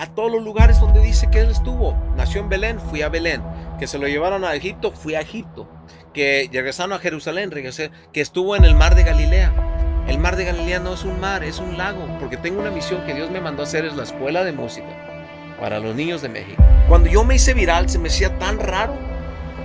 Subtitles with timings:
[0.00, 1.94] a todos los lugares donde dice que él estuvo.
[2.16, 3.42] Nació en Belén, fui a Belén.
[3.78, 5.68] Que se lo llevaron a Egipto, fui a Egipto.
[6.14, 7.90] Que regresaron a Jerusalén, regresé.
[8.10, 9.52] Que estuvo en el mar de Galilea.
[10.08, 12.06] El mar de Galilea no es un mar, es un lago.
[12.18, 14.88] Porque tengo una misión que Dios me mandó hacer, es la escuela de música
[15.60, 16.64] para los niños de México.
[16.88, 18.94] Cuando yo me hice viral, se me hacía tan raro.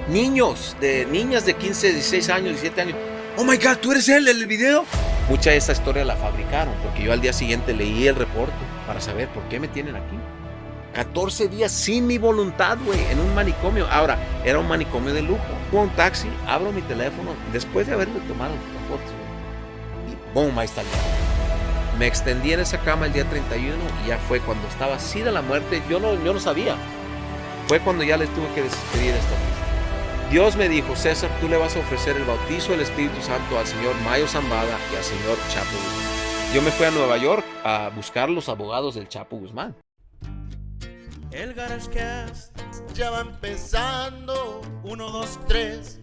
[0.10, 2.98] Niños, de niñas de 15, 16 años, 17 años.
[3.38, 4.84] Oh my God, tú eres él, el video.
[5.30, 9.02] Mucha de esa historia la fabricaron, porque yo al día siguiente leí el reporte para
[9.02, 10.18] saber por qué me tienen aquí.
[10.94, 13.86] 14 días sin mi voluntad, güey, en un manicomio.
[13.92, 15.44] Ahora, era un manicomio de lujo.
[15.70, 18.54] Fui un taxi, abro mi teléfono, después de haberme tomado
[18.88, 19.12] fotos,
[20.10, 20.88] y boom, ahí está el
[22.00, 25.32] Me extendí en esa cama el día 31 y ya fue cuando estaba así de
[25.32, 25.84] la muerte.
[25.90, 26.76] Yo no, yo no sabía.
[27.68, 29.36] Fue cuando ya les tuve que despedir a esta
[30.32, 33.68] Dios me dijo, César, tú le vas a ofrecer el bautizo del Espíritu Santo al
[33.68, 36.15] señor Mayo Zambada y al señor Chapo.
[36.56, 39.76] Yo me fui a Nueva York a buscar los abogados del Chapo Guzmán.
[41.34, 42.58] El GarageCast
[42.94, 44.62] ya va empezando.
[44.86, 46.00] Uno, dos, tres.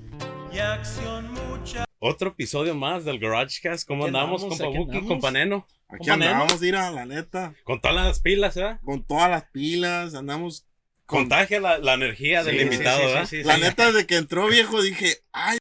[0.52, 1.86] Y acción mucha.
[2.00, 3.88] Otro episodio más del GarageCast.
[3.88, 5.08] ¿Cómo andamos, andamos, compa Buki, andamos.
[5.08, 5.66] compa Neno?
[5.88, 6.42] Aquí Compa Neno.
[6.42, 7.54] andamos, ir a la neta.
[7.64, 8.78] Con todas las pilas, ¿eh?
[8.84, 10.66] Con todas las pilas, andamos.
[11.06, 13.26] Con, Contagia la, la energía del Sí, invitado, sí, sí, ¿verdad?
[13.26, 13.60] sí, sí, la sí.
[13.62, 15.56] neta, desde que entró viejo, dije, ay.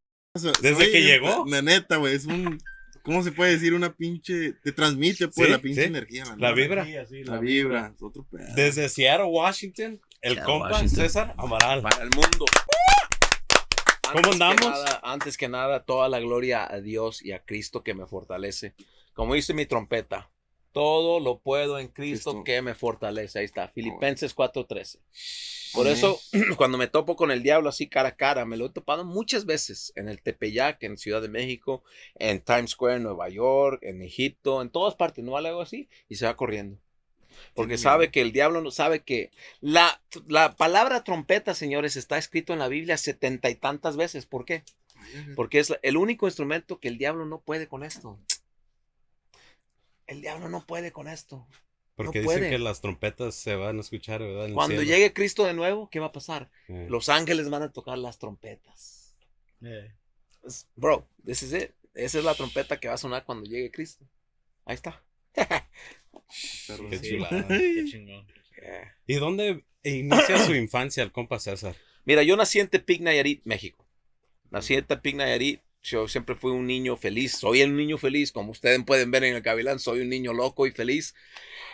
[0.61, 1.45] ¿Desde que llegó?
[1.47, 2.61] La neta, güey, es un.
[3.03, 3.73] ¿Cómo se puede decir?
[3.73, 4.53] Una pinche.
[4.63, 5.87] Te transmite, pues, Sí, la pinche sí.
[5.87, 6.23] energía.
[6.25, 6.85] La, La vibra.
[7.25, 7.91] La vibra.
[7.95, 8.25] Es otro.
[8.55, 10.97] Desde Seattle, Washington, el Seattle, compa Washington.
[10.97, 11.81] César Amaral.
[11.81, 12.45] Para el mundo.
[14.03, 14.69] ¿Cómo Antes que andamos?
[14.71, 18.73] nada- antes que nada, toda la gloria a Dios y a Cristo que me fortalece.
[19.13, 20.29] Como dice mi trompeta,
[20.71, 22.43] todo lo puedo en Cristo, Cristo.
[22.43, 23.39] que me fortalece.
[23.39, 24.99] Ahí está, Filipenses 4:13.
[25.73, 26.19] Por eso,
[26.57, 29.45] cuando me topo con el diablo así cara a cara, me lo he topado muchas
[29.45, 31.83] veces en el Tepeyac, en Ciudad de México,
[32.15, 35.87] en Times Square, en Nueva York, en Egipto, en todas partes, no vale algo así,
[36.09, 36.77] y se va corriendo.
[37.55, 42.17] Porque Sí, sabe que el diablo no sabe que la, la palabra trompeta, señores, está
[42.17, 44.25] escrito en la Biblia setenta y tantas veces.
[44.25, 44.63] ¿Por qué?
[45.35, 48.19] Porque es el único instrumento que el diablo no puede con esto.
[50.11, 51.47] El diablo no puede con esto.
[51.95, 52.49] Porque No dicen puede.
[52.49, 54.47] que las trompetas se van a escuchar, ¿verdad?
[54.47, 56.49] En Cuando llegue Cristo de nuevo, ¿qué va a pasar?
[56.67, 56.87] Eh.
[56.89, 59.15] Los ángeles van a tocar las trompetas.
[60.43, 61.71] Es- Bro, this is it.
[61.93, 64.05] Esa es la trompeta que va a sonar cuando llegue Cristo.
[64.65, 65.01] Ahí está.
[66.89, 67.09] Qué Sí.
[67.09, 67.47] chulada.
[67.47, 68.27] Qué chingón.
[68.61, 68.97] Yeah.
[69.07, 71.75] ¿Y dónde inicia su infancia el compa César?
[72.05, 73.85] Mira, yo nací en Tepic, Nayarit, México.
[74.49, 75.61] Nací en Tepic, Nayarit.
[75.83, 77.33] Yo siempre fui un niño feliz.
[77.37, 78.31] Soy el niño feliz.
[78.31, 81.15] Como ustedes pueden ver en el Gavilán, soy un niño loco y feliz.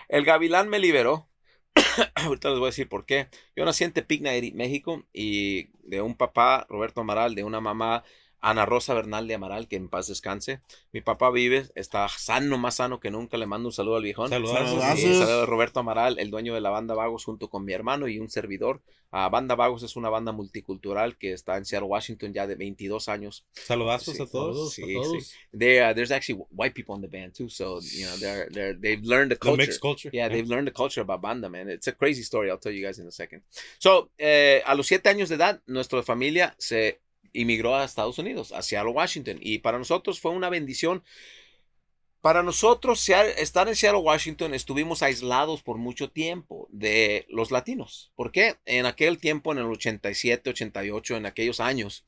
[0.07, 1.29] El Gavilán me liberó.
[2.15, 3.29] Ahorita les voy a decir por qué.
[3.55, 5.05] Yo nací en Tepic, Nayarit, México.
[5.13, 8.03] Y de un papá, Roberto Amaral, de una mamá,
[8.39, 10.61] Ana Rosa Bernal de Amaral, que en paz descanse.
[10.91, 13.37] Mi papá vive, está sano, más sano que nunca.
[13.37, 14.29] Le mando un saludo al viejón.
[14.29, 14.69] Saludazos.
[14.69, 14.99] Saludazos.
[14.99, 18.07] Sí, saludo a Roberto Amaral, el dueño de la banda Vagos, junto con mi hermano
[18.07, 18.81] y un servidor.
[19.11, 23.07] Ah, banda Vagos es una banda multicultural que está en Seattle, Washington, ya de 22
[23.09, 23.45] años.
[23.53, 24.73] Saludazos Sí, a todos.
[24.73, 24.93] Sí, a sí.
[24.93, 25.31] todos.
[25.57, 28.73] They, uh, there's actually white people in the band too, so you know they're they're
[28.79, 29.63] they've learned the The culture.
[29.63, 30.09] mixed culture.
[30.13, 30.29] Yeah, Eh.
[30.29, 31.69] they've learned the culture about banda, man.
[31.69, 32.49] It's a crazy story.
[32.49, 33.43] I'll tell you guys in a second.
[33.79, 36.99] So, eh, a los siete años de edad, nuestra familia se
[37.33, 39.37] inmigró a Estados Unidos, a Seattle, Washington.
[39.41, 41.03] Y para nosotros fue una bendición.
[42.21, 48.11] Para nosotros, estar en Seattle, Washington, estuvimos aislados por mucho tiempo de los latinos.
[48.15, 48.55] ¿Por qué?
[48.65, 52.05] En aquel tiempo, en el 87, 88, en aquellos años,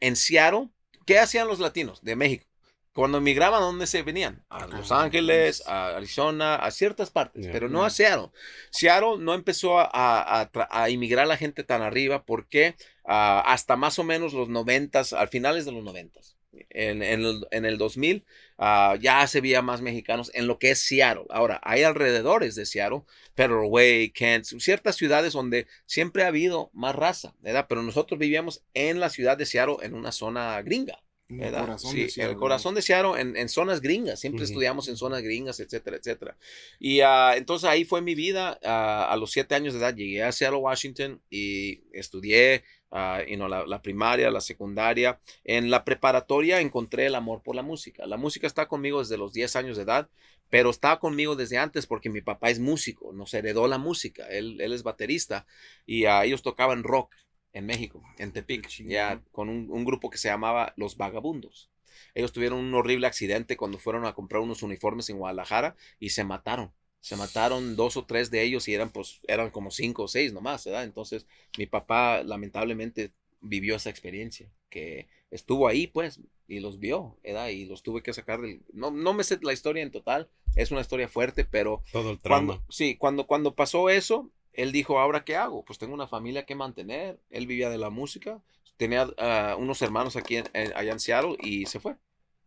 [0.00, 0.70] en Seattle,
[1.06, 2.51] ¿qué hacían los latinos de México?
[2.92, 4.44] Cuando emigraban, ¿a dónde se venían?
[4.50, 7.52] A Acá, Los Ángeles, a Arizona, a ciertas partes, Yeah.
[7.52, 8.28] pero no a Seattle.
[8.70, 12.74] Seattle no empezó a, a, a tra- a inmigrar la gente tan arriba porque
[13.06, 16.36] ah, hasta más o menos los noventas, al finales de los noventas.
[16.68, 18.26] En, en el, en el 2000
[18.58, 21.24] ah, ya se veía más mexicanos en lo que es Seattle.
[21.30, 23.04] Ahora, hay alrededores de Seattle,
[23.34, 27.64] Federal Way, Kent, ciertas ciudades donde siempre ha habido más raza, ¿verdad?
[27.70, 31.02] Pero nosotros vivíamos en la ciudad de Seattle, en una zona gringa.
[31.38, 34.44] El corazón Sí, de Seattle, el corazón de Seattle, en, en zonas gringas, siempre Ujú.
[34.44, 36.36] estudiamos en zonas gringas, etcétera, etcétera.
[36.78, 40.22] Y ah, entonces ahí fue mi vida, ah, a los siete años de edad llegué
[40.22, 45.20] a Seattle, Washington y estudié ah, you know, la, la primaria, la secundaria.
[45.44, 48.06] En la preparatoria encontré el amor por la música.
[48.06, 50.08] La música está conmigo desde los 10 años de edad,
[50.50, 54.60] pero está conmigo desde antes porque mi papá es músico, nos heredó la música, él,
[54.60, 55.46] él es baterista
[55.86, 57.14] y ellos tocaban rock
[57.52, 61.70] en México, en Tepic, ya con un, un grupo que se llamaba Los Vagabundos.
[62.14, 66.24] Ellos tuvieron un horrible accidente cuando fueron a comprar unos uniformes en Guadalajara y se
[66.24, 66.72] mataron.
[67.00, 70.32] Se mataron dos o tres de ellos y eran pues eran como cinco o seis
[70.32, 70.84] nomás, ¿verdad?
[70.84, 71.26] Entonces
[71.58, 77.48] mi papá lamentablemente vivió esa experiencia, que estuvo ahí, pues, y los vio, ¿verdad?
[77.48, 78.62] Y los tuve que sacar del...
[78.72, 82.18] No, no me sé la historia en total, es una historia fuerte, pero Todo el
[82.22, 82.64] cuando, trauma.
[82.68, 85.64] sí, cuando, cuando pasó eso, él dijo, ¿ahora qué hago?
[85.64, 87.20] Pues tengo una familia que mantener.
[87.30, 88.40] Él vivía de la música,
[88.76, 91.96] tenía ah, unos hermanos aquí en, en- allá en Seattle y se fue.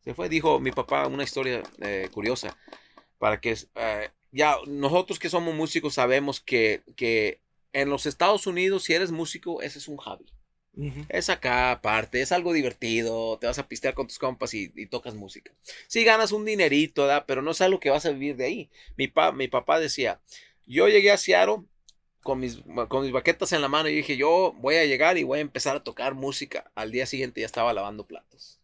[0.04, 2.58] Se fue, dijo mi papá una historia eh, curiosa,
[3.20, 7.42] para que eh, ya nosotros que somos músicos sabemos que, que
[7.74, 10.26] en los Estados Unidos, si eres músico, ese es un hobby.
[11.08, 14.88] Es acá aparte, es algo divertido, te vas a pistear con tus compas y, y
[14.88, 15.54] tocas música.
[15.88, 17.26] Sí ganas un dinerito, ¿verdad?
[17.28, 18.70] pero no es algo que vas a vivir de ahí.
[18.98, 20.20] Mi, pa- mi papá decía,
[20.66, 21.64] yo llegué a Seattle
[22.26, 22.58] con mis,
[22.88, 25.42] con mis baquetas en la mano y dije, yo voy a llegar y voy a
[25.44, 26.72] empezar a tocar música.
[26.74, 28.60] Al día siguiente ya estaba lavando platos.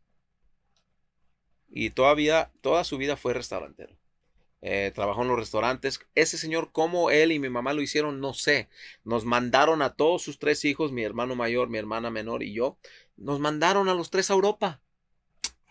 [1.69, 3.95] Y todavía, toda su vida fue restaurantero.
[4.63, 5.99] Eh, trabajó en los restaurantes.
[6.15, 8.67] Ese señor, cómo él y mi mamá lo hicieron, no sé.
[9.03, 12.79] Nos mandaron a todos sus tres hijos, mi hermano mayor, mi hermana menor y yo,
[13.15, 14.81] nos mandaron a los tres a Europa.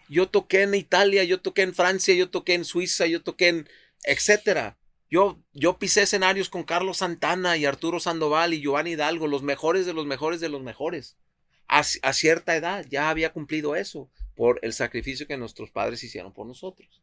[0.09, 3.69] Yo toqué en Italia, yo toqué en Francia, yo toqué en Suiza, yo toqué en
[4.05, 4.77] etcétera.
[5.11, 9.85] Yo, yo pisé escenarios con Carlos Santana y Arturo Sandoval y Giovanni Hidalgo, los mejores
[9.85, 11.19] de los mejores de los mejores.
[11.67, 16.33] A, a cierta edad ya había cumplido eso por el sacrificio que nuestros padres hicieron
[16.33, 17.03] por nosotros.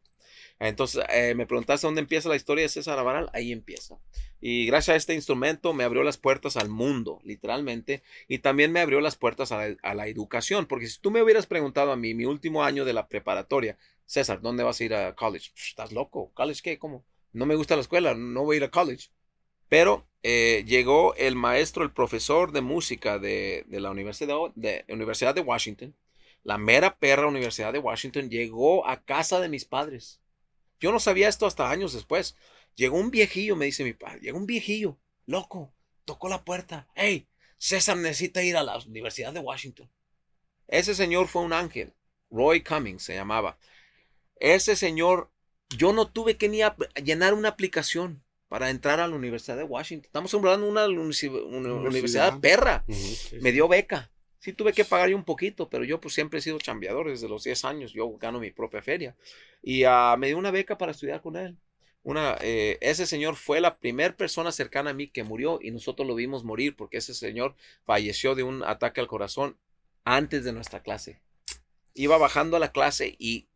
[0.58, 3.98] Entonces, eh, me preguntaste dónde empieza la historia de César Avaral, ahí empieza.
[4.40, 8.80] Y gracias a este instrumento me abrió las puertas al mundo, literalmente, y también me
[8.80, 11.96] abrió las puertas a la, a la educación, porque si tú me hubieras preguntado a
[11.96, 13.76] mí, mi último año de la preparatoria,
[14.06, 15.50] César, ¿dónde vas a ir a college?
[15.54, 16.32] ¿Estás loco?
[16.34, 16.78] ¿College qué?
[16.78, 17.04] ¿Cómo?
[17.32, 19.10] No me gusta la escuela, no voy a ir a college.
[19.68, 25.42] Pero eh, llegó el maestro, el profesor de música de, la Universidad de, Universidad de
[25.42, 25.94] Washington,
[26.42, 30.20] la mera perra Universidad de Washington, llegó a casa de mis padres.
[30.80, 32.36] Yo no sabía esto hasta años después.
[32.74, 35.72] Llegó un viejillo, me dice mi padre, llegó un viejillo, loco,
[36.04, 36.88] tocó la puerta.
[36.94, 37.28] Hey,
[37.58, 39.90] César necesita ir a la Universidad de Washington.
[40.68, 41.92] Ese señor fue un ángel,
[42.30, 43.58] Roy Cummings se llamaba.
[44.36, 45.30] Ese señor,
[45.76, 46.60] yo no tuve que ni
[47.02, 50.06] llenar una aplicación para entrar a la Universidad de Washington.
[50.06, 52.84] Estamos hablando de una, universidad, una universidad perra.
[52.88, 54.10] Uh -huh, Me dio beca.
[54.38, 57.28] Sí tuve que pagar yo un poquito, pero yo pues siempre he sido chambeador desde
[57.28, 57.92] los 10 años.
[57.92, 59.14] Yo gano mi propia feria.
[59.62, 61.58] Y uh, me dio una beca para estudiar con él.
[62.02, 66.08] Una, eh, ese señor fue la primera persona cercana a mí que murió y nosotros
[66.08, 67.54] lo vimos morir porque ese señor
[67.84, 69.58] falleció de un ataque al corazón
[70.04, 71.20] antes de nuestra clase.
[71.92, 73.48] Iba bajando a la clase y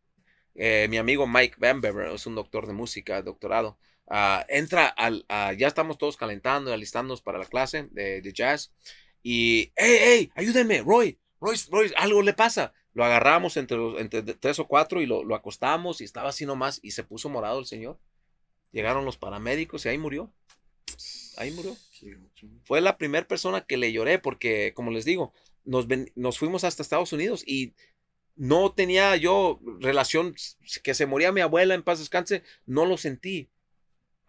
[0.55, 3.77] eh, mi amigo Mike Bamberger, es un doctor de música, doctorado,
[4.07, 8.71] uh, entra al, uh, ya estamos todos calentando, alistándonos para la clase de, de jazz
[9.23, 12.73] y, hey, hey, ayúdenme, Roy, Roy, Roy, algo le pasa.
[12.93, 16.45] Lo agarramos entre, los, entre tres o cuatro y lo, lo, acostamos y estaba así
[16.45, 17.97] nomás y se puso morado el señor.
[18.71, 20.31] Llegaron los paramédicos y ahí murió.
[21.37, 21.75] Ahí murió.
[22.65, 25.33] Fue la primera persona que le lloré porque, como les digo,
[25.63, 27.73] nos, ven, nos fuimos hasta Estados Unidos y
[28.35, 30.35] no tenía yo relación,
[30.83, 33.49] que se moría mi abuela en paz descanse, no lo sentí.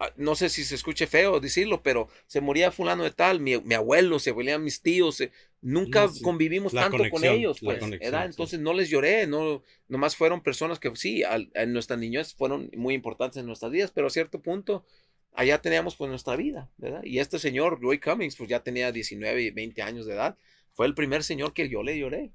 [0.00, 3.56] Ah, No sé si se escuche feo decirlo, pero se moría fulano de tal, mi,
[3.60, 5.30] mi abuelo, se morían mis tíos, eh,
[5.62, 6.20] nunca Sí.
[6.22, 8.22] convivimos tanto con ellos, pues, conexión.
[8.24, 12.70] Entonces no les lloré, no, nomás fueron personas que sí, al- en nuestra niñez fueron
[12.76, 14.84] muy importantes en nuestras vidas, pero a cierto punto
[15.32, 17.02] allá teníamos pues nuestra vida, ¿verdad?
[17.04, 20.36] Y este señor, Roy Cummings, pues ya tenía 19 y 20 años de edad,
[20.74, 22.32] fue el primer señor que yo le lloré,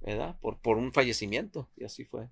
[0.00, 0.36] ¿verdad?
[0.40, 2.28] Por, por un fallecimiento, y así fue.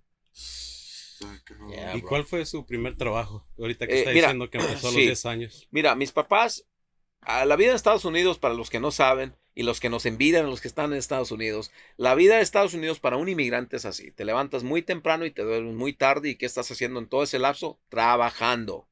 [1.68, 1.96] Yeah.
[1.96, 2.08] ¿Y bro.
[2.08, 3.46] cuál fue su primer trabajo?
[3.58, 5.06] Ahorita que Eh, está mira, diciendo que empezó a los sí.
[5.06, 5.68] 10 años.
[5.70, 6.66] Mira, mis papás,
[7.20, 10.04] a la vida en Estados Unidos, para los que no saben y los que nos
[10.06, 13.76] envidian, los que están en Estados Unidos, la vida de Estados Unidos para un inmigrante
[13.76, 14.12] es así.
[14.12, 16.30] Te levantas muy temprano y te duermes muy tarde.
[16.30, 17.78] ¿Y qué estás haciendo en todo ese lapso?
[17.88, 18.86] Trabajando.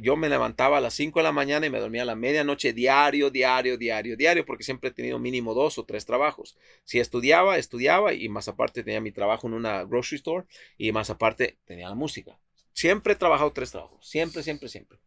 [0.00, 2.74] Yo me levantaba a las 5 de la mañana y me dormía a la medianoche
[2.74, 6.58] diario, diario, diario, diario, porque siempre he tenido mínimo dos o tres trabajos.
[6.84, 11.08] Si estudiaba, estudiaba y más aparte tenía mi trabajo en una grocery store y más
[11.08, 12.38] aparte tenía la música.
[12.74, 14.98] Siempre he trabajado tres trabajos, siempre, siempre, siempre.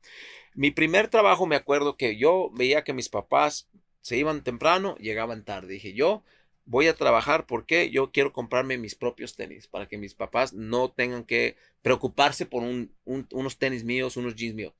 [0.56, 3.70] Mi primer trabajo me acuerdo que yo veía que mis papás
[4.02, 5.74] se iban temprano, llegaban tarde.
[5.74, 6.24] Dije, yo
[6.66, 10.90] voy a trabajar porque yo quiero comprarme mis propios tenis para que mis papás no
[10.92, 14.74] tengan que preocuparse por un- un- unos tenis míos, unos jeans míos.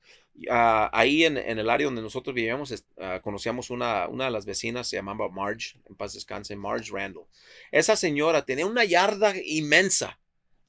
[0.50, 4.44] Ah, ahí en, en el área donde nosotros vivíamos, ah, conocíamos una, una de las
[4.44, 7.24] vecinas, se llamaba Marge, en paz descanse, Marge Randall.
[7.72, 10.18] Esa señora tenía una yarda inmensa,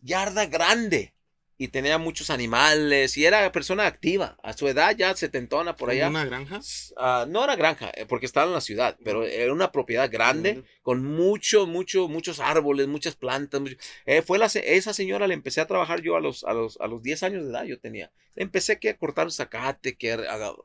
[0.01, 1.13] yarda grande,
[1.60, 4.38] y tenía muchos animales, y era persona activa.
[4.44, 6.10] A su edad ya setentona por allá.
[6.10, 6.60] ¿Una granja?
[6.98, 10.64] Ah, no era granja, eh, porque estaba en la ciudad, pero era una propiedad grande
[10.84, 13.60] con mucho, mucho, muchos árboles, muchas plantas.
[13.62, 16.80] mucho- eh, fue la, esa señora le empecé a trabajar yo a los, a los,
[16.80, 18.12] a los 10 años de edad, yo tenía.
[18.36, 20.56] Empecé que a cortar zacate, que a- a-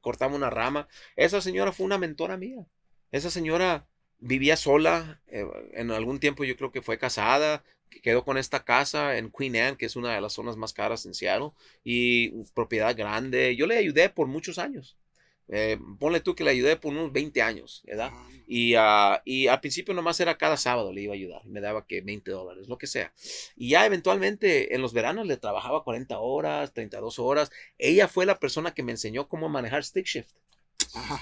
[0.00, 0.88] cortaba una rama.
[1.16, 2.64] Esa señora fue una mentora mía.
[3.10, 3.86] Esa señora
[4.18, 8.64] vivía sola, eh, en algún tiempo yo creo que fue casada, que quedó con esta
[8.64, 11.50] casa en Queen Anne, que es una de las zonas más caras en Seattle,
[11.84, 13.56] y propiedad grande.
[13.56, 14.96] Yo le ayudé por muchos años.
[15.50, 18.12] Eh, ponle tú que le ayudé por unos 20 años, ¿verdad?
[18.46, 21.44] Y, ah, y al principio nomás era cada sábado le iba a ayudar.
[21.46, 23.12] Me daba que 20 dólares, lo que sea.
[23.56, 27.50] Y ya eventualmente en los veranos le trabajaba 40 horas, 32 horas.
[27.78, 30.30] Ella fue la persona que me enseñó cómo manejar stick shift.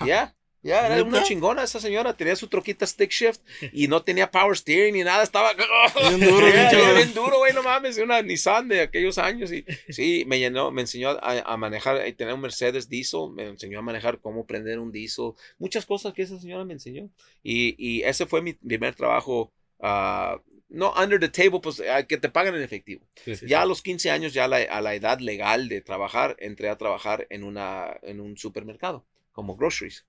[0.04, 0.34] Ya.
[0.62, 3.40] Ya, era una chingona esa señora, tenía su troquita stick shift
[3.72, 5.52] y no tenía power steering ni nada, estaba
[6.08, 10.40] bien duro, bien duro, güey, no mames, una Nissan de aquellos años y sí, me
[10.40, 14.18] llenó, me enseñó a, a manejar, y tener un Mercedes diesel, me enseñó a manejar
[14.18, 17.10] cómo prender un diesel, muchas cosas que esa señora me enseñó
[17.44, 22.28] y, y ese fue mi primer trabajo, uh, no under the table, pues que te
[22.28, 23.06] pagan en efectivo.
[23.46, 26.68] ya a los 15 años, ya a la, a la edad legal de trabajar, entré
[26.68, 30.04] a trabajar en, una, en un supermercado como groceries.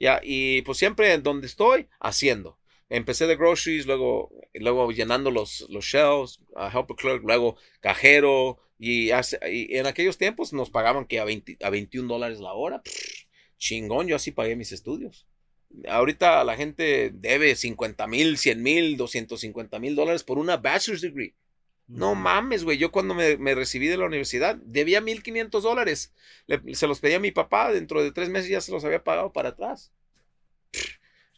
[0.00, 2.58] Ya, y pues siempre en donde estoy, haciendo.
[2.88, 9.10] Empecé de groceries, luego, luego llenando los, los shelves, a helper clerk, luego cajero, y,
[9.10, 12.82] en aquellos tiempos nos pagaban que a, 20, a 21 dólares la hora.
[13.58, 15.26] chingón, yo así pagué mis estudios.
[15.86, 21.34] Ahorita la gente debe 50 mil, 100 mil, 250 mil dólares por una bachelor's degree.
[21.88, 22.76] No mames, güey.
[22.76, 26.14] Yo cuando me, recibí de la universidad debía 1500 dólares.
[26.74, 27.72] se los pedí a mi papá.
[27.72, 29.92] Dentro de tres meses ya se los había pagado para atrás.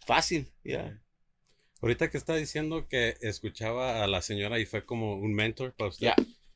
[0.07, 1.01] Fácil, ya.
[1.81, 5.89] Ahorita que está diciendo que escuchaba a la señora y fue como un mentor para
[5.89, 6.13] usted.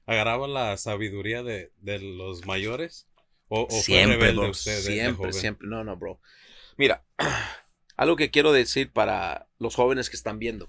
[0.06, 3.06] ¿Agarraba la sabiduría de, los mayores?
[3.48, 5.68] ¿O, siempre, fue rebelde usted Siempre, siempre.
[5.68, 6.20] No, no, bro.
[6.76, 7.04] Mira,
[7.96, 10.68] algo que quiero decir para los jóvenes que están viendo.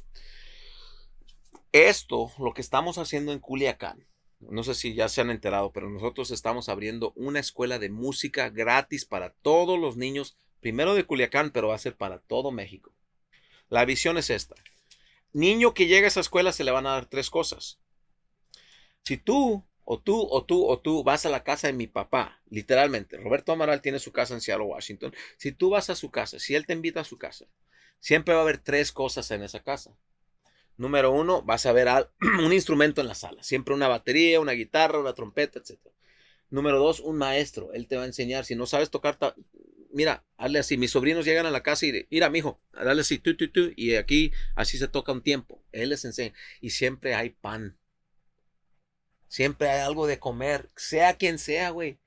[1.75, 4.07] Esto, lo que estamos haciendo en Culiacán,
[4.39, 8.49] no sé si ya se han enterado, pero nosotros estamos abriendo una escuela de música
[8.49, 12.93] gratis para todos los niños, primero de Culiacán, pero va a ser para todo México.
[13.67, 14.55] La visión es esta.
[15.33, 17.77] Niño que llega a esa escuela se le van a dar tres cosas.
[19.03, 22.41] Si tú, o tú, o tú, o tú vas a la casa de mi papá,
[22.49, 26.39] literalmente, Roberto Amaral tiene su casa en Seattle, Washington, si tú vas a su casa,
[26.39, 27.47] si él te invita a su casa,
[27.99, 29.93] siempre va a haber tres cosas en esa casa.
[30.77, 31.87] Número uno, vas a ver
[32.43, 33.41] un instrumento en la sala.
[33.43, 35.79] Siempre una batería, una guitarra, una trompeta, etc.
[36.49, 37.73] Número dos, un maestro.
[37.73, 38.45] Él te va a enseñar.
[38.45, 39.17] Si no sabes tocar,
[39.91, 40.77] mira, hazle así.
[40.77, 43.71] Mis sobrinos llegan a la casa y, mira, mijo, dale así, tú, tú, tú.
[43.75, 45.63] Y aquí así se toca un tiempo.
[45.71, 46.33] Él les enseña.
[46.61, 47.77] Y siempre hay pan.
[49.27, 51.97] Siempre hay algo de comer, sea quien sea, güey.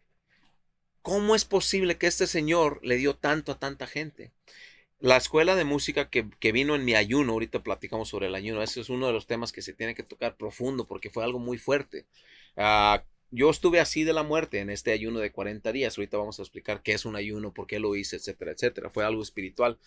[1.03, 4.33] ¿Cómo es posible que este señor le dio tanto a tanta gente?
[5.01, 8.81] La escuela de música que, vino en mi ayuno, ahorita platicamos sobre el ayuno, ese
[8.81, 11.57] es uno de los temas que se tiene que tocar profundo porque fue algo muy
[11.57, 12.07] fuerte.
[12.57, 16.41] Ah, yo estuve así de la muerte en este ayuno de 40 días, ahorita vamos
[16.41, 18.91] a explicar qué es un ayuno, por qué lo hice, etcétera, etcétera.
[18.91, 19.79] Fue algo espiritual.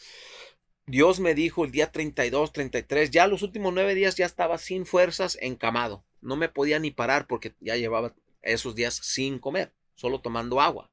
[0.85, 4.85] Dios me dijo el día 32, 33, ya los últimos nueve días ya estaba sin
[4.85, 6.05] fuerzas, encamado.
[6.21, 10.90] No me podía ni parar porque ya llevaba esos días sin comer, solo tomando agua.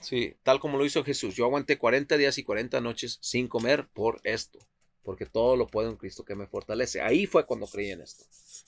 [0.00, 1.34] Sí, tal como lo hizo Jesús.
[1.34, 4.58] Yo aguanté 40 días y 40 noches sin comer por esto.
[5.02, 7.00] Porque todo lo puedo en Cristo que me fortalece.
[7.00, 8.24] Ahí fue cuando creí en esto.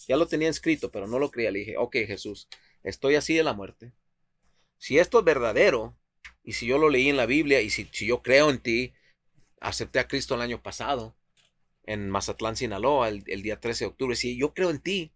[0.09, 1.51] Ya lo tenía escrito, pero no lo creía.
[1.51, 2.49] Le dije, ok Jesús,
[2.83, 3.93] estoy así de la muerte.
[4.79, 5.97] Si esto es verdadero,
[6.43, 8.93] y si yo lo leí en la Biblia, y si, yo creo en ti,
[9.61, 11.15] acepté a Cristo el año pasado,
[11.85, 14.17] en Mazatlán, Sinaloa, el, el día 13 de octubre.
[14.17, 15.13] Si yo creo en ti,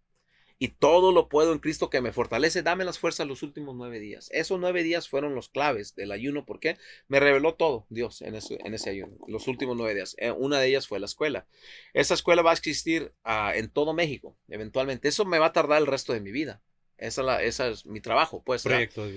[0.59, 2.63] y todo lo puedo en Cristo que me fortalece.
[2.63, 4.29] Dame las fuerzas los últimos nueve días.
[4.31, 6.45] Esos nueve días fueron los claves del ayuno.
[6.45, 6.77] ¿Por qué?
[7.07, 9.17] Me reveló todo Dios en ese, en ese ayuno.
[9.27, 10.15] Los últimos nueve días.
[10.17, 11.47] Eh, una de ellas fue la escuela.
[11.93, 15.07] Esa escuela va a existir ah, en todo México, eventualmente.
[15.07, 16.63] Eso me va a tardar el resto de mi vida.
[16.97, 18.41] Esa, la, esa es mi trabajo.
[18.43, 19.07] Pues, Proyecto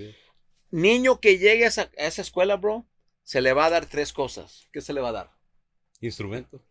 [0.69, 2.87] Niño que llegue a esa, escuela, bro,
[3.23, 4.67] se le va a dar tres cosas.
[4.71, 5.31] ¿Qué se le va a dar?
[5.99, 6.63] Instrumento.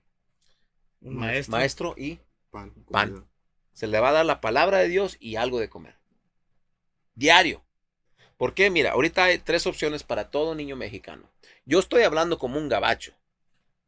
[1.00, 1.50] maestro.
[1.50, 2.72] Maestro y pan.
[2.90, 3.29] pan.
[3.72, 5.96] Se le va a dar la palabra de Dios y algo de comer.
[7.14, 7.64] Diario.
[8.36, 8.70] ¿Por qué?
[8.70, 11.30] Mira, ahorita hay tres opciones para todo niño mexicano.
[11.66, 13.14] Yo estoy hablando como un gabacho.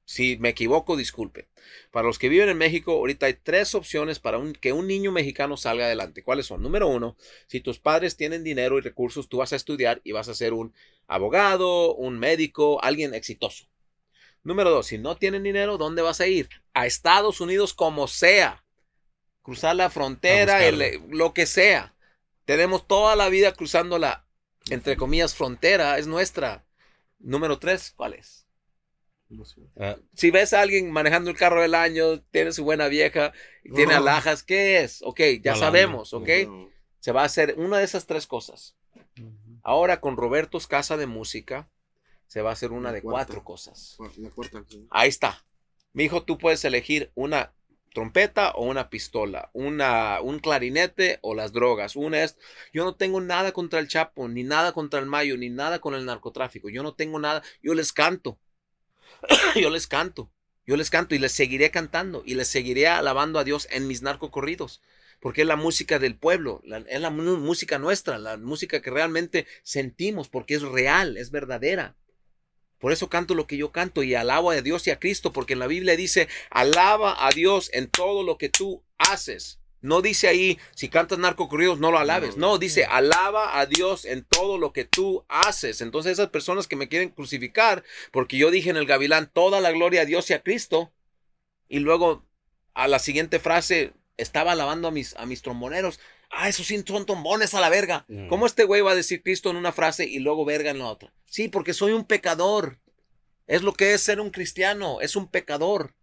[0.05, 1.49] Si me equivoco, disculpe.
[1.91, 5.57] Para los que viven en México, ahorita hay tres opciones para que un niño mexicano
[5.57, 6.23] salga adelante.
[6.23, 6.62] ¿Cuáles son?
[6.62, 10.29] Número uno, si tus padres tienen dinero y recursos, tú vas a estudiar y vas
[10.29, 10.75] a ser un
[11.07, 13.67] abogado, un médico, alguien exitoso.
[14.43, 16.49] Número dos, si no tienen dinero, ¿dónde vas a ir?
[16.75, 18.62] A Estados Unidos como sea
[19.43, 20.61] cruzar la frontera,
[21.09, 21.95] lo que sea.
[22.45, 24.25] Tenemos toda la vida cruzando la,
[24.71, 26.65] entre comillas, frontera, es nuestra.
[27.19, 28.43] Número tres, ¿cuál es?
[29.79, 29.97] Ah.
[30.15, 33.33] si ves a alguien manejando el carro del año, tiene su buena vieja,
[33.75, 35.01] tiene alhajas, ¿qué es?
[35.03, 36.29] Ok, ya sabemos, ok.
[37.01, 38.77] Se va a hacer una de esas tres cosas.
[39.63, 41.71] Ahora con Roberto's Casa de Música,
[42.27, 43.97] se va a hacer una de cuatro cosas.
[44.91, 45.45] Ahí está.
[45.93, 47.55] Mi hijo, tú puedes elegir una
[47.93, 51.97] trompeta o una pistola, una, un clarinete o las drogas.
[51.97, 52.37] Una es,
[52.73, 55.95] yo no tengo nada contra el Chapo, ni nada contra el Mayo, ni nada con
[55.95, 56.69] el narcotráfico.
[56.69, 58.39] Yo no tengo nada, yo les canto.
[59.61, 60.31] yo les canto.
[60.67, 64.03] Yo les canto y les seguiré cantando y les seguiré alabando a Dios en mis
[64.03, 64.81] narcocorridos.
[65.21, 70.29] Porque es la música del pueblo, es la música nuestra, la música que realmente sentimos,
[70.29, 71.97] porque es real, es verdadera.
[72.83, 75.53] Por eso canto lo que yo canto y alabo a Dios y a Cristo, porque
[75.53, 79.61] en la Biblia dice, alaba a Dios en todo lo que tú haces.
[79.83, 82.37] No dice ahí, si cantas narcocorridos, no lo alabes.
[82.37, 85.81] No, dice, alaba a Dios en todo lo que tú haces.
[85.81, 89.71] Entonces esas personas que me quieren crucificar, porque yo dije en el gavilán, toda la
[89.71, 90.93] gloria a Dios y a Cristo,
[91.69, 92.27] y luego
[92.75, 96.01] a la siguiente frase, estaba alabando a mis, a mis tromboneros.
[96.35, 98.07] Ah, esos sí son trombones a la verga.
[98.31, 100.87] ¿Cómo este güey va a decir Cristo en una frase y luego verga en la
[100.87, 101.12] otra?
[101.27, 102.79] Sí, porque soy un pecador.
[103.47, 105.95] Es lo que es ser un cristiano, es un pecador.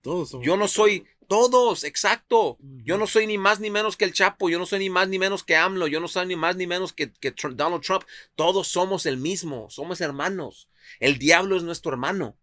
[0.00, 2.58] Todos Yo no soy, todos, exacto.
[2.60, 5.08] Yo no soy ni más ni menos que el Chapo, yo no soy ni más
[5.08, 8.04] ni menos que AMLO, yo no soy ni más ni menos que, que Donald Trump.
[8.36, 10.68] Todos somos el mismo, somos hermanos.
[11.00, 12.36] El diablo es nuestro hermano.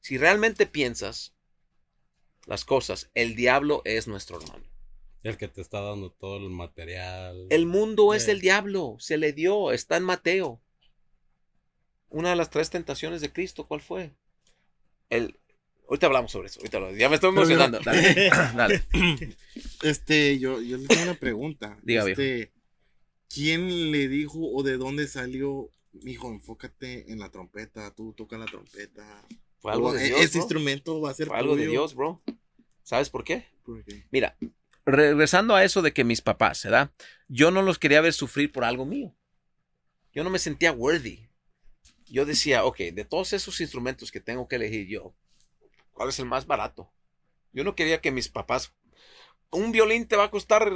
[0.00, 1.34] Si realmente piensas
[2.44, 4.64] las cosas, el diablo es nuestro hermano.
[5.26, 7.48] El que te está dando todo el material.
[7.50, 10.60] El mundo es el diablo, se le dio, está en Mateo.
[12.08, 14.14] Una de las tres tentaciones de Cristo, ¿cuál fue?
[15.10, 15.36] El,
[15.88, 17.80] ahorita hablamos sobre eso, ahorita Ya me estoy emocionando.
[17.84, 18.84] Dale, dale.
[19.82, 21.76] Este, yo, yo le tengo una pregunta.
[21.82, 22.52] Diga, este,
[23.28, 25.70] ¿Quién le dijo o de dónde salió,
[26.04, 29.26] hijo, enfócate en la trompeta, tú toca la trompeta?
[29.58, 30.42] Fue algo de e, Dios, Ese bro.
[30.42, 31.66] instrumento va a ser Fue algo de.
[31.66, 32.22] Dios, bro.
[32.84, 33.44] ¿Sabes por qué?
[33.64, 34.04] ¿Por qué?
[34.12, 34.36] Mira,
[34.86, 36.92] regresando a eso de que mis papás, ¿verdad?
[37.28, 39.14] Yo no los quería ver sufrir por algo mío.
[40.12, 41.28] Yo no me sentía worthy.
[42.06, 45.14] Yo decía, ok, de todos esos instrumentos que tengo que elegir yo,
[45.92, 46.90] ¿cuál es el más barato?
[47.52, 48.72] Yo no quería que mis papás...
[49.50, 50.72] Un violín te va a costar,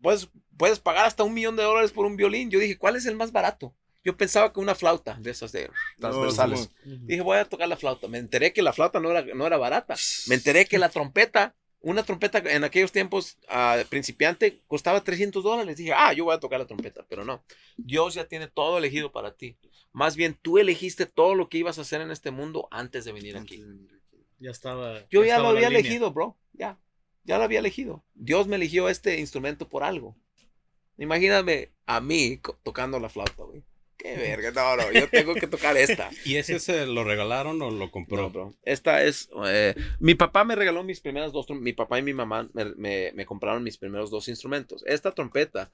[0.00, 2.50] puedes, puedes pagar hasta un millón de dólares por un violín.
[2.50, 3.76] Yo dije, ¿cuál es el más barato?
[4.02, 6.70] Yo pensaba que una flauta de esas de transversales.
[6.84, 8.08] Dije, voy a tocar la flauta.
[8.08, 9.94] Me enteré que la flauta no era, no era barata.
[10.26, 15.76] Me enteré que la trompeta, una trompeta en aquellos tiempos ah, principiante, costaba 300 dólares.
[15.76, 17.04] Dije, ah, yo voy a tocar la trompeta.
[17.08, 17.44] Pero no,
[17.76, 19.56] Dios ya tiene todo elegido para ti.
[19.92, 23.12] Más bien, tú elegiste todo lo que ibas a hacer en este mundo antes de
[23.12, 23.62] venir Antes aquí.
[23.62, 23.94] de.
[24.40, 25.06] Ya estaba.
[25.10, 26.36] Yo ya estaba lo había elegido, bro.
[26.52, 26.78] Ya,
[27.22, 28.02] ya lo había elegido.
[28.14, 30.16] Dios me eligió este instrumento por algo.
[30.96, 33.62] Imagíname a mí tocando la flauta, güey.
[33.96, 36.10] Qué verga, no, no, yo tengo que tocar esta.
[36.24, 38.22] ¿Y ese se lo regalaron o lo compró?
[38.22, 38.54] No, bro.
[38.64, 39.28] Esta es.
[39.46, 41.48] eh, mi papá me regaló mis primeras dos.
[41.50, 44.82] Mi papá y mi mamá me, me- me compraron mis primeros dos instrumentos.
[44.86, 45.70] Esta trompeta,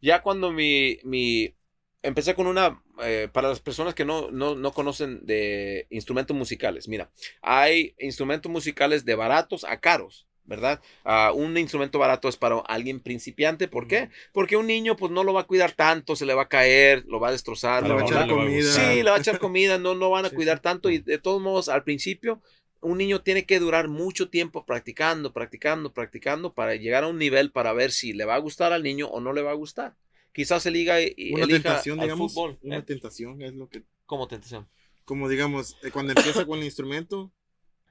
[0.00, 0.98] ya cuando mi.
[1.04, 1.54] mi
[2.02, 2.82] empecé con una.
[3.02, 8.50] eh, para las personas que no, no, no conocen de instrumentos musicales, mira, hay instrumentos
[8.50, 10.26] musicales de baratos a caros.
[10.44, 10.80] ¿Verdad?
[11.04, 13.68] Ah, un instrumento barato es para alguien principiante.
[13.68, 14.10] ¿Por qué?
[14.32, 17.04] Porque un niño, pues no lo va a cuidar tanto, se le va a caer,
[17.06, 17.86] lo va a destrozar.
[17.86, 18.72] Le va a echar comida.
[18.72, 21.18] Sí, le va a echar comida, no, no van a Sí, cuidar tanto y de
[21.18, 22.42] todos modos al principio
[22.82, 27.52] un niño tiene que durar mucho tiempo practicando, practicando, practicando para llegar a un nivel
[27.52, 29.96] para ver si le va a gustar al niño o no le va a gustar.
[30.32, 32.32] Quizás eliga, y Una tentación, al digamos.
[32.32, 32.82] fútbol Una ¿eh?
[32.82, 33.84] tentación es lo que.
[34.04, 34.68] como tentación.
[35.04, 37.30] Como digamos, eh, cuando empieza con el instrumento,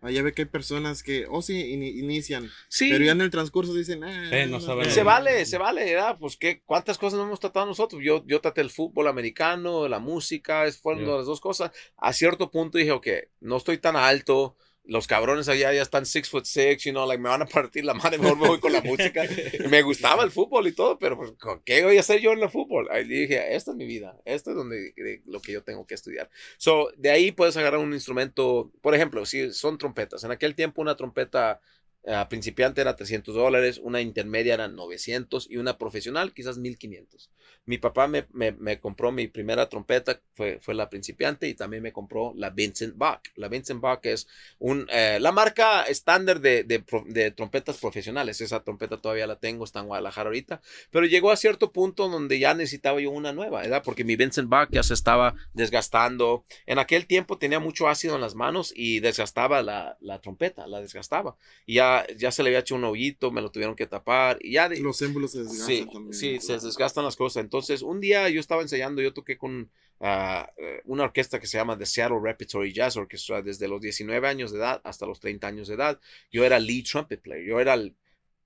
[0.01, 2.49] allá ve que hay personas que, oh sí, ini- inician.
[2.67, 4.89] Sí, Pero ya en el transcurso dicen, ah, Eh, no saben.
[4.91, 6.17] se vale, se vale, ¿verdad?
[6.19, 8.01] Pues ¿qué, cuántas cosas no hemos tratado nosotros.
[8.03, 11.17] Yo, yo traté el fútbol americano, la música, es- fueron Yeah.
[11.17, 11.71] las dos cosas.
[11.97, 13.07] A cierto punto dije, ok,
[13.41, 14.57] no estoy tan alto.
[14.83, 17.85] Los cabrones allá ya están six foot six, you know, like me van a partir
[17.85, 19.23] la madre, mejor me voy con la música.
[19.69, 22.39] me gustaba el fútbol y todo, pero pues, ¿con ¿qué voy a hacer yo en
[22.39, 22.87] el fútbol?
[22.91, 25.93] Ahí dije, esta es mi vida, esto es donde de- lo que yo tengo que
[25.93, 26.29] estudiar.
[26.57, 30.23] So, de ahí puedes agarrar un instrumento, por ejemplo, si son trompetas.
[30.23, 31.61] En aquel tiempo una trompeta
[32.07, 37.31] ah, principiante era 300 dólares, una intermedia era 900 y una profesional quizás 1500.
[37.65, 41.83] Mi papá me, me- me compró mi primera trompeta, fue, fue la principiante y también
[41.83, 43.21] me compró la Vincent Bach.
[43.35, 44.27] La Vincent Bach es
[44.59, 48.41] un, eh, la marca estándar de, de de trompetas profesionales.
[48.41, 50.61] Esa trompeta todavía la tengo, está en Guadalajara ahorita.
[50.89, 53.83] Pero llegó a cierto punto donde ya necesitaba yo una nueva, ¿verdad?
[53.83, 56.43] Porque mi Vincent Bach ya se estaba desgastando.
[56.65, 60.81] En aquel tiempo tenía mucho ácido en las manos y desgastaba la, la trompeta, la
[60.81, 61.37] desgastaba.
[61.65, 64.37] Y ya, ya se le había hecho un hoyito, me lo tuvieron que tapar.
[64.41, 66.13] Y ya de- Los émbolos se desgastan Sí, también.
[66.13, 67.43] sí, se desgastan las cosas.
[67.43, 69.69] Entonces, un día yo estaba ensayando, yo toqué con
[70.03, 74.51] eh, una orquesta que se llama The Seattle Repertory Jazz Orchestra desde los 19 años
[74.51, 75.99] de edad hasta los 30 años de edad.
[76.31, 77.95] Yo era lead trumpet player, yo era el,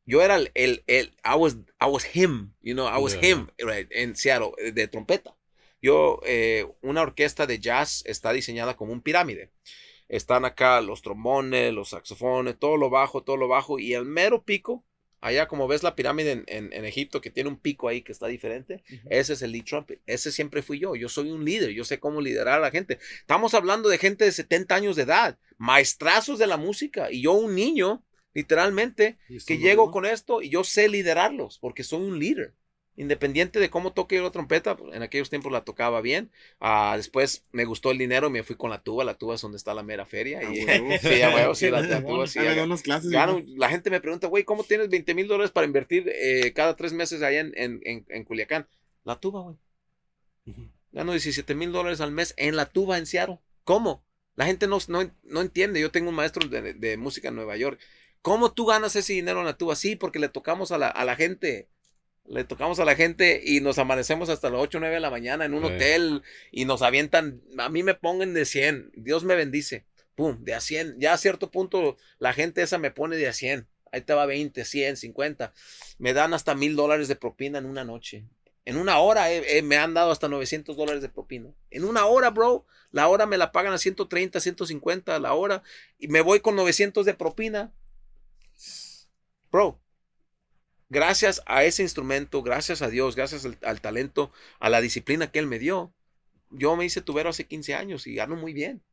[0.05, 3.25] yo era el, el, el- I was, I was him, you know, I was Yeah.
[3.31, 5.34] him, right, en Seattle, eh, de trompeta.
[5.81, 9.51] Yo, eh, una orquesta de jazz está diseñada como un pirámide.
[10.10, 14.44] Están acá los trombones, los saxofones, todo lo bajo, todo lo bajo, y el mero
[14.44, 14.84] pico,
[15.22, 18.12] allá como ves la pirámide en, en- en Egipto que tiene un pico ahí que
[18.12, 21.72] está diferente, ese es el lead trumpet, ese siempre fui yo, yo soy un líder,
[21.72, 23.00] yo sé cómo liderar a la gente.
[23.20, 27.34] Estamos hablando de gente de 70 años de edad, maestrazos de la música, y yo
[27.34, 32.54] un niño, literalmente, que llego con esto y yo sé liderarlos, porque soy un líder.
[32.97, 36.31] Independiente de cómo toque yo la trompeta, pues, en aquellos tiempos la tocaba bien.
[36.62, 39.03] Ah, después me gustó el dinero y me fui con la tuba.
[39.03, 40.39] La tuba es donde está la mera feria.
[40.39, 40.88] A Y, huevo.
[41.01, 42.39] sí, a huevo, sí, la, la tuba sí.
[42.39, 43.12] Ah, unas clases.
[43.12, 46.75] gano- la gente me pregunta, güey, ¿cómo tienes 20 mil dólares para invertir eh, cada
[46.77, 48.67] tres meses allá en, en, en- en Culiacán?
[49.03, 49.55] La tuba, güey.
[50.91, 53.39] Gano 17 mil dólares al mes en la tuba en Seattle.
[53.63, 54.05] ¿Cómo?
[54.36, 55.79] La gente no, no, no entiende.
[55.81, 57.79] Yo tengo un maestro de, de música en Nueva York.
[58.21, 59.75] ¿Cómo tú ganas ese dinero en la tuba?
[59.75, 61.67] Sí, porque le tocamos a la, a la gente.
[62.27, 65.11] Le tocamos a la gente y nos amanecemos hasta las 8 o 9 de la
[65.11, 65.73] mañana en un Sí.
[65.73, 67.41] hotel y nos avientan.
[67.57, 68.91] A mí me pongan de 100.
[68.95, 69.85] Dios me bendice.
[70.15, 70.95] Pum, de a 100.
[70.99, 73.67] Ya a cierto punto la gente esa me pone de a 100.
[73.91, 75.53] Ahí te va 20, 100, 50.
[75.99, 78.25] Me dan hasta mil dólares de propina en una noche.
[78.65, 81.51] En una hora eh, eh, me han dado hasta 900 dólares de propina.
[81.69, 82.65] En una hora, bro.
[82.91, 85.61] La hora me la pagan a 130, 150 a la hora.
[85.99, 87.71] Y me voy con 900 de propina.
[89.51, 89.79] Bro,
[90.89, 95.39] gracias a ese instrumento, gracias a Dios, gracias al, al talento, a la disciplina que
[95.39, 95.93] Él me dio,
[96.50, 98.84] yo me hice tubero hace 15 años y gano muy bien.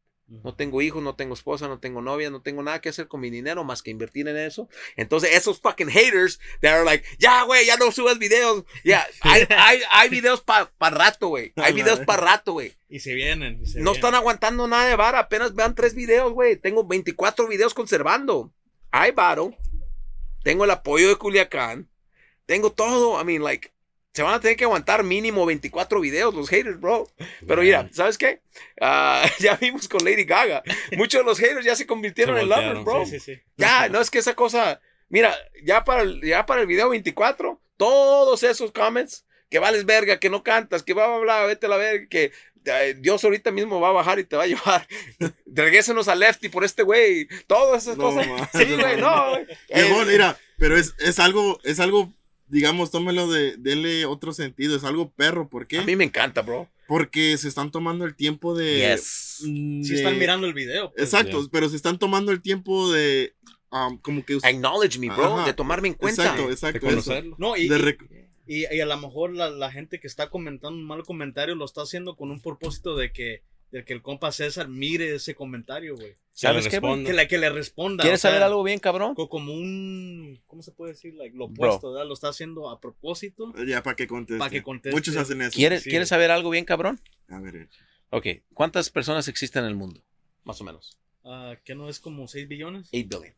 [0.45, 3.21] No tengo hijos, no tengo esposa, no tengo novia, no tengo nada que hacer con
[3.21, 4.67] mi dinero más que invertir en eso.
[4.97, 8.65] Entonces, esos fucking haters, they are like, ya, güey, ya no subas videos.
[8.83, 11.53] Ya, hay, hay, hay videos para rato, güey.
[11.57, 12.73] Hay videos para rato, güey.
[12.89, 13.61] Y se vienen.
[13.63, 13.95] y se No vienen.
[13.97, 15.19] están aguantando nada de vara.
[15.19, 16.57] Apenas vean tres videos, güey.
[16.57, 18.55] Tengo 24 videos conservando.
[18.91, 19.55] Hay varo.
[20.43, 21.89] Tengo el apoyo de Culiacán.
[22.47, 23.21] Tengo todo.
[23.21, 23.73] I mean, like,
[24.13, 27.09] se van a tener que aguantar mínimo 24 videos los haters, bro.
[27.47, 28.43] Pero mira, ¿sabes qué?
[28.81, 30.63] Ah, ya vimos con Lady Gaga.
[30.97, 33.07] Muchos de los haters ya se convirtieron Se en lovers, bro.
[33.07, 33.43] Sí, sí, sí.
[33.57, 34.81] Ya, no es que esa cosa.
[35.09, 40.19] Mira, ya para el, ya para el video 24, todos esos comments que vales verga,
[40.19, 42.33] que no cantas, que bla, bla, bla, vete a la verga, que
[42.99, 44.87] Dios ahorita mismo va a bajar y te va a llevar.
[45.47, 47.29] Regrésenos a Lefty por este güey.
[47.47, 48.27] Todas esas No, cosas.
[48.53, 49.47] Sí, güey, no, güey.
[49.75, 52.13] Viejo, Eh, mira, pero es, es algo, es algo,
[52.49, 55.79] digamos, tómelo de, dele otro sentido, es algo perro, ¿por qué?
[55.79, 56.69] a mí me encanta, bro.
[56.89, 58.91] Porque se están tomando el tiempo de...
[58.95, 59.37] Yes.
[59.39, 60.93] Sí de- están mirando el video.
[60.93, 61.05] pues.
[61.05, 63.35] Exacto, pero se están tomando el tiempo de,
[63.71, 64.39] um, como que...
[64.43, 65.37] Acknowledge me, bro.
[65.39, 65.47] Ajá.
[65.47, 66.23] De tomarme en cuenta.
[66.23, 66.79] Exacto, De exacto.
[66.79, 66.87] eso.
[66.87, 67.37] conocerlo.
[67.39, 67.79] No, y, De
[68.61, 71.65] y- y, a lo mejor la, la gente que está comentando un mal comentario lo
[71.65, 75.97] está haciendo con un propósito de que, de que el compa César mire ese comentario,
[75.97, 76.17] güey.
[76.35, 77.05] ¿Sabes Que le qué.
[77.05, 78.03] Que le, que le responda.
[78.03, 79.15] ¿Quieres o sea, saber algo bien, cabrón?
[79.15, 80.41] co- Como un.
[80.47, 81.15] ¿Cómo se puede decir?
[81.15, 82.07] Like, lo opuesto, ¿verdad?
[82.07, 83.53] Lo está haciendo a propósito.
[83.67, 84.39] Ya, para que conteste.
[84.39, 84.95] Pa' que conteste.
[84.97, 85.55] Muchos hacen eso.
[85.55, 85.91] ¿Quieres, Sí.
[85.91, 87.01] ¿Quieres saber algo bien, cabrón?
[87.29, 87.69] A ver,
[88.11, 88.27] Ok.
[88.55, 90.03] ¿Cuántas personas existen en el mundo?
[90.45, 90.99] Más o menos.
[91.25, 92.89] Ah, ¿Que no es como 6 billones?
[92.93, 93.35] 8 billion.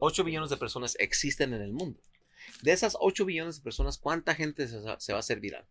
[0.00, 2.00] 8 billones de personas existen en el mundo.
[2.62, 5.66] De esas 8 billones de personas, ¿cuánta gente se, se va a hacer viral?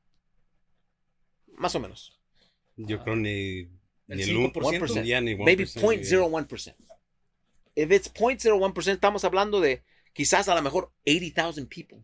[1.54, 2.20] Más o menos.
[2.78, 3.70] Yo creo ni,
[4.08, 4.54] ¿El ni el 1%.
[4.54, 5.04] 5%?
[5.04, 6.76] Ya, ni Maybe 1%, 0.01%.
[7.76, 12.00] If it's 0.01%, estamos hablando de quizás a lo mejor 80,000 people.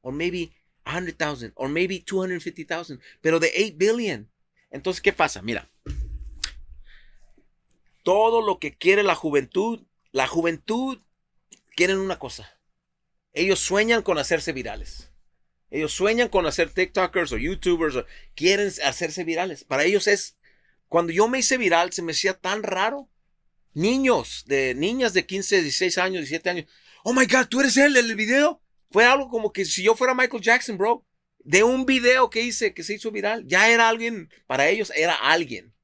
[0.00, 0.52] Or maybe
[0.84, 1.52] 100,000.
[1.56, 3.00] Or maybe 250,000.
[3.20, 4.30] Pero de 8 billion.
[4.70, 5.42] Entonces, ¿qué pasa?
[5.42, 5.68] Mira.
[8.02, 10.98] Todo lo que quiere la juventud, la juventud
[11.76, 12.58] quieren una cosa.
[13.32, 15.10] Ellos sueñan con hacerse virales.
[15.70, 17.96] Ellos sueñan con hacer TikTokers o YouTubers.
[17.96, 19.64] o quieren hacerse virales.
[19.64, 20.36] Para ellos es
[20.88, 23.08] cuando yo me hice viral, se me hacía tan raro.
[23.72, 26.66] Niños, de niñas de 15, 16 años, 17 años.
[27.04, 28.60] Oh my God, tú eres él, el video.
[28.90, 31.06] Fue algo como que si yo fuera Michael Jackson, bro.
[31.38, 35.14] De un video que hice, que se hizo viral, ya era alguien, para ellos era
[35.14, 35.74] alguien.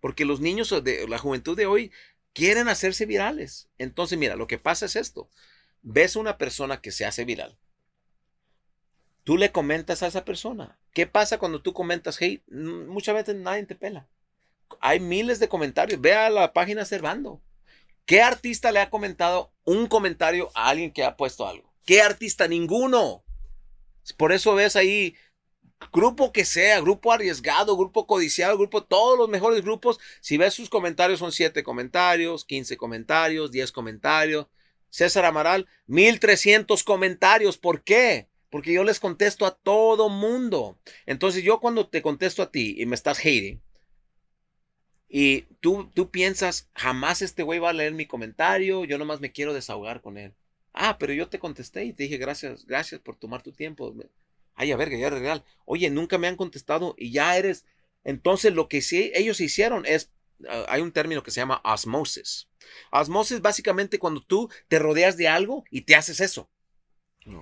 [0.00, 1.92] Porque los niños de la juventud de hoy
[2.32, 3.68] quieren hacerse virales.
[3.78, 5.30] Entonces, mira, lo que pasa es esto.
[5.82, 7.56] Ves una persona que se hace viral.
[9.24, 10.78] Tú le comentas a esa persona.
[10.92, 12.42] ¿Qué pasa cuando tú comentas hate?
[12.48, 14.08] Muchas veces nadie te pela
[14.80, 16.00] hay miles de comentarios.
[16.00, 17.40] Ve a la página Servando.
[18.06, 21.72] ¿Qué artista le ha comentado un comentario a alguien que ha puesto algo?
[21.84, 22.46] ¿Qué artista?
[22.48, 23.24] Ninguno.
[24.16, 25.14] Por eso ves ahí,
[25.92, 30.00] grupo que sea, grupo arriesgado, grupo codiciado, grupo, todos los mejores grupos.
[30.20, 34.46] Si ves sus comentarios, son 7 comentarios, 15 comentarios, 10 comentarios.
[34.90, 37.56] César Amaral, 1300 comentarios.
[37.56, 38.28] ¿Por qué?
[38.50, 40.78] Porque yo les contesto a todo mundo.
[41.06, 43.60] Entonces yo cuando te contesto a ti y me estás hating,
[45.12, 49.32] y tú, tú piensas, jamás este güey va a leer mi comentario, yo nomás me
[49.32, 50.34] quiero desahogar con él.
[50.72, 53.92] Ah, pero yo te contesté y te dije gracias, gracias por tomar tu tiempo.
[54.54, 55.44] Ay, a verga, ya real.
[55.64, 57.64] Oye, nunca me han contestado y ya eres.
[58.04, 60.12] Entonces lo que sí ellos hicieron es
[60.68, 62.48] hay un término que se llama osmosis.
[62.90, 66.48] Osmosis básicamente cuando tú te rodeas de algo y te haces eso.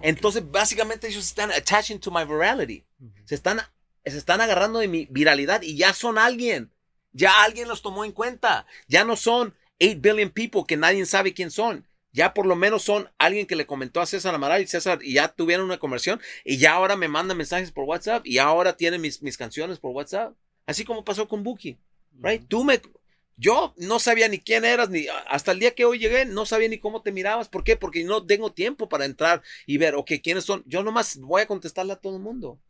[0.03, 2.85] Entonces, básicamente ellos están attaching to my virality.
[3.25, 3.61] Se están,
[4.05, 6.73] se están agarrando de mi viralidad y ya son alguien.
[7.13, 8.67] Ya alguien los tomó en cuenta.
[8.87, 11.87] Ya no son 8 billion people que nadie sabe quién son.
[12.13, 15.15] Ya por lo menos son alguien que le comentó a César Amaral y César y
[15.15, 19.01] ya tuvieron una conversión y ya ahora me mandan mensajes por WhatsApp y ahora tienen
[19.01, 20.35] mis, mis canciones por WhatsApp.
[20.67, 21.79] Así como pasó con Buki.
[22.21, 22.45] Right?
[22.49, 22.81] Tú me,
[23.37, 26.69] yo no sabía ni quién eras, ni hasta el día que hoy llegué, no sabía
[26.69, 27.49] ni cómo te mirabas.
[27.49, 27.77] ¿Por qué?
[27.77, 30.63] Porque no tengo tiempo para entrar y ver, ok, quiénes son.
[30.67, 32.61] Yo nomás voy a contestarle a todo el mundo.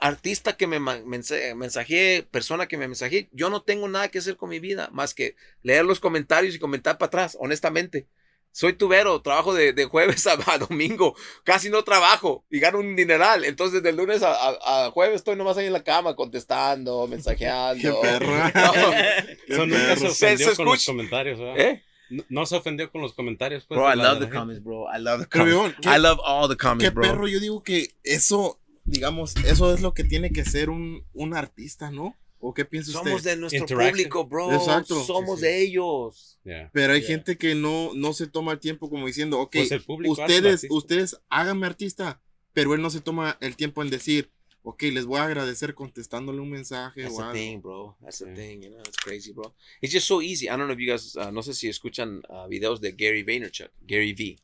[0.00, 4.18] Artista que me ma- mensa- mensajee, persona que me mensajee, yo no tengo nada que
[4.18, 8.06] hacer con mi vida más que leer los comentarios y comentar para atrás, honestamente.
[8.52, 12.96] Soy tubero, trabajo de, de jueves a, a domingo, casi no trabajo y gano un
[12.96, 13.44] dineral.
[13.44, 18.00] Entonces, de lunes a, a- a jueves estoy nomás ahí en la cama contestando, mensajeando.
[18.00, 18.52] Qué perra.
[19.48, 20.00] No, Qué nunca se perro.
[20.00, 21.58] Se- ofendió se con los comentarios, ¿verdad?
[21.60, 21.82] ¿Eh?
[22.10, 23.64] No, no se ofendió con los comentarios.
[23.68, 24.86] Pues, Bro, I love the comments, bro.
[24.92, 25.76] I love the comments.
[25.82, 27.02] ¿qué- I love all the Qué comments, bro.
[27.02, 31.34] perro, yo digo que eso, digamos, eso es lo que tiene que ser un, un
[31.36, 32.16] artista, ¿no?
[32.40, 33.30] ¿O qué piensa Somos usted?
[33.32, 34.52] de nuestro público, bro.
[34.54, 35.02] Exacto.
[35.02, 35.50] Somos Sí, sí.
[35.52, 36.38] de ellos.
[36.44, 36.70] Yeah.
[36.72, 37.08] Pero hay Yeah.
[37.08, 39.72] gente que no, no se toma el tiempo como diciendo, ok, Pues
[40.06, 40.74] ustedes, artista.
[40.74, 42.20] ustedes háganme artista,
[42.52, 44.30] pero él no se toma el tiempo en decir,
[44.62, 47.32] ok, les voy a agradecer contestándole un mensaje That's o the algo.
[47.34, 47.96] thing, bro.
[48.02, 48.80] That's the thing, you know.
[48.86, 49.54] It's crazy, bro.
[49.80, 50.46] It's just so easy.
[50.46, 53.22] I don't know if you guys, uh, no sé si escuchan uh, videos de Gary
[53.24, 54.38] Vaynerchuk, Gary V.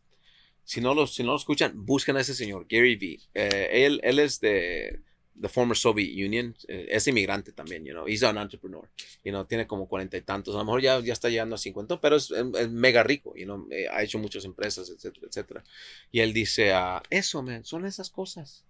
[0.65, 3.21] Si no lo, si no lo escuchan, busquen a ese señor, Gary V.
[3.35, 5.01] Eh, él, él es de
[5.41, 6.57] the former Soviet Union.
[6.69, 8.07] eh, es inmigrante también, you know.
[8.07, 8.89] He's an entrepreneur.
[9.25, 10.55] You know, tiene como cuarenta y tantos.
[10.55, 13.45] A lo mejor ya, ya está llegando a 50, pero es, es- mega rico, you
[13.45, 13.67] know.
[13.71, 15.65] eh, ha hecho muchas empresas, etcétera, etcétera.
[16.13, 18.65] Y él dice, ah, eso, man, son esas cosas.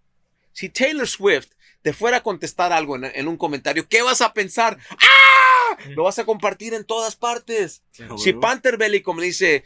[0.53, 1.49] Si Taylor Swift
[1.83, 4.79] te fuera a contestar algo en, en un comentario, ¿qué vas a pensar?
[4.91, 5.77] ¡Ah!
[5.97, 7.83] Lo vas a compartir en todas partes.
[8.17, 8.33] Si.
[8.35, 9.65] Panther Belly como dice,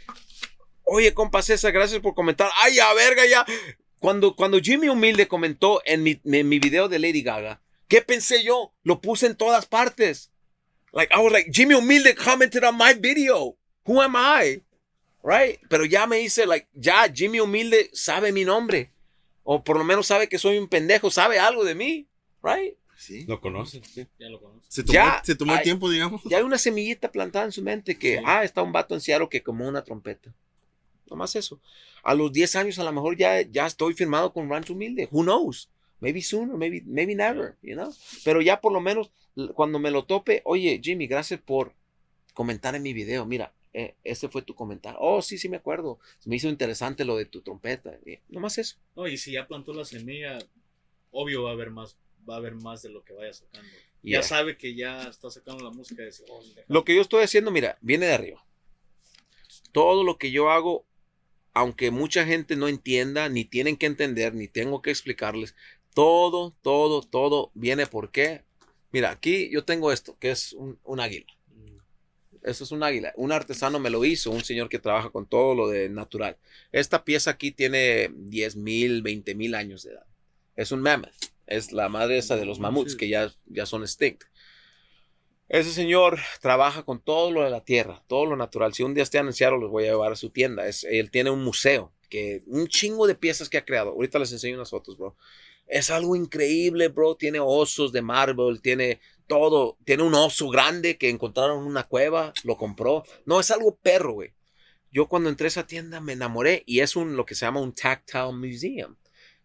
[0.85, 2.51] oye, compa César, gracias por comentar.
[2.63, 3.45] ¡Ay, a verga ya!
[4.01, 8.43] Cuando, cuando Jimmy Humilde comentó en mi, en mi video de Lady Gaga, ¿qué pensé
[8.45, 8.73] yo?
[8.83, 10.31] Lo puse en todas partes.
[10.93, 13.57] Like, I was like, Jimmy Humilde commented on my video.
[13.87, 14.63] Who am I?
[15.23, 15.59] Right?
[15.69, 18.93] Pero ya me hice, like, ya Jimmy Humilde sabe mi nombre.
[19.43, 22.07] O por lo menos sabe que soy un pendejo, sabe algo de mí.
[22.43, 22.75] Right?
[22.97, 23.25] Sí.
[23.27, 24.07] Lo conoces, sí.
[24.19, 24.63] Ya lo conozco.
[24.69, 25.65] Se tomó, Ya, se tomó el ay.
[25.65, 26.21] tiempo, digamos.
[26.25, 28.23] Ya hay una semillita plantada en su mente que, Sí.
[28.27, 30.35] ah, está un vato en Seattle que como una trompeta.
[31.11, 31.61] Nomás eso.
[32.03, 35.09] A los 10 años a lo mejor ya, ya estoy firmado con Rancho Humilde.
[35.11, 35.69] Who knows?
[36.01, 37.93] Maybe sooner, maybe, maybe never, you know?
[38.25, 39.11] Pero ya por lo menos
[39.55, 41.75] cuando me lo tope, oye, Jimmy, gracias por
[42.35, 43.27] comentar en mi video.
[43.27, 44.99] Mira, eh, ese fue tu comentario.
[45.01, 45.99] Oh, sí, sí me acuerdo.
[46.25, 47.99] Me hizo interesante lo de tu trompeta.
[48.07, 48.77] Y nomás eso.
[48.95, 50.39] No, y si ya plantó la semilla,
[51.11, 51.97] obvio va a haber más,
[52.29, 53.69] va a haber más de lo que vaya sacando.
[54.03, 54.21] Yeah.
[54.21, 57.51] Ya sabe que ya está sacando la música oh, deja- Lo que yo estoy haciendo,
[57.51, 58.45] mira, viene de arriba.
[59.73, 60.85] Todo lo que yo hago,
[61.55, 65.55] aunque mucha gente no entienda, ni tienen que entender, ni tengo que explicarles,
[65.95, 68.45] todo, todo, todo viene por qué.
[68.93, 71.27] Mira, aquí yo tengo esto, que es un, un águila.
[72.43, 73.13] Eso es un águila.
[73.17, 76.37] Un artesano me lo hizo, un señor que trabaja con todo lo de natural.
[76.73, 80.07] Esta pieza aquí tiene 10 mil, 20 mil años de edad.
[80.57, 81.13] Es un mammoth.
[81.47, 84.25] Es la madre esa de los mamuts que ya, ya son extinct.
[85.49, 88.75] Ese señor trabaja con todo lo de la tierra, todo lo natural.
[88.75, 90.67] Si un día esté anunciado, los voy a llevar a su tienda.
[90.67, 93.91] Es, él tiene un museo, que un chingo de piezas que ha creado.
[93.91, 95.17] Ahorita les enseño unas fotos, bro.
[95.67, 97.17] Es algo increíble, bro.
[97.17, 99.79] Tiene osos de mármol, tiene todo.
[99.85, 103.05] Tiene un oso grande que encontraron en una cueva, lo compró.
[103.25, 104.35] No, es algo perro, güey.
[104.91, 107.61] Yo cuando entré a esa tienda me enamoré y es un lo que se llama
[107.61, 108.97] un tactile museum.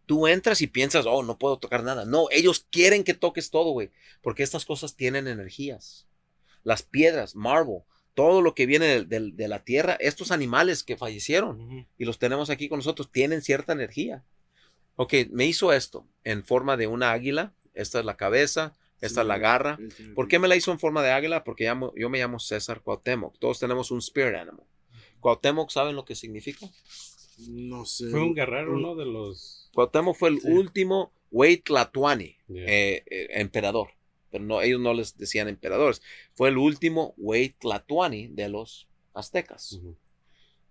[0.06, 2.06] Tú entras y piensas, oh, no puedo tocar nada.
[2.06, 3.92] No, ellos quieren que toques todo, güey.
[4.22, 6.08] Porque estas cosas tienen energías.
[6.64, 10.98] Las piedras, marble, todo lo que viene de, de- de la tierra, estos animales que
[10.98, 14.24] fallecieron y los tenemos aquí con nosotros, tienen cierta energía.
[14.96, 17.54] Ok, me hizo esto en forma de una águila.
[17.74, 19.78] Esta es la cabeza, esta es la garra.
[20.14, 21.44] ¿Por qué me la hizo en forma de águila?
[21.44, 23.40] Porque llamo- yo me llamo César Cuauhtémoc.
[23.40, 24.66] Todos tenemos un spirit animal.
[25.20, 26.68] Cuauhtémoc, ¿saben lo que significa?
[27.50, 28.10] No sé.
[28.10, 28.96] Fue un guerrero, ¿no?
[28.96, 29.70] De los.
[29.74, 30.48] Cuauhtémoc fue el Sí.
[30.50, 32.64] último Huaytlatoani, Yeah.
[32.68, 33.90] eh, eh, emperador.
[34.32, 36.02] Pero no, ellos no les decían emperadores.
[36.34, 39.80] Fue el último Huaytlatoani de los aztecas.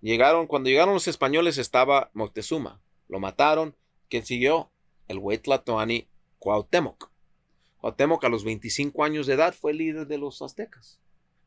[0.00, 2.82] Llegaron, cuando llegaron los españoles estaba Moctezuma.
[3.08, 3.76] Lo mataron.
[4.08, 4.70] ¿Quién siguió?
[5.08, 7.10] El Huaytlatoani Cuauhtémoc.
[7.80, 11.00] Cuauhtémoc a los 25 años de edad fue líder de los aztecas.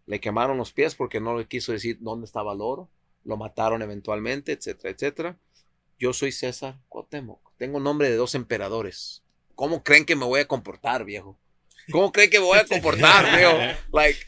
[0.06, 2.90] Le quemaron los pies porque no le quiso decir dónde estaba el oro.
[3.26, 5.40] Lo mataron eventualmente, etcétera, etcétera.
[6.00, 7.52] Yo soy César Cuauhtémoc.
[7.58, 9.24] Tengo nombre de dos emperadores.
[9.56, 11.38] ¿Cómo creen que me voy a comportar, viejo?
[11.92, 13.58] ¿Cómo creen que me voy a comportar, viejo?
[13.92, 14.20] Like,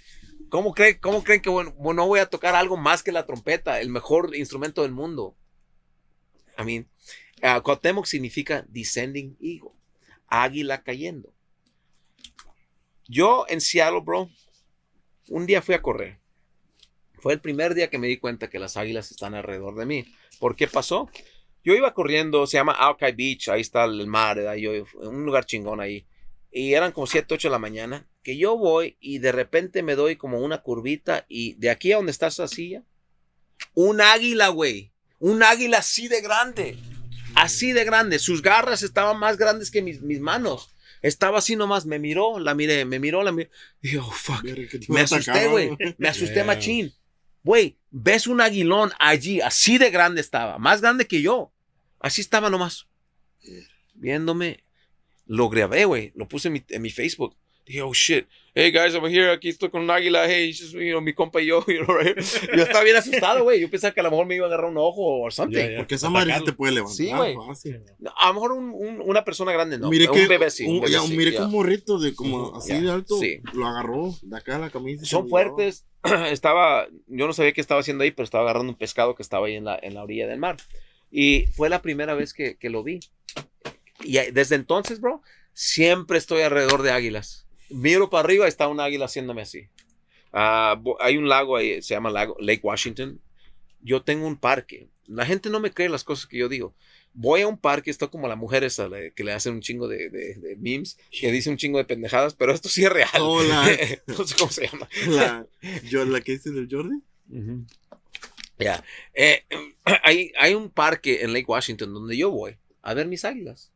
[0.50, 3.82] ¿Cómo creen, cómo creen que bueno, no voy a tocar algo más que la trompeta,
[3.82, 5.36] el mejor instrumento del mundo?
[6.58, 6.90] I mean,
[7.44, 9.72] uh, Cuauhtémoc significa descending eagle,
[10.28, 11.34] águila cayendo.
[13.08, 14.30] Yo en Seattle, bro,
[15.30, 16.20] un día fui a correr.
[17.20, 20.06] Fue el primer día que me di cuenta que las águilas están alrededor de mí.
[20.40, 21.10] ¿Por qué pasó?
[21.64, 25.82] Yo iba corriendo, se llama Alki Beach, ahí está el mar, yo, un lugar chingón
[25.82, 26.06] ahí.
[26.52, 29.96] Y eran como 7, 8 de la mañana, que yo voy y de repente me
[29.96, 32.84] doy como una curvita y de aquí a donde está esa silla,
[33.74, 34.94] un águila, güey.
[35.20, 36.78] Un águila así de grande.
[37.36, 38.20] Así de grande.
[38.20, 40.70] Sus garras estaban más grandes que mis, mis manos.
[41.02, 43.50] Estaba así nomás, me miró, la miré, me miró, la miré.
[43.82, 44.44] Y oh, fuck.
[44.88, 45.78] Me asusté, güey.
[45.98, 46.94] Me asusté machín.
[47.48, 51.54] Güey, ves un aguilón allí, así de grande estaba, más grande que yo.
[51.98, 52.88] Así estaba nomás.
[53.94, 54.66] Viéndome.
[55.26, 56.12] Lo grabé, güey.
[56.14, 57.38] Lo puse en mi, en mi Facebook.
[57.68, 58.28] Dije, oh shit.
[58.56, 59.30] Hey guys, I'm here.
[59.30, 60.26] Aquí estoy con un águila.
[60.26, 61.64] Hey, just, you know, mi compa y yo.
[61.68, 62.18] You know, right?
[62.18, 63.60] Yo estaba bien asustado, güey.
[63.60, 65.58] Yo pensaba que a lo mejor me iba a agarrar un ojo o something.
[65.58, 65.78] Yeah, yeah.
[65.80, 66.96] Porque esa madre sí te puede levantar.
[66.96, 67.36] Sí, güey.
[67.36, 69.90] a lo mejor un, un, una persona grande no.
[69.90, 70.66] Mire un que, bebé sí.
[70.66, 71.42] Un, un bebé ya, sí, mire yeah.
[71.42, 73.20] que un morrito de como así Yeah, de alto.
[73.20, 73.42] sí.
[73.54, 75.06] Lo agarró de acá la camisa.
[75.06, 75.86] Son fuertes.
[76.32, 79.48] estaba, yo no sabía qué estaba haciendo ahí, pero estaba agarrando un pescado que estaba
[79.48, 80.56] ahí en la, en la orilla del mar.
[81.12, 83.02] Y fue la primera vez que, que lo vi.
[84.04, 85.22] Y desde entonces, bro,
[85.54, 87.47] siempre estoy alrededor de águilas.
[87.70, 89.68] Miro para arriba, está un águila haciéndome así.
[90.34, 93.20] Ah, hay un lago ahí, se llama lago, Lake Washington.
[93.82, 94.88] Yo tengo un parque.
[95.06, 96.74] La gente no me cree las cosas que yo digo.
[97.14, 99.88] Voy a un parque, estoy como la mujer esa la- que le hacen un chingo
[99.88, 103.10] de, de- de memes, que dice un chingo de pendejadas, pero esto sí es real.
[103.20, 103.66] Hola.
[104.08, 104.88] no sé cómo se llama.
[105.08, 105.48] La,
[105.90, 107.02] yo, la que dice del Jordi.
[108.60, 108.84] Ya.
[109.14, 109.44] Eh,
[110.04, 113.72] hay, hay un parque en Lake Washington donde yo voy a ver mis águilas.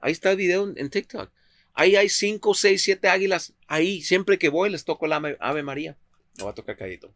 [0.00, 1.30] Ahí está el video en, en TikTok.
[1.74, 3.54] Ahí hay 5, 6, 7 águilas.
[3.66, 5.96] Ahí, siempre que voy, les toco el ave, María.
[6.38, 7.12] Lo voy a tocar cadito.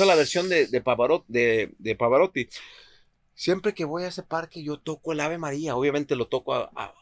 [0.00, 2.48] Esa es la versión de, de, Pavarotti, de, de Pavarotti.
[3.34, 5.76] Siempre que voy a ese parque, yo toco el Ave María.
[5.76, 6.94] Obviamente lo toco a- a-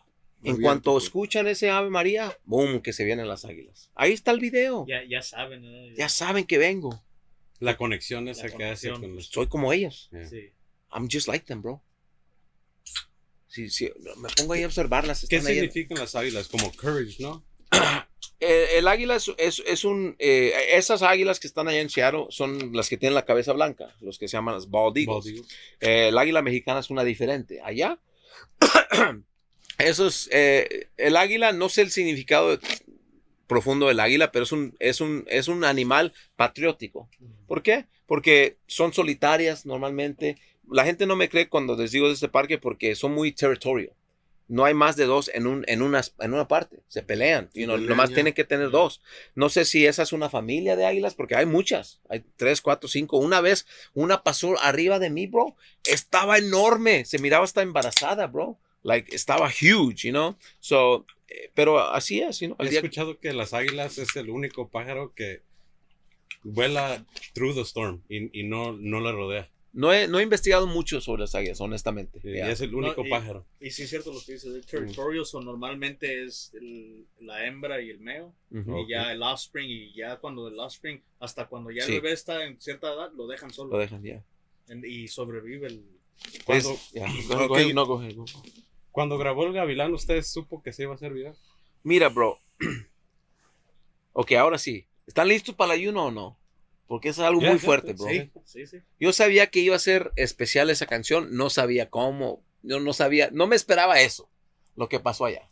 [0.42, 1.04] en cuanto pues.
[1.04, 3.92] escuchan ese Ave María, boom, que se vienen las águilas.
[3.94, 4.84] Ahí está el video.
[4.88, 5.94] Ya, ya saben, ¿no?
[5.96, 7.00] Ya saben que vengo.
[7.60, 9.26] La conexión esa La que hace con los...
[9.26, 10.08] Soy como ellos.
[10.10, 10.26] Yeah.
[10.26, 10.52] Sí.
[10.92, 11.80] I'm just like them, bro.
[13.46, 15.24] Sí, sí, me pongo ahí a observarlas.
[15.28, 15.60] ¿Qué están ahí.
[15.60, 16.48] significan las águilas?
[16.48, 17.44] Como courage, ¿no?
[18.40, 20.14] Eh, el águila es, es- es un.
[20.18, 23.94] eh, esas águilas que están allá en Seattle son las que tienen la cabeza blanca,
[24.00, 25.24] los que se llaman las bald eagles.
[25.24, 25.42] Bald eagle.
[25.80, 27.60] Eh, el águila mexicana es una diferente.
[27.62, 27.98] Allá,
[29.78, 30.28] eso es.
[30.32, 32.58] eh, el águila, no sé el significado
[33.46, 37.08] profundo del águila, pero es un, es un, es un animal patriótico.
[37.46, 37.86] ¿Por qué?
[38.06, 40.36] Porque son solitarias normalmente.
[40.70, 43.92] La gente no me cree cuando les digo de este parque porque son muy territorial.
[44.48, 46.80] No hay más de dos en, un, en, una, en una parte.
[46.88, 47.50] Se pelean.
[47.52, 48.14] Se You know, pelean nomás ya.
[48.14, 49.02] tienen que tener dos.
[49.34, 52.00] No sé si esa es una familia de águilas, porque hay muchas.
[52.08, 53.18] Hay tres, cuatro, cinco.
[53.18, 55.54] Una vez, una pasó arriba de mí, bro.
[55.84, 57.04] Estaba enorme.
[57.04, 58.58] Se miraba hasta embarazada, bro.
[58.82, 60.36] Like, estaba huge, you know.
[60.60, 62.56] So, eh, pero así es, you know.
[62.58, 65.42] El He escuchado que las águilas es el único pájaro que
[66.42, 69.50] vuela through the storm y, y no, no la rodea.
[69.72, 72.20] No, he, no he investigado mucho sobre las águilas, honestamente.
[72.24, 72.50] Y Yeah.
[72.50, 73.46] es el único No, y- pájaro.
[73.60, 77.80] Y sí es cierto lo que dices, el territorial, so normalmente es el- la hembra
[77.80, 78.00] y el
[78.50, 78.78] Ujú.
[78.78, 81.94] y ya el offspring, y ya cuando el offspring, hasta cuando ya Sí.
[81.96, 84.24] el bebé está en cierta edad, lo dejan solo, Lo dejan, ya.
[84.84, 85.84] y sobrevive el...
[86.44, 86.92] Cuando, Es-
[87.74, 87.86] no,
[89.18, 91.36] grabó el Gavilán, ¿usted supo que se iba a hacer video?
[91.84, 92.38] Mira, bro.
[94.12, 94.86] ok, ahora sí.
[95.06, 96.38] ¿Están listos para el ayuno o no?
[96.88, 98.08] Porque es algo muy fuerte, bro.
[98.08, 98.78] Sí, sí, sí.
[98.98, 103.28] Yo sabía que iba a ser especial esa canción, no sabía cómo, yo no sabía,
[103.30, 104.30] no me esperaba eso,
[104.74, 105.50] lo que pasó allá.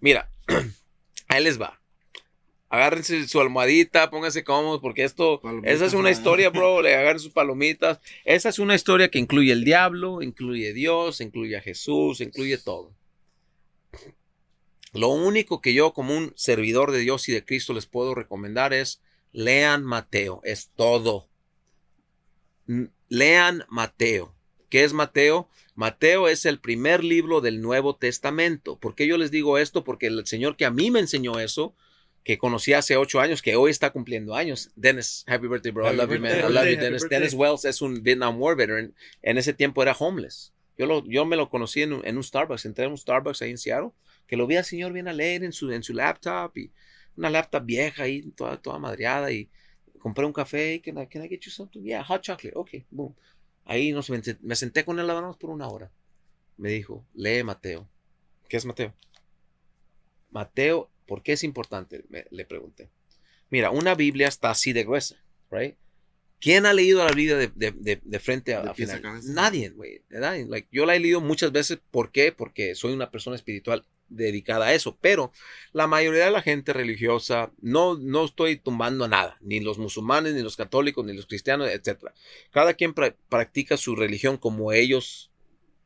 [0.00, 0.30] Mira,
[1.28, 1.80] ahí les va.
[2.70, 7.20] Agárrense su almohadita, pónganse cómodos, porque esto, Palomitas, esa es una historia, bro, le agarren
[7.20, 8.00] sus palomitas.
[8.24, 12.94] Esa es una historia que incluye el diablo, incluye Dios, incluye a Jesús, incluye todo.
[14.92, 18.72] Lo único que yo como un servidor de Dios y de Cristo les puedo recomendar
[18.72, 21.28] es lean Mateo, es todo.
[23.08, 24.34] Lean Mateo.
[24.68, 25.48] ¿Qué es Mateo?
[25.74, 28.78] Mateo es el primer libro del Nuevo Testamento.
[28.78, 29.84] ¿Por qué yo les digo esto?
[29.84, 31.74] Porque el Señor que a mí me enseñó eso,
[32.24, 34.70] que conocí hace ocho años, que hoy está cumpliendo años.
[34.76, 35.90] Dennis, happy birthday, bro.
[35.90, 36.32] I love you, man.
[36.38, 37.02] I love you, Dennis.
[37.02, 37.18] birthday.
[37.20, 38.94] Dennis Wells es un Vietnam War veteran.
[39.22, 40.52] En ese tiempo era homeless.
[40.76, 42.66] Yo, lo, yo me lo conocí en, un- en un Starbucks.
[42.66, 43.92] Entré en un Starbucks ahí en Seattle.
[44.26, 46.54] Que lo vi al señor bien a leer en su, en su laptop.
[46.58, 46.70] Y
[47.18, 49.30] una laptop vieja ahí, toda, toda madreada.
[49.30, 49.50] Y
[49.98, 50.74] compré un café.
[50.76, 51.82] y, Can I, can I get you something?
[51.82, 52.52] Yeah, hot chocolate.
[52.56, 53.14] Ok, boom.
[53.64, 55.90] Ahí nos, me, me senté con él hablamos por una hora.
[56.56, 57.86] Me dijo, lee Mateo.
[58.48, 58.94] ¿Qué es Mateo?
[60.30, 62.04] Mateo, ¿por qué es importante?
[62.08, 62.88] Me- le pregunté.
[63.50, 65.16] Mira, una Biblia está así de gruesa,
[65.50, 65.76] right?
[66.40, 69.02] ¿Quién ha leído la Biblia de, de- de- de frente a, a final?
[69.34, 70.02] Nadie, güey.
[70.10, 70.46] nadie.
[70.46, 71.78] Like, yo la he leído muchas veces.
[71.90, 72.30] ¿Por qué?
[72.32, 74.96] Porque soy una persona espiritual dedicada a eso.
[75.00, 75.32] Pero
[75.72, 79.38] la mayoría de la gente religiosa, no, no estoy tumbando a nada.
[79.40, 82.10] Ni los musulmanes, ni los católicos, ni los cristianos, etc.
[82.50, 85.30] Cada quien pra- practica su religión como ellos,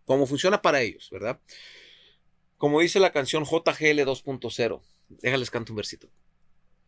[0.04, 1.40] como funciona para ellos, ¿verdad?
[2.56, 4.82] Como dice la canción JGL 2.0.
[5.08, 6.08] Déjales canto un versito.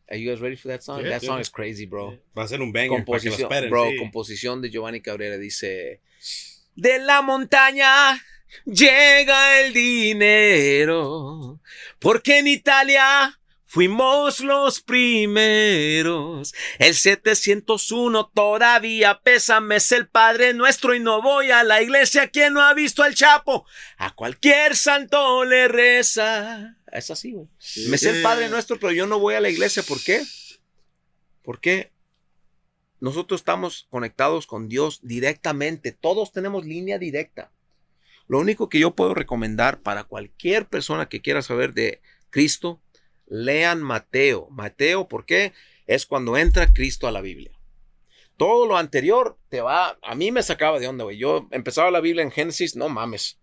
[0.09, 1.01] Are you guys ready for that song?
[1.01, 1.31] Yeah, that yeah.
[1.31, 2.19] song is crazy, bro.
[2.37, 3.97] Va a ser un banger para que lo Composición, bro, sí.
[3.97, 6.03] composición de Giovanni Cabrera dice:
[6.77, 8.21] De la montaña
[8.65, 11.61] llega el dinero,
[11.99, 13.39] porque en Italia
[13.75, 16.55] fuimos los primeros.
[16.79, 22.29] El 701 todavía pésame es el Padre Nuestro y no voy a la iglesia.
[22.29, 26.77] Quien no ha visto al Chapo, a cualquier santo le reza.
[26.93, 27.49] Es así, güey.
[27.89, 29.83] Me sé el Padre Nuestro, pero yo no voy a la iglesia.
[29.83, 30.23] ¿Por qué?
[31.43, 31.91] Porque
[33.01, 35.91] nosotros estamos conectados con Dios directamente.
[35.91, 37.51] Todos tenemos línea directa.
[38.27, 42.01] Lo único que yo puedo recomendar para cualquier persona que quiera saber de
[42.31, 42.81] Cristo,
[43.27, 44.49] lean Mateo.
[44.51, 45.53] Mateo, ¿por qué?
[45.87, 47.53] Es cuando entra Cristo a la Biblia.
[48.37, 51.19] Todo lo anterior te va, a mí me sacaba de onda, güey.
[51.19, 53.39] Yo empezaba la Biblia en Génesis, no mames.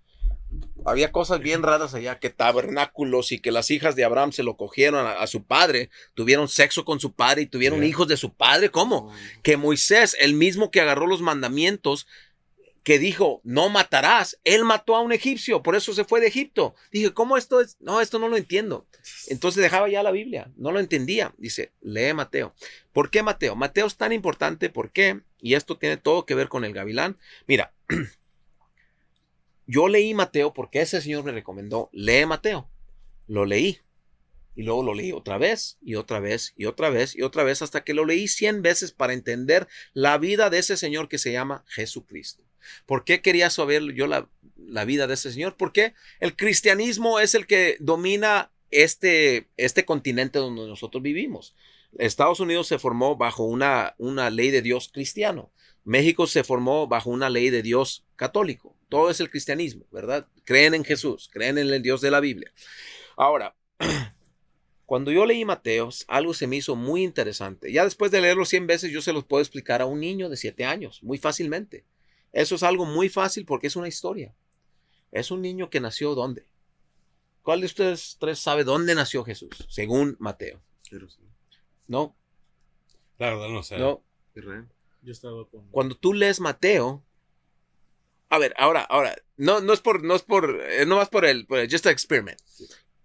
[0.84, 4.58] Había cosas bien raras allá, que tabernáculos y que las hijas de Abraham se lo
[4.58, 7.88] cogieron a, a su padre, tuvieron sexo con su padre y tuvieron Yeah.
[7.88, 8.70] hijos de su padre.
[8.70, 9.14] ¿Cómo?
[9.44, 12.08] que Moisés, el mismo que agarró los mandamientos,
[12.84, 16.74] que dijo, no matarás, él mató a un egipcio, por eso se fue de Egipto.
[16.92, 17.78] Dije, ¿cómo esto es?
[17.80, 18.88] No, esto no lo entiendo.
[19.28, 21.34] Entonces dejaba ya la Biblia, no lo entendía.
[21.38, 22.56] Dice, lee Mateo.
[22.92, 23.56] ¿Por qué Mateo?
[23.56, 25.22] Mateo es tan importante, ¿por qué?
[25.40, 27.18] Y esto tiene todo que ver con el gavilán.
[27.48, 27.74] Mira,
[29.68, 32.68] yo leí Mateo porque ese señor me recomendó, lee Mateo.
[33.28, 33.80] Lo leí.
[34.56, 37.62] Y luego lo leí otra vez y otra vez y otra vez y otra vez
[37.62, 41.32] hasta que lo leí 100 veces para entender la vida de ese señor que se
[41.32, 42.44] llama Jesucristo.
[42.86, 45.56] ¿Por qué quería saber yo la, la vida de ese señor?
[45.58, 51.56] Porque el cristianismo es el que domina este, este continente donde nosotros vivimos.
[51.98, 55.52] Estados Unidos se formó bajo una, una ley de Dios cristiano.
[55.84, 58.76] México se formó bajo una ley de Dios católico.
[58.88, 60.28] Todo es el cristianismo, ¿verdad?
[60.44, 62.52] Creen en Jesús, creen en el Dios de la Biblia.
[63.18, 63.56] Ahora,
[64.86, 67.72] cuando yo leí Mateos, algo se me hizo muy interesante.
[67.72, 70.38] Ya después de leerlo 100 veces, yo se los puedo explicar a un niño de
[70.38, 71.86] 7 años, muy fácilmente.
[72.32, 74.34] Eso es algo muy fácil porque es una historia.
[75.12, 76.46] Es un niño que nació ¿dónde?
[77.42, 79.50] ¿Cuál de ustedes tres sabe dónde nació Jesús?
[79.68, 80.62] Según Mateo.
[80.84, 81.32] Jerusalén.
[81.88, 82.16] No,
[83.18, 83.78] La verdad no sé.
[83.78, 84.04] no.
[85.04, 85.68] Yo estaba con.
[85.72, 87.04] Cuando tú lees Mateo,
[88.30, 91.26] a ver, ahora, ahora, no, no es por, no es por, eh, no más por
[91.26, 92.40] el, por el just an experiment.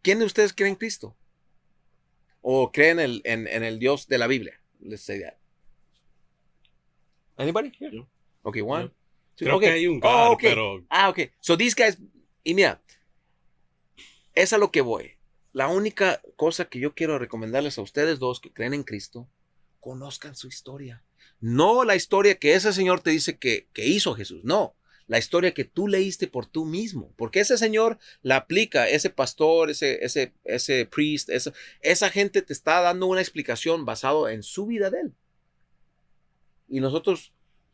[0.02, 1.16] ¿Quién de ustedes cree en Cristo?
[2.42, 4.60] ¿O creen en el, en, en el Dios de la Biblia?
[4.78, 5.34] Let's say that.
[7.38, 7.72] Anybody?
[7.76, 7.90] here?
[7.92, 8.06] Yo.
[8.42, 8.92] Okay, one.
[9.36, 9.68] Creo okay.
[9.68, 10.50] que hay un Oh, God, okay.
[10.50, 11.20] pero Ah, ok.
[11.40, 11.98] So these guys,
[12.42, 12.80] y mira,
[14.34, 15.12] es a lo que voy.
[15.52, 19.28] La única cosa que yo quiero recomendarles a ustedes dos que creen en Cristo,
[19.80, 21.02] conozcan su historia.
[21.40, 24.74] No la historia que ese señor te dice que, que hizo Jesús, no.
[25.06, 27.12] La historia que tú leíste por tú mismo.
[27.16, 32.52] Porque ese señor la aplica, ese pastor, ese, ese, ese priest, esa, esa gente te
[32.52, 35.14] está dando una explicación basado en su vida de él.
[36.68, 37.32] Y nosotros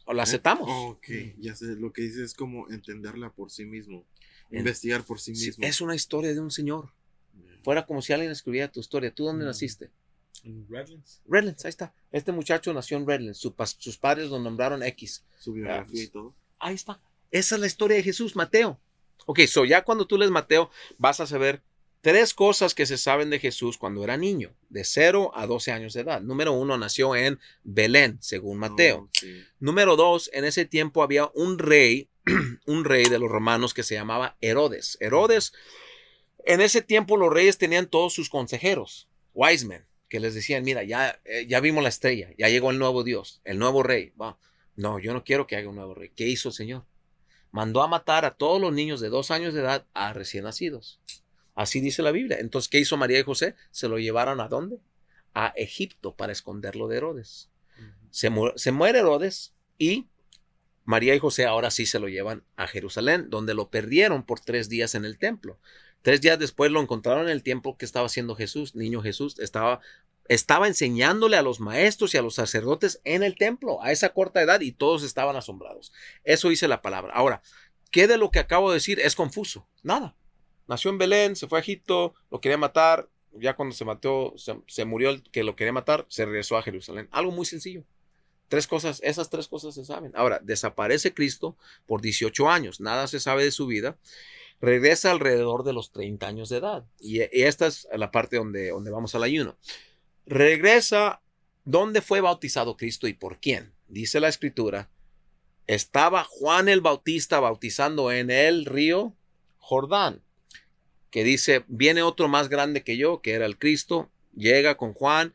[0.09, 0.69] la aceptamos.
[0.71, 1.07] Ok,
[1.39, 1.77] ya sé.
[1.77, 4.05] Lo que dice es como entenderla por sí mismo.
[4.51, 5.65] En- Investigar por sí Sí, mismo.
[5.65, 6.91] es una historia de un señor.
[7.63, 9.15] Fuera como si alguien escribiera tu historia.
[9.15, 9.49] ¿Tú dónde Mm.
[9.49, 9.91] naciste?
[10.45, 11.23] en Redlands.
[11.29, 11.95] Redlands, ahí está.
[12.11, 13.39] Este muchacho nació en Redlands.
[13.39, 15.23] Su sus padres lo nombraron X.
[15.39, 16.35] Su biografía y todo.
[16.59, 17.01] Ahí está.
[17.31, 18.81] Esa es la historia de Jesús, Mateo.
[19.27, 21.63] Ok, so ya cuando tú lees Mateo, vas a saber
[22.03, 25.95] tres cosas que se saben de Jesús cuando era niño, de 0 a 12 años
[25.95, 26.21] de edad.
[26.21, 28.99] Número uno, nació en Belén, según Mateo.
[28.99, 29.43] Oh, sí.
[29.61, 32.11] Número dos, en ese tiempo había un rey,
[32.67, 34.99] un rey de los romanos que se llamaba Herodes.
[35.01, 35.53] Herodes,
[36.45, 40.83] en ese tiempo los reyes tenían todos sus consejeros, wise men, que les decían, mira,
[40.83, 44.39] ya, eh, ya vimos la estrella, ya llegó el nuevo Dios, el nuevo rey, va,
[44.75, 46.11] No, yo no quiero que haga un nuevo rey.
[46.17, 46.85] ¿Qué hizo el Señor?
[47.53, 51.01] Mandó a matar a todos los niños de dos años de edad a recién nacidos.
[51.55, 52.39] Así dice la Biblia.
[52.41, 53.55] Entonces, ¿qué hizo María y José?
[53.71, 54.79] Se lo llevaron a dónde?
[55.35, 57.51] A Egipto para esconderlo de Herodes.
[58.11, 60.09] Se, se muere Herodes y
[60.85, 64.69] María y José ahora sí se lo llevan a Jerusalén, donde lo perdieron por tres
[64.69, 65.59] días en el templo.
[66.03, 69.81] Tres días después lo encontraron en el tiempo que estaba haciendo Jesús, niño Jesús, estaba,
[70.27, 74.43] estaba enseñándole a los maestros y a los sacerdotes en el templo a esa corta
[74.43, 75.93] edad y todos estaban asombrados.
[76.25, 77.15] Eso dice la palabra.
[77.15, 77.43] Ahora,
[77.93, 79.69] ¿qué de lo que acabo de decir es confuso?
[79.85, 80.17] Nada.
[80.69, 84.85] Nació en Belén, se fue a Egipto, lo quería matar, ya cuando se mató, se,
[84.85, 87.09] murió el que lo quería matar, se regresó a Jerusalén.
[87.11, 87.85] Algo muy sencillo.
[88.49, 90.13] Tres cosas, esas tres cosas se saben.
[90.15, 91.57] Ahora, desaparece Cristo
[91.87, 93.99] por 18 años, nada se sabe de su vida.
[94.61, 96.85] Regresa alrededor de los 30 años de edad.
[97.01, 99.57] Y, esta es la parte donde, donde vamos al ayuno.
[100.27, 101.23] Regresa,
[101.65, 103.73] ¿dónde fue bautizado Cristo y por quién?
[103.89, 104.91] Dice la escritura,
[105.67, 109.17] estaba Juan el Bautista bautizando en el río
[109.59, 110.23] Jordán,
[111.13, 115.35] que dice, viene otro más grande que yo, que era el Cristo, llega con Juan,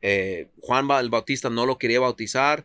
[0.00, 2.64] eh, Juan el Bautista no lo quería bautizar.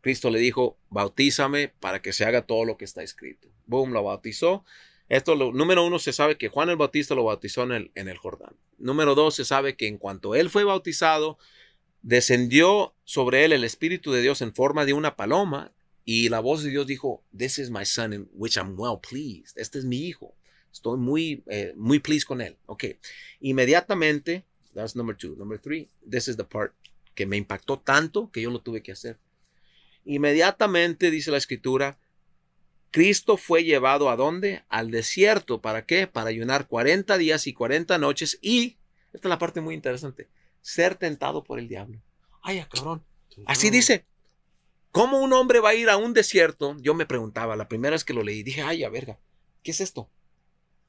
[0.00, 3.48] Cristo le dijo, bautízame para que se haga todo lo que está escrito.
[3.66, 4.64] Boom, lo bautizó.
[5.08, 8.08] Esto, lo, número uno, se sabe que Juan el Bautista lo bautizó en el, en
[8.08, 8.54] el Jordán.
[8.78, 11.38] Número dos, se sabe que en cuanto él fue bautizado,
[12.02, 15.72] descendió sobre él el Espíritu de Dios en forma de una paloma
[16.04, 19.58] y la voz de Dios dijo, This is my son in which I'm well pleased.
[19.58, 20.36] Este es mi hijo.
[20.76, 22.56] Estoy muy, eh, muy pleased con él.
[22.66, 22.84] Ok.
[23.40, 24.44] Inmediatamente
[24.76, 25.34] That's number two.
[25.36, 26.74] Number three, this is the part
[27.14, 29.18] que me impactó tanto que yo lo tuve que hacer.
[30.04, 31.98] Inmediatamente, dice la escritura,
[32.90, 34.64] Cristo fue llevado a dónde?
[34.68, 35.62] Al desierto.
[35.62, 36.06] ¿Para qué?
[36.06, 38.76] Para ayunar 40 días y 40 noches y,
[39.14, 40.28] esta es la parte muy interesante,
[40.60, 41.98] ser tentado por el diablo.
[42.42, 43.02] Ay, cabrón.
[43.46, 44.04] Así dice.
[44.92, 46.76] ¿Cómo un hombre va a ir a un desierto?
[46.80, 49.18] Yo me preguntaba, la primera vez que lo leí, dije, ay, a verga,
[49.62, 50.10] ¿qué es esto?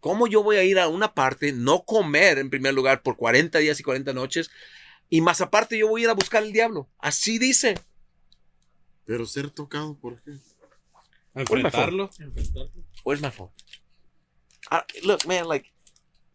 [0.08, 3.60] ¿Cómo yo voy a ir a una parte, no comer en primer lugar por 40
[3.60, 4.50] días y 40 noches?
[5.10, 6.88] Y más aparte yo voy a ir a buscar al diablo.
[6.98, 7.78] Así dice.
[9.04, 10.32] Pero ser tocado, ¿por qué?
[11.36, 12.10] Enfrentarlo.
[13.04, 13.50] Where's my phone?
[14.72, 15.74] Uh, look, man, like,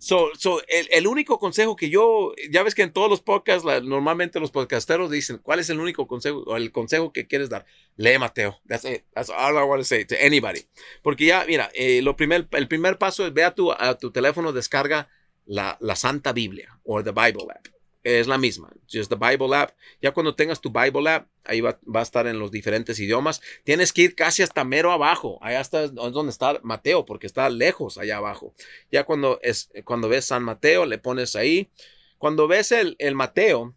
[0.03, 3.65] So, so el, el, único consejo que yo, ya ves que en todos los podcasts,
[3.65, 7.51] la, normalmente los podcasteros dicen, ¿cuál es el único consejo o el consejo que quieres
[7.51, 7.67] dar?
[7.95, 8.59] Lee Mateo.
[8.67, 9.05] That's it.
[9.15, 10.67] That's all I want to say to anybody.
[11.05, 14.11] Porque ya, mira, eh, lo primer, el primer paso es ve a tu, a tu
[14.11, 15.09] teléfono, descarga
[15.47, 17.69] la, la Santa Biblia o the Bible app
[18.03, 18.73] es la misma.
[18.93, 19.73] Just the Bible app.
[20.01, 23.41] Ya cuando tengas tu Bible app, ahí va, va, a estar en los diferentes idiomas.
[23.65, 25.39] Tienes que ir casi hasta mero abajo.
[25.41, 28.55] Allá está donde está Mateo, porque está lejos allá abajo.
[28.91, 31.71] Ya cuando, es, cuando ves San Mateo, le pones ahí.
[32.19, 33.75] Cuando ves el, el Mateo,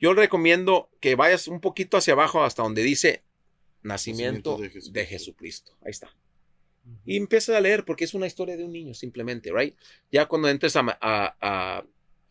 [0.00, 3.22] yo recomiendo que vayas un poquito hacia abajo hasta donde dice
[3.82, 5.76] nacimiento, nacimiento de, Jesucristo.
[5.82, 6.14] Ahí está.
[7.06, 9.74] Y empiezas a leer porque es una historia de un niño simplemente, right?
[10.12, 11.84] Ya cuando entres a, a, a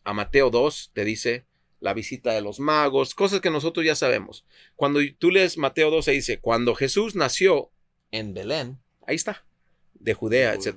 [0.04, 1.46] a Mateo 2 te dice
[1.80, 4.46] la visita de los magos, cosas que nosotros ya sabemos.
[4.76, 7.72] Cuando tú lees Mateo 2 se dice, cuando Jesús nació
[8.10, 9.44] en Belén, ahí está,
[9.92, 10.76] de Judea, etc.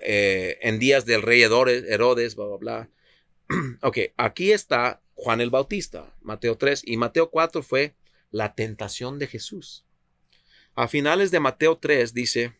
[0.00, 2.90] Eh, en días del rey Herodes, bla, bla, bla.
[3.82, 7.94] ok, aquí está Juan el Bautista, Mateo 3, y Mateo 4 fue
[8.30, 9.86] la tentación de Jesús.
[10.74, 12.54] A finales de Mateo 3 dice,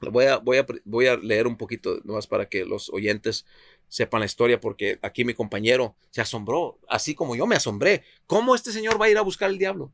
[0.00, 3.46] voy a, voy a, voy a leer un poquito más para que los oyentes
[3.88, 8.02] sepan la historia, porque aquí mi compañero se asombró, así como yo me asombré.
[8.26, 9.92] ¿Cómo este señor va a ir a buscar al diablo?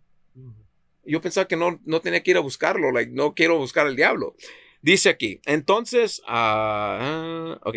[1.04, 3.96] Yo pensaba que no, no tenía que ir a buscarlo, like, no quiero buscar al
[3.96, 4.34] diablo.
[4.82, 7.76] Dice aquí, entonces, uh, ok,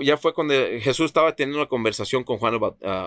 [0.00, 2.58] ya fue cuando Jesús estaba teniendo una conversación con Juan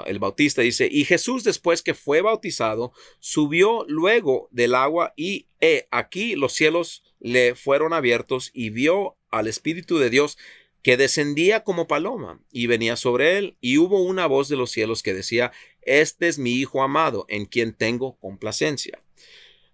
[0.05, 0.61] el Bautista.
[0.61, 5.47] Dice, y Jesús después que fue bautizado, subió luego del agua y
[5.89, 10.37] aquí los cielos le fueron abiertos y vio al Espíritu de Dios
[10.81, 15.03] que descendía como paloma y venía sobre él, y hubo una voz de los cielos
[15.03, 15.51] que decía,
[15.81, 19.01] Este es mi Hijo amado, en quien tengo complacencia.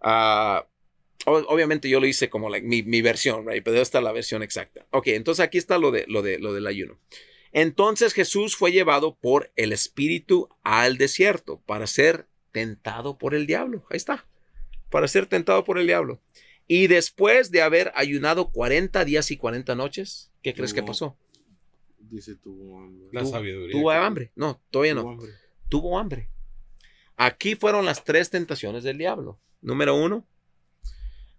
[0.02, 0.66] Uh,
[1.26, 3.64] obviamente yo lo hice como mi, mi, versión, right?
[3.64, 4.86] pero esta es la versión exacta.
[4.92, 7.00] Ok, entonces aquí está lo, de, lo, de, lo del ayuno.
[7.52, 13.86] Entonces Jesús fue llevado por el Espíritu al desierto para ser tentado por el diablo.
[13.90, 14.28] Ahí está,
[14.90, 16.22] para ser tentado por el diablo.
[16.68, 21.18] Y después de haber ayunado 40 días y 40 noches, ¿qué crees que pasó?
[21.98, 23.08] Dice tuvo hambre.
[23.12, 23.72] La sabiduría.
[23.72, 24.32] Tuvo hambre.
[24.36, 25.10] No, todavía no.
[25.10, 25.32] Hambre.
[25.70, 26.30] Tuvo hambre.
[27.18, 29.40] Aquí fueron las tres tentaciones del diablo.
[29.62, 30.24] Número uno.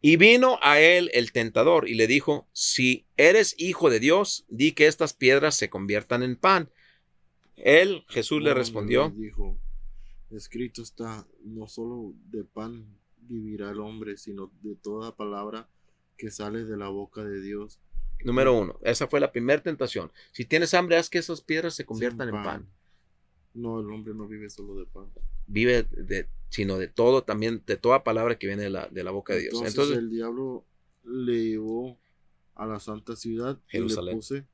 [0.01, 4.73] Y vino a él el tentador y le dijo, si eres hijo de Dios, di
[4.73, 6.69] que estas piedras se conviertan en pan.
[7.55, 9.11] Él, Jesús, le respondió.
[9.17, 9.57] Dijo,
[10.33, 12.87] escrito está, no solo de pan
[13.19, 15.69] vivirá el hombre, sino de toda palabra
[16.19, 17.79] que sale de la boca de Dios.
[18.25, 20.11] Número uno, esa fue la primera tentación.
[20.33, 22.67] Si tienes hambre, haz que esas piedras se conviertan en pan.
[23.55, 25.07] No, el hombre no vive solo de pan.
[25.47, 29.11] Vive de, sino de todo, también de toda palabra que viene de la, de la
[29.13, 29.53] boca de Dios.
[29.55, 30.65] Entonces, Entonces, el diablo
[31.05, 31.99] le llevó
[32.55, 34.17] a la santa ciudad y le, Jerusalén.
[34.17, 34.45] puse-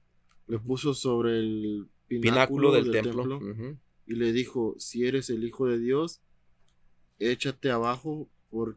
[0.49, 3.37] le puso sobre el pináculo pináculo, del, templo.
[3.39, 6.21] ujú, y le dijo, si eres el hijo de Dios,
[7.19, 8.77] échate abajo por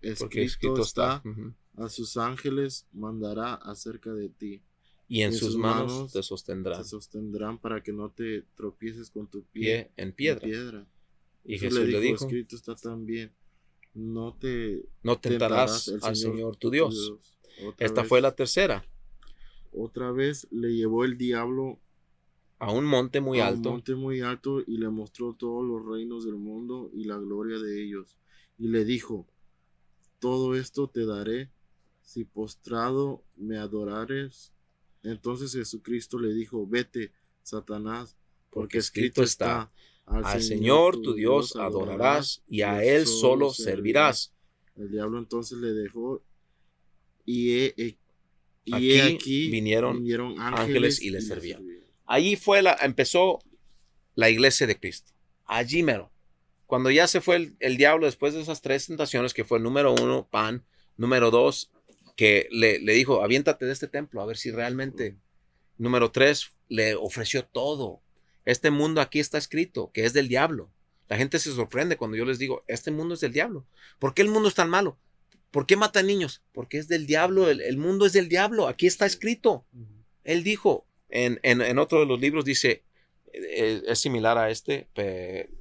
[0.00, 1.28] escrito, porque escrito está, está.
[1.28, 4.62] ujú, a sus ángeles mandará acerca de ti.
[5.08, 6.78] Y en en sus sus manos, manos te sostendrá.
[6.78, 10.40] Te sostendrán para que no te tropieces con tu pie, Pie en en piedra.
[10.40, 10.86] piedra.
[11.44, 13.32] Y Entonces Jesús le dijo, escrito está también,
[13.94, 16.94] no te no tentarás tentarás al Señor Señor tu tu Dios.
[17.56, 17.74] Dios.
[17.78, 18.84] Esta vez- fue la tercera.
[19.72, 21.78] Otra vez le llevó el diablo
[22.58, 23.70] A un monte muy a un alto.
[23.70, 27.82] monte muy alto y le mostró todos los reinos del mundo y la gloria de
[27.84, 28.16] ellos.
[28.58, 29.28] Y le dijo,
[30.18, 31.50] todo esto te daré
[32.06, 34.52] si postrado me adorares.
[35.02, 38.16] Entonces Jesucristo le dijo, vete, Satanás,
[38.50, 39.70] porque escrito está,
[40.06, 44.32] Al Señor tu Dios adorarás y a Él solo servirás.
[44.76, 46.22] El diablo entonces le dejó
[47.24, 47.98] y he, he-
[48.64, 49.48] y Aquí he aquí
[49.96, 51.66] vinieron ángeles, ángeles y le servían.
[52.04, 53.40] Allí fue la, empezó
[54.14, 55.12] la iglesia de Cristo.
[55.44, 56.12] Allí mero.
[56.66, 59.92] Cuando ya se fue el, el diablo después de esas tres tentaciones, que fue número
[59.92, 60.64] uno, pan,
[60.96, 61.70] número dos,
[62.16, 65.16] que le, le dijo, aviéntate de este templo, a ver si realmente.
[65.78, 68.00] Número tres, le ofreció todo.
[68.46, 70.72] Este mundo aquí está escrito, que es del diablo.
[71.08, 73.66] La gente se sorprende cuando yo les digo, este mundo es del diablo.
[73.98, 74.98] ¿Por qué el mundo es tan malo?
[75.50, 76.42] ¿Por qué matan niños?
[76.52, 79.66] Porque es del diablo, el, el mundo es del diablo, aquí está escrito.
[80.24, 82.82] Él dijo, en, en, en otro de los libros dice,
[83.32, 84.88] eh, es similar a este,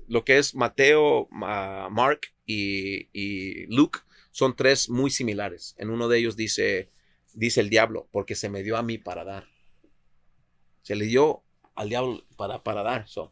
[0.08, 4.00] lo que es Mateo, Ma- Mark y, y Luke
[4.36, 5.76] son tres muy similares.
[5.78, 6.90] En uno de ellos dice,
[7.32, 9.48] dice el diablo, porque se me dio a mí para dar.
[10.82, 13.08] Se le dio al diablo para, para dar.
[13.08, 13.32] So.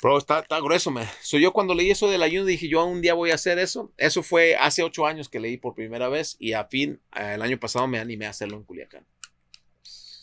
[0.00, 1.04] Bro, está, está grueso, man.
[1.20, 3.92] So, yo cuando leí eso del ayuno dije, yo un día voy a hacer eso.
[3.96, 7.42] Eso fue hace ocho años que leí por primera vez y a fin, eh, el
[7.42, 9.04] año pasado me animé a hacerlo en Culiacán.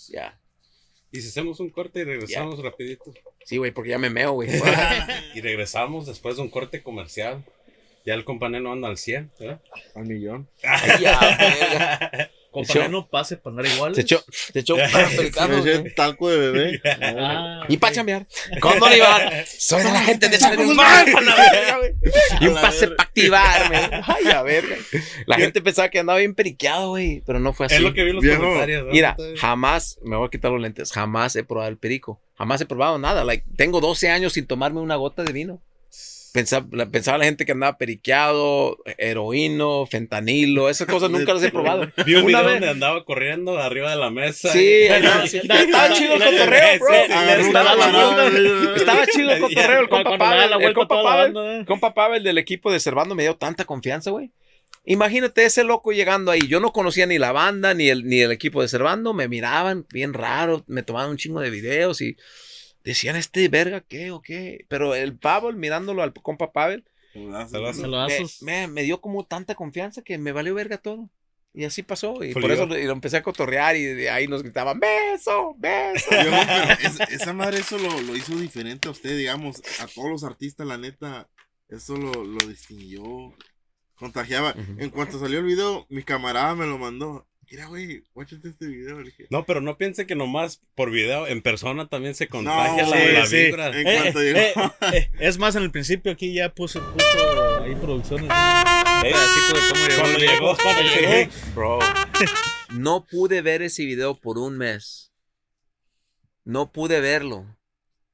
[0.07, 0.39] Ya.
[1.11, 3.13] Y si hacemos un corte y regresamos rapidito.
[3.43, 4.47] Sí, güey, porque ya me meo, güey.
[5.35, 7.43] Y regresamos después de un corte comercial.
[8.05, 9.61] Ya el compañero anda al 100, ¿verdad?
[9.95, 10.47] Al millón.
[10.63, 12.29] Ay, ya,
[12.89, 13.95] no pase para andar igual.
[13.95, 15.95] Se echó, se echó para pelicanos, Ese güey.
[15.95, 16.81] talco de bebé.
[17.01, 18.27] Ah, Y para chambear.
[18.61, 19.29] Con Don Iván.
[19.47, 21.05] Soy de la gente de San Guzmán.
[21.11, 21.91] pa' la verga, güey.
[22.41, 23.77] Y un pase para activarme.
[24.05, 24.63] Ay, a ver.
[25.25, 27.23] La gente pensaba que andaba bien periqueado, güey.
[27.25, 27.75] Pero no fue así.
[27.75, 28.41] Es lo que vi en los Viejo.
[28.41, 28.85] comentarios.
[28.85, 28.91] ¿no?
[28.91, 32.21] Mira, jamás, me voy a quitar los lentes, jamás he probado el perico.
[32.37, 33.23] Jamás he probado nada.
[33.23, 35.61] Like, tengo 12 años sin tomarme una gota de vino.
[36.35, 41.49] Pensaba, la- pensaba la gente que andaba periqueado, heroíno, fentanilo, esas cosas nunca las he
[41.49, 41.89] probado.
[42.05, 44.51] Vi un Una vez- donde andaba corriendo arriba de la mesa.
[44.51, 45.37] Sí, Y- no, sí.
[45.37, 46.93] estaba chido el cotorreo, bro.
[48.75, 49.31] Estaba chido.
[49.31, 50.61] el cotorreo, el compa Pavel.
[50.61, 51.65] El compa Pavel, ¿eh?
[51.65, 54.31] compa Pavel del equipo de Servando me dio tanta confianza, güey.
[54.85, 56.47] Imagínate ese loco llegando ahí.
[56.47, 59.13] Yo no conocía ni la banda ni el, ni el equipo de Servando.
[59.13, 60.63] Me miraban bien raro.
[60.67, 62.17] Me tomaban un chingo de videos y
[62.91, 64.65] decían, ¿este verga qué o qué?
[64.69, 66.85] Pero el Pavel, mirándolo al compa Pavel,
[67.49, 67.73] Salazar.
[67.75, 68.41] Se lo me, haces.
[68.41, 71.09] me- me dio como tanta confianza que me valió verga todo.
[71.53, 72.21] Y así pasó.
[72.21, 75.55] Y por eso lo, y lo empecé a cotorrear y de ahí nos gritaban, beso,
[75.57, 76.09] beso.
[76.83, 80.67] Es- esa madre eso lo, lo hizo diferente a usted, digamos, a todos los artistas,
[80.67, 81.29] la neta,
[81.69, 83.33] eso lo, lo distinguió,
[83.95, 84.53] contagiaba.
[84.77, 87.25] En cuanto salió el video, mi camarada me lo mandó.
[87.51, 89.01] Mira, güey, guáchate este video.
[89.03, 92.89] Dije, No, pero no piense que nomás por video, en persona también se contagia No,
[92.89, 93.35] la, sí, la sí.
[93.45, 93.67] vibra.
[93.79, 94.39] En Eh, cuanto eh, llegó.
[94.39, 94.53] eh,
[94.93, 98.27] eh, es más, en el principio aquí ya puso, puso ahí producciones.
[98.29, 101.31] Cuando llegó, Cuando llegó.
[101.53, 101.79] Bro,
[102.71, 105.11] no pude ver ese video por un mes.
[106.43, 107.45] No pude verlo.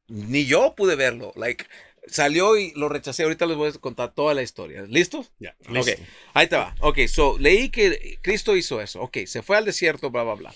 [0.08, 1.32] Ni yo pude verlo.
[1.36, 1.66] Like,
[2.08, 3.24] salió y lo rechacé.
[3.24, 4.84] Ahorita les voy a contar toda la historia.
[4.84, 5.32] ¿Listos?
[5.40, 6.02] Ya, Ok, listo.
[6.34, 6.76] ahí te va.
[6.80, 9.02] Ok, so leí que Cristo hizo eso.
[9.02, 10.56] Ok, se fue al desierto, bla, bla, bla.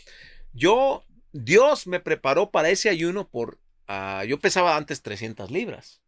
[0.53, 3.59] Yo, Dios me preparó para ese ayuno por.
[3.87, 6.01] ah, yo pesaba antes 300 libras.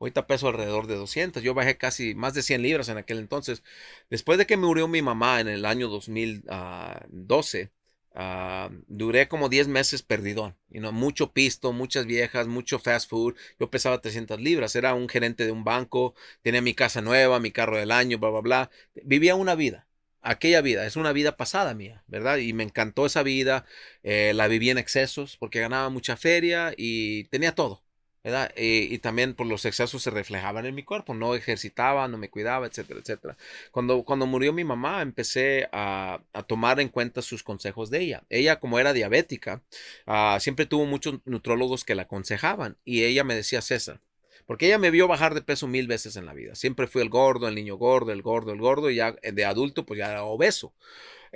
[0.00, 1.42] Ahorita peso alrededor de 200.
[1.42, 3.62] Yo bajé casi más de 100 libras en aquel entonces.
[4.10, 7.70] Después de que murió mi mamá en el año 2012,
[8.14, 10.56] ah, duré como 10 meses perdidón.
[10.70, 13.34] You know, mucho pisto, muchas viejas, mucho fast food.
[13.60, 14.76] Yo pesaba 300 libras.
[14.76, 16.14] Era un gerente de un banco.
[16.42, 18.70] Tenía mi casa nueva, mi carro del año, bla, bla, bla.
[19.04, 19.86] Vivía una vida.
[20.26, 22.38] Aquella vida, es una vida pasada mía, ¿verdad?
[22.38, 23.66] Y me encantó esa vida.
[24.02, 27.83] eh, la viví en excesos porque ganaba mucha feria y tenía todo.
[28.24, 32.30] Eh, y también por los excesos se reflejaban en mi cuerpo, no ejercitaba, no me
[32.30, 33.36] cuidaba, etcétera, etcétera.
[33.70, 38.24] Cuando, cuando murió mi mamá, empecé a, a tomar en cuenta sus consejos de ella.
[38.30, 39.62] Ella, como era diabética,
[40.06, 44.00] ah, siempre tuvo muchos nutrólogos que la aconsejaban y ella me decía, César,
[44.46, 46.54] porque ella me vio bajar de peso mil veces en la vida.
[46.54, 49.84] Siempre fui el gordo, el niño gordo, el gordo, el gordo, y ya de adulto,
[49.86, 50.72] pues ya era obeso.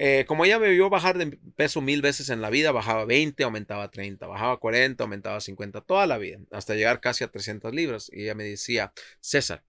[0.01, 1.26] Eh, como ella me vio bajar de
[1.57, 6.07] peso mil veces en la vida, bajaba 20, aumentaba 30, bajaba 40, aumentaba 50, toda
[6.07, 8.09] la vida, hasta llegar casi a 300 libras.
[8.12, 9.64] Y ella me decía, César,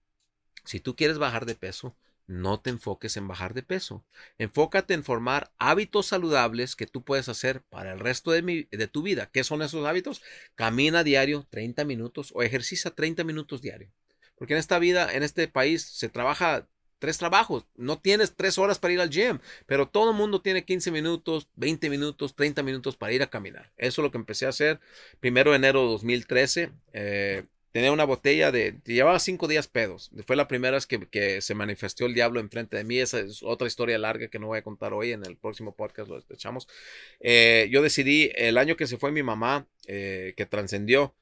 [0.64, 1.96] si tú quieres bajar de peso,
[2.28, 4.04] no te enfoques en bajar de peso.
[4.38, 9.02] Enfócate en formar hábitos saludables que tú puedes hacer para el resto de, de tu
[9.02, 9.30] vida.
[9.32, 10.22] ¿Qué son esos hábitos?
[10.54, 13.90] Camina diario 30 minutos o ejercicia 30 minutos diario.
[14.36, 16.68] Porque en esta vida, en este país, se trabaja
[17.00, 17.64] tres trabajos.
[17.76, 21.48] No tienes tres horas para ir al gym, pero todo el mundo tiene 15 minutos,
[21.56, 23.72] 20 minutos, 30 minutos para ir a caminar.
[23.76, 24.78] Eso es lo que empecé a hacer
[25.18, 26.70] primero de enero de 2013.
[26.92, 30.10] Eh, tenía una botella de, llevaba cinco días pedos.
[30.26, 32.98] Fue la primera vez que, se manifestó el diablo enfrente de mí.
[32.98, 35.12] Esa es otra historia larga que no voy a contar hoy.
[35.12, 36.68] En el próximo podcast lo echamos.
[37.20, 41.14] Eh, yo decidí el año que se fue mi mamá, eh, que trascendió,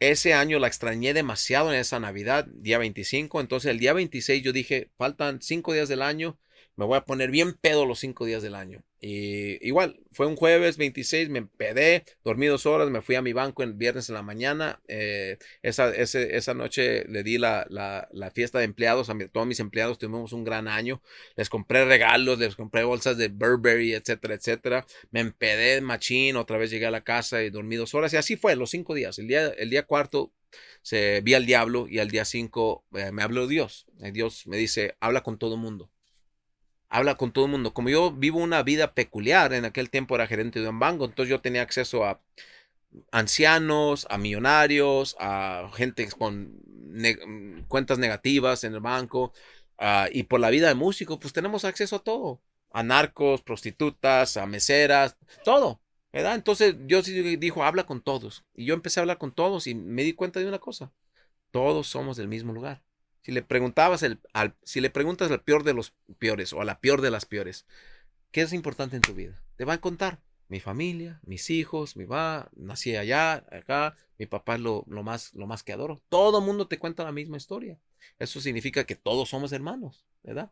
[0.00, 3.40] ese año la extrañé demasiado en esa Navidad, día 25.
[3.40, 6.38] Entonces el día 26 yo dije, faltan cinco días del año,
[6.76, 8.85] me voy a poner bien pedo los cinco días del año.
[8.98, 13.34] Y igual, fue un jueves 26, me pedé, dormí dos horas, me fui a mi
[13.34, 14.80] banco el viernes en la mañana.
[14.88, 19.98] Eh, esa, esa noche le di la, la, fiesta de empleados a todos mis empleados,
[19.98, 21.02] tuvimos un gran año.
[21.36, 24.86] Les compré regalos, les compré bolsas de Burberry, etcétera, etcétera.
[25.10, 28.14] Me empedé machín, otra vez llegué a la casa y dormí dos horas.
[28.14, 29.18] Y así fue, los cinco días.
[29.18, 30.32] El día, el día cuarto
[30.82, 33.86] se vi al diablo y al día cinco eh, me habló Dios.
[34.12, 35.90] Dios me dice, habla con todo mundo
[36.96, 37.74] habla con todo el mundo.
[37.74, 41.30] Como yo vivo una vida peculiar, en aquel tiempo era gerente de un banco, entonces
[41.30, 42.22] yo tenía acceso a
[43.12, 46.58] ancianos, a millonarios, a gente con
[47.68, 49.32] cuentas negativas en el banco,
[49.78, 52.40] ah, y por la vida de músico, pues tenemos acceso a todo,
[52.72, 55.80] a narcos, prostitutas, a meseras, todo.
[56.12, 56.34] ¿verdad?
[56.34, 58.44] Entonces sí dijo, habla con todos.
[58.54, 60.92] Y yo empecé a hablar con todos y me di cuenta de una cosa.
[61.50, 62.85] Todos somos del mismo lugar.
[63.26, 66.64] Si le preguntabas el, al, si le preguntas al peor de los peores o a
[66.64, 67.66] la peor de las peores,
[68.30, 69.42] ¿qué es importante en tu vida?
[69.56, 74.54] Te van a contar mi familia, mis hijos, mi va, nací allá, acá, mi papá
[74.54, 76.00] es lo, más, lo más que adoro.
[76.08, 77.80] Todo el mundo te cuenta la misma historia.
[78.20, 80.48] Eso significa que todos somos hermanos, ¿verdad?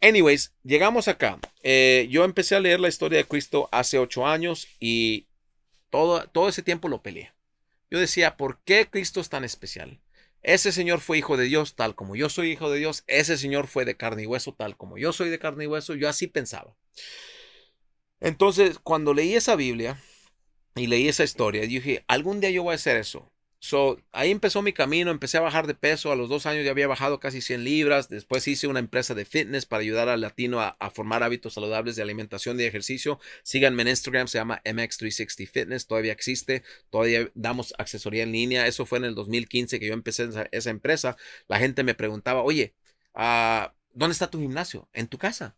[0.00, 1.40] Anyways, llegamos acá.
[1.64, 5.26] Eh, yo empecé a leer la historia de Cristo hace ocho años y
[5.90, 7.32] todo, todo ese tiempo lo peleé.
[7.90, 9.98] Yo decía, ¿por qué Cristo es tan especial?
[10.42, 13.04] Ese Señor fue hijo de Dios tal como yo soy hijo de Dios.
[13.06, 15.94] Ese Señor fue de carne y hueso tal como yo soy de carne y hueso.
[15.94, 16.76] Yo así pensaba.
[18.20, 20.00] Entonces, cuando leí esa Biblia
[20.76, 23.31] y leí esa historia, dije, algún día yo voy a hacer eso.
[23.64, 26.72] So, ahí empezó mi camino, empecé a bajar de peso, a los dos años ya
[26.72, 30.60] había bajado casi 100 libras, después hice una empresa de fitness para ayudar al latino
[30.60, 33.20] a, formar hábitos saludables de alimentación y ejercicio.
[33.44, 38.84] Síganme en Instagram, se llama MX360 Fitness, todavía existe, todavía damos asesoría en línea, eso
[38.84, 41.16] fue en el 2015 que yo empecé esa, empresa.
[41.46, 42.74] La gente me preguntaba, oye,
[43.14, 44.88] ah, ¿dónde está tu gimnasio?
[44.92, 45.56] En tu casa.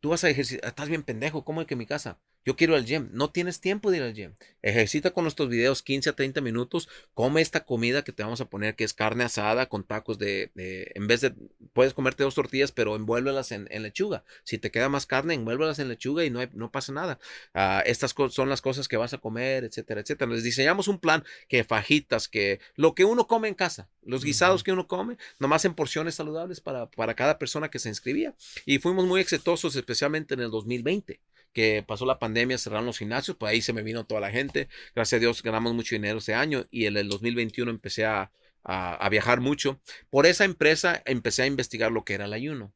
[0.00, 2.18] Tú vas a ejercitar, estás bien pendejo, ¿cómo es que en mi casa?
[2.44, 3.08] Yo quiero ir al gym.
[3.12, 4.34] No tienes tiempo de ir al gym.
[4.60, 6.88] Ejercita con nuestros videos 15 a 30 minutos.
[7.14, 10.50] Come esta comida que te vamos a poner, que es carne asada con tacos de,
[10.54, 11.34] en vez de,
[11.72, 14.24] puedes comerte dos tortillas, pero envuélvelas en, lechuga.
[14.44, 17.18] Si te queda más carne, envuélvelas en lechuga y no, no pasa nada.
[17.54, 20.30] Ah, estas son las cosas que vas a comer, etcétera, etcétera.
[20.30, 24.62] Les diseñamos un plan que fajitas, que lo que uno come en casa, los guisados
[24.62, 28.34] que uno come, nomás en porciones saludables para, para cada persona que se inscribía.
[28.66, 31.20] Y fuimos muy exitosos, especialmente en el 2020
[31.54, 34.68] que pasó la pandemia, cerraron los gimnasios, pues ahí se me vino toda la gente.
[34.94, 38.30] Gracias a Dios ganamos mucho dinero ese año y en el 2021 empecé a,
[38.64, 39.80] a, viajar mucho.
[40.10, 42.74] Por esa empresa empecé a investigar lo que era el ayuno.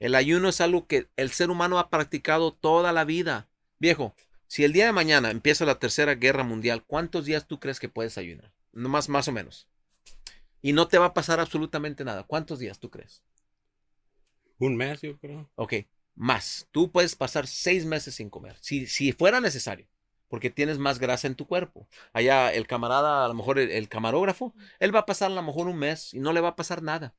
[0.00, 3.48] El ayuno es algo que el ser humano ha practicado toda la vida.
[3.78, 4.14] Viejo,
[4.48, 7.88] si el día de mañana empieza la tercera guerra mundial, ¿cuántos días tú crees que
[7.88, 8.52] puedes ayunar?
[8.72, 9.68] Más, más o menos.
[10.60, 12.24] Y no te va a pasar absolutamente nada.
[12.24, 13.22] ¿Cuántos días tú crees?
[14.58, 15.48] Un mes, yo creo.
[15.54, 15.74] Ok
[16.14, 16.68] más.
[16.70, 19.86] Tú puedes pasar seis meses sin comer, si, si fuera necesario,
[20.28, 21.88] porque tienes más grasa en tu cuerpo.
[22.12, 25.68] Allá el camarada, a lo mejor el, camarógrafo, él va a pasar a lo mejor
[25.68, 27.14] un mes y no le va a pasar nada.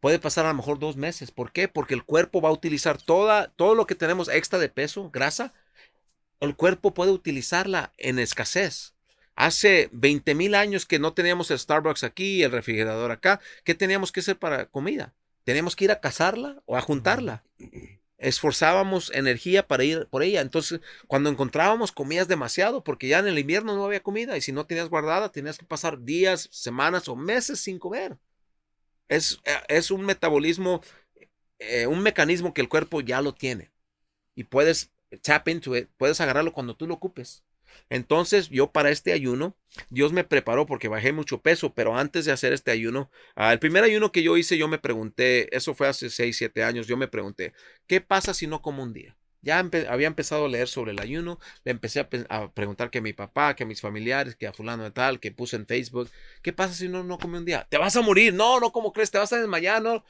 [0.00, 1.30] Puede pasar a lo mejor dos meses.
[1.30, 1.68] ¿Por qué?
[1.68, 5.54] Porque el cuerpo va a utilizar toda, todo lo que tenemos extra de peso, grasa,
[6.40, 8.94] el cuerpo puede utilizarla en escasez.
[9.34, 14.12] Hace 20 mil años que no teníamos el Starbucks aquí, el refrigerador acá, ¿qué teníamos
[14.12, 15.14] que hacer para comida?
[15.46, 17.44] Teníamos que ir a cazarla o a juntarla.
[18.18, 20.40] esforzábamos energía para ir por ella.
[20.40, 24.50] Entonces, cuando encontrábamos, comías demasiado, porque ya en el invierno no había comida y si
[24.50, 28.18] no tenías guardada, tenías que pasar días, semanas o meses sin comer.
[29.06, 30.82] Es, eh, es un metabolismo,
[31.60, 33.70] eh, un mecanismo que el cuerpo ya lo tiene
[34.34, 34.90] y puedes
[35.22, 37.44] tap into it, puedes agarrarlo cuando tú lo ocupes.
[37.90, 39.56] Entonces, yo para este ayuno,
[39.90, 43.58] Dios me preparó porque bajé mucho peso, pero antes de hacer este ayuno, ah, el
[43.58, 46.96] primer ayuno que yo hice, yo me pregunté, eso fue hace 6, 7 años, yo
[46.96, 47.52] me pregunté,
[47.86, 49.16] ¿qué pasa si no como un día?
[49.42, 52.08] Ya había empezado a leer sobre el ayuno, le empecé a,
[52.52, 55.30] preguntar que a mi papá, que a mis familiares, que a fulano de tal, que
[55.30, 56.10] puse en Facebook,
[56.42, 57.64] ¿qué pasa si no, no come un día?
[57.70, 59.12] Te vas a morir, no, no, ¿cómo crees?
[59.12, 60.04] Te vas a desmayar, no.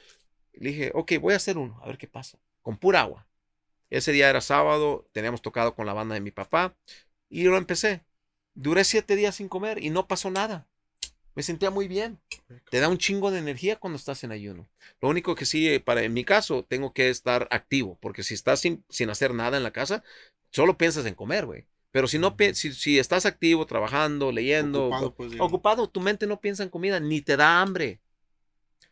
[0.55, 3.27] Le dije, ok, voy a hacer uno, a ver qué pasa, con pura agua.
[3.91, 6.75] Ese día era sábado, teníamos tocado con la banda de mi papá,
[7.29, 8.05] y lo empecé.
[8.55, 10.67] Duré siete días sin comer y no pasó nada.
[11.35, 12.19] Me sentía muy bien.
[12.71, 14.67] Te da un chingo de energía cuando estás en ayuno.
[15.03, 18.61] Lo único que sí, para en mi caso, tengo que estar activo, porque si estás
[18.61, 20.03] sin, sin hacer nada en la casa,
[20.51, 21.67] solo piensas en comer, güey.
[21.91, 26.41] Pero si no si, si, estás activo, trabajando, leyendo, ocupado, pues, ocupado, tu mente no
[26.41, 28.01] piensa en comida, ni te da hambre.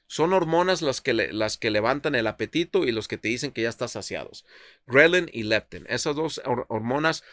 [0.06, 3.62] Son hormonas las que, las que levantan el apetito y los que te dicen que
[3.62, 4.44] ya estás saciados.
[4.86, 5.86] Ghrelin y leptin.
[5.88, 7.24] Esas dos hormonas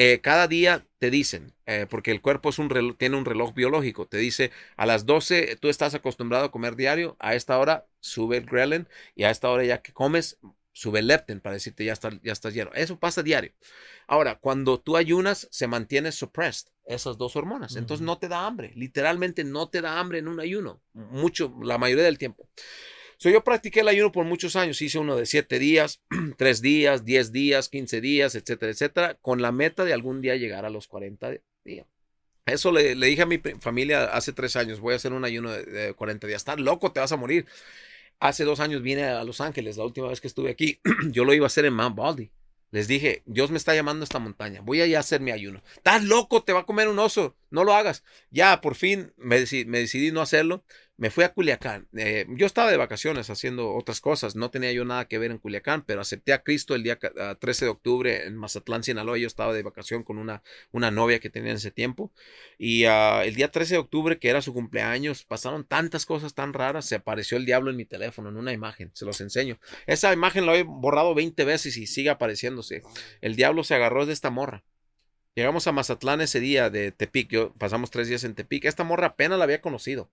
[0.00, 4.06] eh, cada día te dicen, eh, porque el cuerpo es un tiene un reloj biológico,
[4.06, 8.36] te dice a las 12 tú estás acostumbrado a comer diario, a esta hora sube
[8.36, 8.86] el ghrelin
[9.16, 10.38] y a esta hora ya que comes
[10.72, 12.70] sube el leptin para decirte ya, está, ya estás lleno.
[12.74, 13.50] Eso pasa diario.
[14.06, 17.74] Ahora, cuando tú ayunas, se mantiene suppressed esas dos hormonas.
[17.74, 18.70] Entonces no te da hambre.
[18.76, 20.80] Literalmente no te da hambre en un ayuno.
[20.92, 22.48] Mucho, la mayoría del tiempo.
[23.20, 24.80] So, yo practiqué el ayuno por muchos años.
[24.80, 26.00] Hice uno de 7 días,
[26.38, 30.64] 3 días, 10 días, 15 días, etcétera, etcétera, con la meta de algún día llegar
[30.64, 31.32] a los 40
[31.64, 31.86] días.
[32.46, 35.94] Eso le, dije a mi familia hace 3 años, voy a hacer un ayuno de,
[35.94, 36.42] 40 días.
[36.42, 37.46] Estás loco, te vas a morir.
[38.20, 40.80] Hace dos años vine a Los Ángeles, la última vez que estuve aquí.
[41.10, 42.30] yo lo iba a hacer en Mount Baldy.
[42.70, 45.30] Les dije, Dios me está llamando a esta montaña, voy a ir a hacer mi
[45.30, 45.62] ayuno.
[45.74, 48.04] Estás loco, te va a comer un oso, no lo hagas.
[48.30, 50.64] Ya, por fin me, me decidí no hacerlo,
[50.98, 51.86] me fui a Culiacán.
[51.96, 55.38] Eh, yo estaba de vacaciones haciendo otras cosas, no tenía yo nada que ver en
[55.38, 59.16] Culiacán, pero acepté a Cristo el día 13 de octubre en Mazatlán, Sinaloa.
[59.16, 60.42] Yo estaba de vacación con una,
[60.72, 62.10] una novia que tenía en ese tiempo.
[62.58, 66.52] Y ah, el día 13 de octubre, que era su cumpleaños, pasaron tantas cosas tan
[66.52, 66.84] raras.
[66.84, 69.60] Se apareció el diablo en mi teléfono, en una imagen, se los enseño.
[69.86, 72.82] Esa imagen la he borrado 20 veces y sigue apareciéndose.
[73.20, 74.64] El diablo se agarró de esta morra.
[75.38, 78.64] Llegamos a Mazatlán ese día de Tepic, yo pasamos tres días en Tepic.
[78.64, 80.10] Esta morra apenas la había conocido.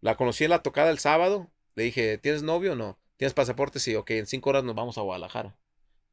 [0.00, 1.50] La conocí en la tocada el sábado.
[1.74, 2.96] Le dije, ¿tienes novio o no?
[3.16, 3.80] ¿Tienes pasaporte?
[3.80, 5.56] Sí, ok, en cinco horas nos vamos a Guadalajara.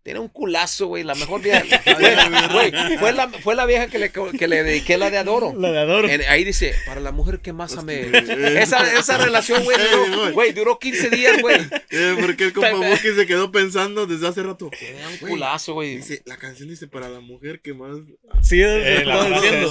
[0.06, 1.04] Tiene un culazo, güey.
[1.04, 1.64] La mejor vieja.
[3.00, 5.52] fue, la, fue la vieja que le, que le dediqué la de Adoro.
[5.58, 6.08] La de Adoro.
[6.30, 8.02] ahí dice, para la mujer que más amé.
[8.62, 11.60] esa, esa relación, güey, duró, güey, duró 15 días, güey.
[11.90, 14.70] Eh, porque el compa Buki se quedó pensando desde hace rato.
[14.80, 15.98] Tenía un culazo, güey.
[15.98, 17.98] Dice, la canción dice, para la mujer que más...
[18.44, 19.04] Sí, eh,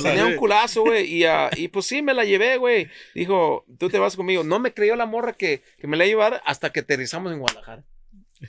[0.02, 1.14] Tenía un culazo, güey.
[1.14, 2.88] Y, uh, y pues sí, me la llevé, güey.
[3.14, 4.42] Dijo, tú te vas conmigo.
[4.42, 7.32] No me creyó la morra que, que me la iba a llevar hasta que aterrizamos
[7.32, 7.84] en Guadalajara.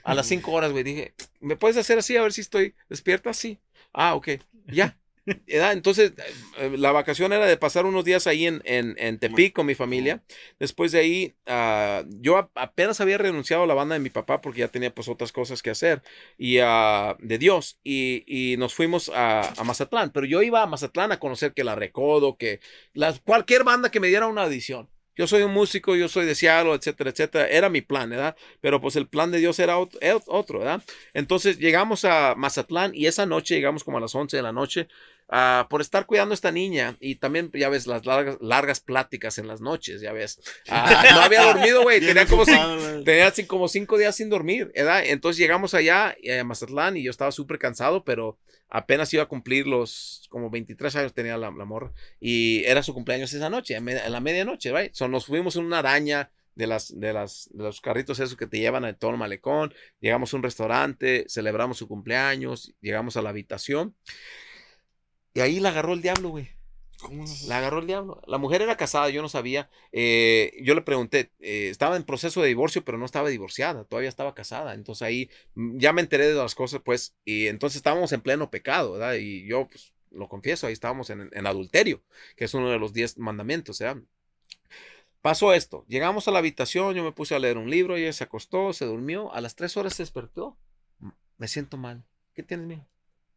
[0.03, 3.33] A las 5 horas, güey, dije, ¿me puedes hacer así a ver si estoy despierta?
[3.33, 3.59] Sí.
[3.93, 4.29] Ah, ok,
[4.67, 4.97] ya.
[5.47, 6.13] Entonces,
[6.57, 10.23] eh, la vacación era de pasar unos días ahí en, en, Tepic con mi familia.
[10.59, 14.59] Después de ahí, ah, yo apenas había renunciado a la banda de mi papá porque
[14.59, 16.03] ya tenía pues otras cosas que hacer
[16.37, 17.79] y uh, de Dios.
[17.83, 20.11] Y, y nos fuimos a, a, Mazatlán.
[20.11, 22.59] Pero yo iba a Mazatlán a conocer que la Recodo, que
[22.93, 24.89] la, cualquier banda que me diera una audición.
[25.15, 27.47] Yo soy un músico, yo soy de Seattle, etcétera, etcétera.
[27.47, 28.35] Era mi plan, ¿verdad?
[28.61, 30.83] Pero pues el plan de Dios era otro, ¿verdad?
[31.13, 34.87] Entonces llegamos a Mazatlán y esa noche llegamos como a las 11 de la noche.
[35.27, 39.39] Ah, por estar cuidando a esta niña y también, ya ves, las largas, largas pláticas
[39.39, 40.39] en las noches, ya ves.
[40.69, 42.45] Ah, no había dormido, güey, tenía, como,
[43.03, 45.03] tenía así como cinco días sin dormir, ¿verdad?
[45.03, 48.37] Entonces llegamos allá eh, a Mazatlán y yo estaba súper cansado, pero
[48.75, 53.31] apenas iba a cumplir los como 23 años tenía la, amor y era su cumpleaños
[53.31, 54.93] esa noche, en, la medianoche, ¿right?
[54.93, 58.47] So, nos fuimos en una araña de las de las de los carritos esos que
[58.47, 63.21] te llevan a todo el malecón, llegamos a un restaurante, celebramos su cumpleaños, llegamos a
[63.21, 63.95] la habitación
[65.33, 66.54] y ahí la agarró el diablo, güey.
[67.05, 67.23] ¿Cómo?
[67.47, 68.19] La agarró el diablo.
[68.25, 69.69] La mujer era casada, yo no sabía.
[69.91, 74.09] Eh, yo le pregunté, eh, estaba en proceso de divorcio, pero no estaba divorciada, todavía
[74.09, 74.73] estaba casada.
[74.73, 78.49] Entonces ahí mm, ya me enteré de las cosas, pues, y entonces estábamos en pleno
[78.49, 79.15] pecado, ¿verdad?
[79.15, 82.01] Y yo, pues, lo confieso, ahí estábamos en, adulterio,
[82.35, 84.01] que es uno de los diez mandamientos, ¿verdad?
[85.21, 88.23] Pasó esto, llegamos a la habitación, yo me puse a leer un libro, ella se
[88.23, 90.57] acostó, se durmió, a las tres horas se despertó.
[91.37, 92.03] Me siento mal.
[92.33, 92.87] ¿Qué tienes miedo?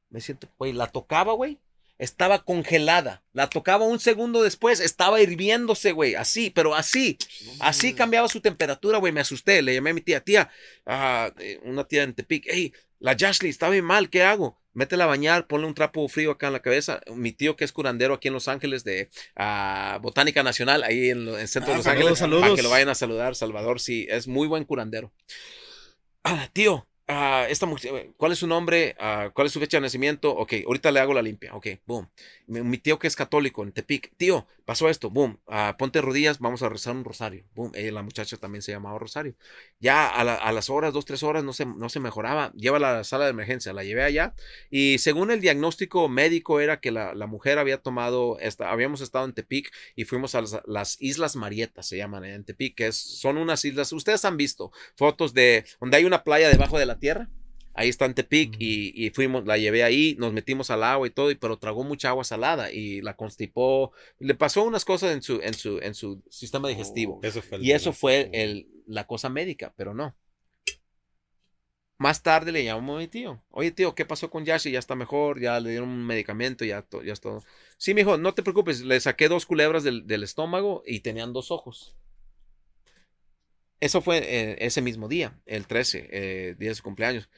[0.09, 1.59] Me siento, güey, la tocaba, güey,
[1.99, 3.23] estaba congelada.
[3.33, 7.19] La tocaba un segundo después, estaba hirviéndose, güey, así, pero así.
[7.61, 9.63] Así cambiaba su temperatura, güey, me asusté.
[9.63, 10.51] Le llamé a mi tía, tía,
[10.87, 14.61] ah, eh, una tía en Tepic, hey, La Jashley está bien mal, ¿qué hago?
[14.75, 17.01] Métela a bañar, ponle un trapo frío acá en la cabeza.
[17.15, 21.27] Mi tío que es curandero aquí en Los Ángeles de ah, Botánica Nacional, ahí en,
[21.27, 22.43] el centro Ah, de Los saludos, Ángeles, saludos.
[22.43, 25.13] para que lo vayan a saludar, Salvador, sí, es muy buen curandero.
[26.23, 28.95] Ah, tío, ah, esta mujer, ¿cuál es su nombre?
[28.99, 30.31] Ah, ¿Cuál es su fecha de nacimiento?
[30.37, 31.55] Ok, ahorita le hago la limpia.
[31.55, 32.09] Ok, boom.
[32.47, 35.39] Mi, mi tío que es católico en Tepic, tío, pasó esto, boom.
[35.47, 37.45] Ah, ponte rodillas, vamos a rezar un rosario.
[37.55, 37.73] Boom.
[37.75, 39.35] Ella, la muchacha también se llamaba Rosario.
[39.81, 42.53] Ya a, la- a las horas, dos, tres horas, no se, no se mejoraba.
[42.55, 44.35] Llévala a la sala de emergencia, la llevé allá.
[44.71, 49.25] Y según el diagnóstico médico era que la, la mujer había tomado, esta, habíamos estado
[49.25, 52.97] en Tepic y fuimos a las, las Islas Marietas, se llaman en Tepic, que es-
[52.97, 56.98] son unas islas, ustedes han visto fotos de donde hay una playa debajo de la
[56.99, 57.31] tierra.
[57.75, 61.11] Ahí está en Tepic y, y fuimos, la llevé ahí, nos metimos al agua y
[61.11, 63.93] todo, y, pero tragó mucha agua salada y la constipó.
[64.19, 67.21] Le pasó unas cosas en su, en su, en su sistema digestivo.
[67.23, 70.17] Eso fue Y eso fue el, la cosa médica, pero no.
[71.99, 73.43] Más tarde le llamó a mi tío.
[73.51, 74.71] Oye, tío, ¿qué pasó con Yashi?
[74.71, 77.43] Ya está mejor, ya le dieron un medicamento, ya, to- ya es todo.
[77.77, 78.83] Sí, mijo, no te preocupes.
[78.83, 81.97] Le saqué dos culebras del, del estómago y tenían dos ojos.
[83.81, 87.29] Eso fue eh, ese mismo día, el 13, eh, día de su cumpleaños.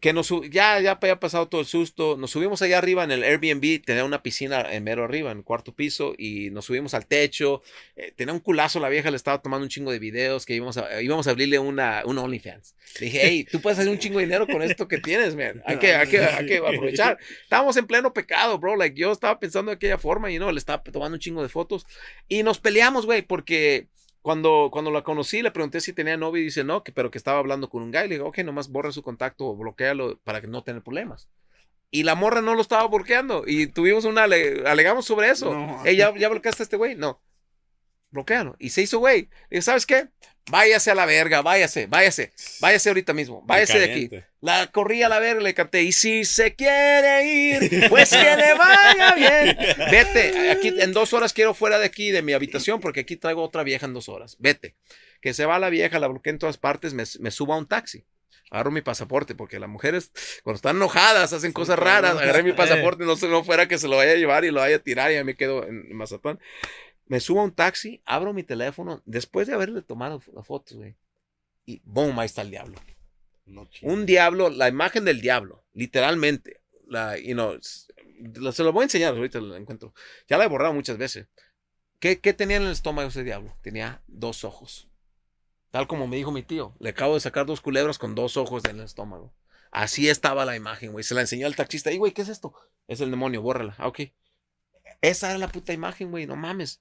[0.00, 2.16] Que nos ya, ya había pasado todo el susto.
[2.16, 5.44] Nos subimos allá arriba en el Airbnb, tenía una piscina en mero arriba, en el
[5.44, 7.62] cuarto piso, y nos subimos al techo.
[7.94, 10.76] Eh, tenía un culazo la vieja, le estaba tomando un chingo de videos que íbamos
[10.78, 12.74] a, íbamos a abrirle una, un OnlyFans.
[12.98, 15.62] Le dije, hey, tú puedes hacer un chingo de dinero con esto que tienes, man.
[15.64, 17.16] Hay que, hay que, hay que aprovechar.
[17.44, 18.74] Estábamos en pleno pecado, bro.
[18.74, 21.48] Like, yo estaba pensando de aquella forma y no, le estaba tomando un chingo de
[21.48, 21.86] fotos.
[22.26, 23.86] Y nos peleamos, güey, porque
[24.24, 27.18] cuando, cuando la conocí, le pregunté si tenía novio y dice no, que, pero que
[27.18, 28.08] estaba hablando con un guy.
[28.08, 31.28] Le digo, ok, nomás borra su contacto o bloquealo para que no tener problemas.
[31.90, 33.44] Y la morra no lo estaba bloqueando.
[33.46, 35.52] Y tuvimos una, ale- alegamos sobre eso.
[35.52, 35.84] No.
[35.84, 36.94] Ey, ¿ya, ¿ya bloqueaste a este güey?
[36.94, 37.20] No.
[38.12, 38.56] Bloquealo.
[38.58, 39.24] Y se hizo güey.
[39.50, 40.08] Le dije, ¿sabes qué?
[40.50, 44.10] Váyase a la verga, váyase, váyase, váyase ahorita mismo, váyase de aquí.
[44.40, 45.82] La corrí a la verga, le canté.
[45.82, 49.56] Y si se quiere ir, pues que le vaya bien.
[49.90, 53.42] Vete, aquí en dos horas quiero fuera de aquí, de mi habitación, porque aquí traigo
[53.42, 54.36] otra vieja en dos horas.
[54.38, 54.74] Vete.
[55.22, 57.66] Que se va la vieja, la bloqueé en todas partes, me, me subo a un
[57.66, 58.04] taxi.
[58.50, 62.18] Agarro mi pasaporte, porque las mujeres, cuando están enojadas, hacen cosas raras.
[62.18, 64.76] Agarré mi pasaporte, no, no fuera que se lo vaya a llevar y lo vaya
[64.76, 66.38] a tirar y ya me quedo en Mazatán.
[67.06, 70.96] Me subo a un taxi, abro mi teléfono, después de haberle tomado las fotos, güey.
[71.66, 72.78] Y boom, ahí está el diablo.
[73.46, 73.68] No.
[73.82, 76.62] Un diablo, la imagen del diablo, literalmente.
[76.86, 79.94] La, you know, se lo voy a enseñar, ahorita lo encuentro.
[80.28, 81.28] Ya la he borrado muchas veces.
[81.98, 83.56] ¿Qué, qué tenía en el estómago ese diablo?
[83.62, 84.88] Tenía dos ojos.
[85.70, 86.74] Tal como me dijo mi tío.
[86.78, 89.34] Le acabo de sacar dos culebras con dos ojos en el estómago.
[89.70, 91.02] Así estaba la imagen, güey.
[91.02, 91.90] Se la enseñó al taxista.
[91.90, 92.54] Y, güey, ¿qué es esto?
[92.86, 93.74] Es el demonio, bórrala.
[93.78, 94.02] Ah, ok.
[95.00, 96.26] Esa era la puta imagen, güey.
[96.26, 96.80] No mames.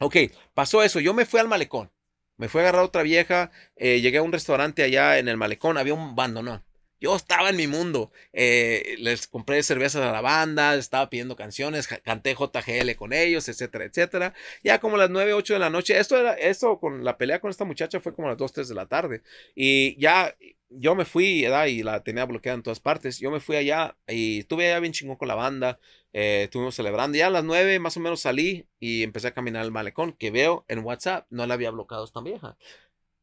[0.00, 0.16] Ok,
[0.54, 1.00] pasó eso.
[1.00, 1.90] Yo me fui al malecón.
[2.36, 3.50] Me fui a agarrar otra vieja.
[3.76, 5.78] eh, llegué a un restaurante allá en el malecón.
[5.78, 6.64] Había un bandonón.
[7.00, 8.10] Yo estaba en mi mundo.
[8.32, 10.74] eh, les compré cervezas a la banda.
[10.74, 11.88] Estaba pidiendo canciones.
[12.04, 14.34] Canté JGL con ellos, etcétera, etcétera.
[14.62, 15.98] Ya como las 9, 8 de la noche.
[15.98, 18.68] Esto era, esto con la pelea con esta muchacha fue como a las 2, 3
[18.68, 19.22] de la tarde.
[19.54, 20.34] Y ya
[20.68, 21.66] yo me fui, ¿verdad?
[21.66, 23.18] Y la tenía bloqueada en todas partes.
[23.18, 25.78] Yo me fui allá y estuve allá bien chingón con la banda.
[26.12, 27.16] eh, estuvimos celebrando.
[27.18, 30.12] Ya a las 9 más o menos salí y empecé a caminar al malecón.
[30.12, 32.56] Que veo en WhatsApp, no la había bloqueado esta vieja.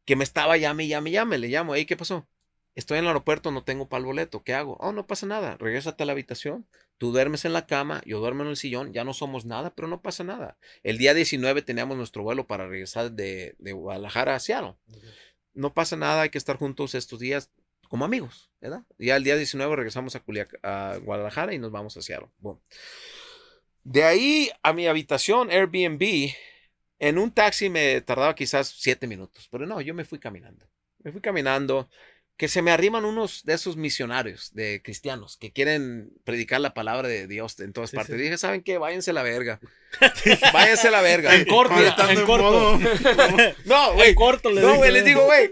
[0.05, 1.37] Que me estaba llame, llame, llame.
[1.37, 2.27] Le llamo, ¿y qué pasó?
[2.75, 4.43] Estoy en el aeropuerto, no tengo para el boleto.
[4.43, 4.77] ¿Qué hago?
[4.79, 5.57] Oh, no pasa nada.
[5.57, 6.67] Regrésate a la habitación.
[6.97, 8.93] Tú duermes en la cama, yo duermo en el sillón.
[8.93, 10.57] Ya no somos nada, pero no pasa nada.
[10.83, 14.75] El día 19 teníamos nuestro vuelo para regresar de, de Guadalajara a Seattle.
[15.53, 17.51] No pasa nada, hay que estar juntos estos días
[17.89, 18.83] como amigos, ¿verdad?
[18.97, 22.29] Ya el día 19 regresamos a, Culiac- a Guadalajara y nos vamos a Seattle.
[23.83, 26.31] De ahí a mi habitación Airbnb,
[26.99, 30.67] en un taxi me tardaba quizás siete minutos, pero no, yo me fui caminando.
[31.03, 31.89] Me fui caminando,
[32.35, 37.07] que se me arriman unos de esos misionarios de cristianos que quieren predicar la palabra
[37.07, 38.15] de Dios en todas Sí, partes.
[38.15, 38.21] sí.
[38.21, 38.77] Dije, ¿saben qué?
[38.79, 39.59] Váyanse a la verga.
[40.53, 41.35] Váyanse a la verga.
[41.35, 42.51] En corto, en en corto.
[42.51, 42.79] modo-
[43.65, 44.09] No, güey.
[44.09, 45.51] En corto le No, güey, les digo, güey,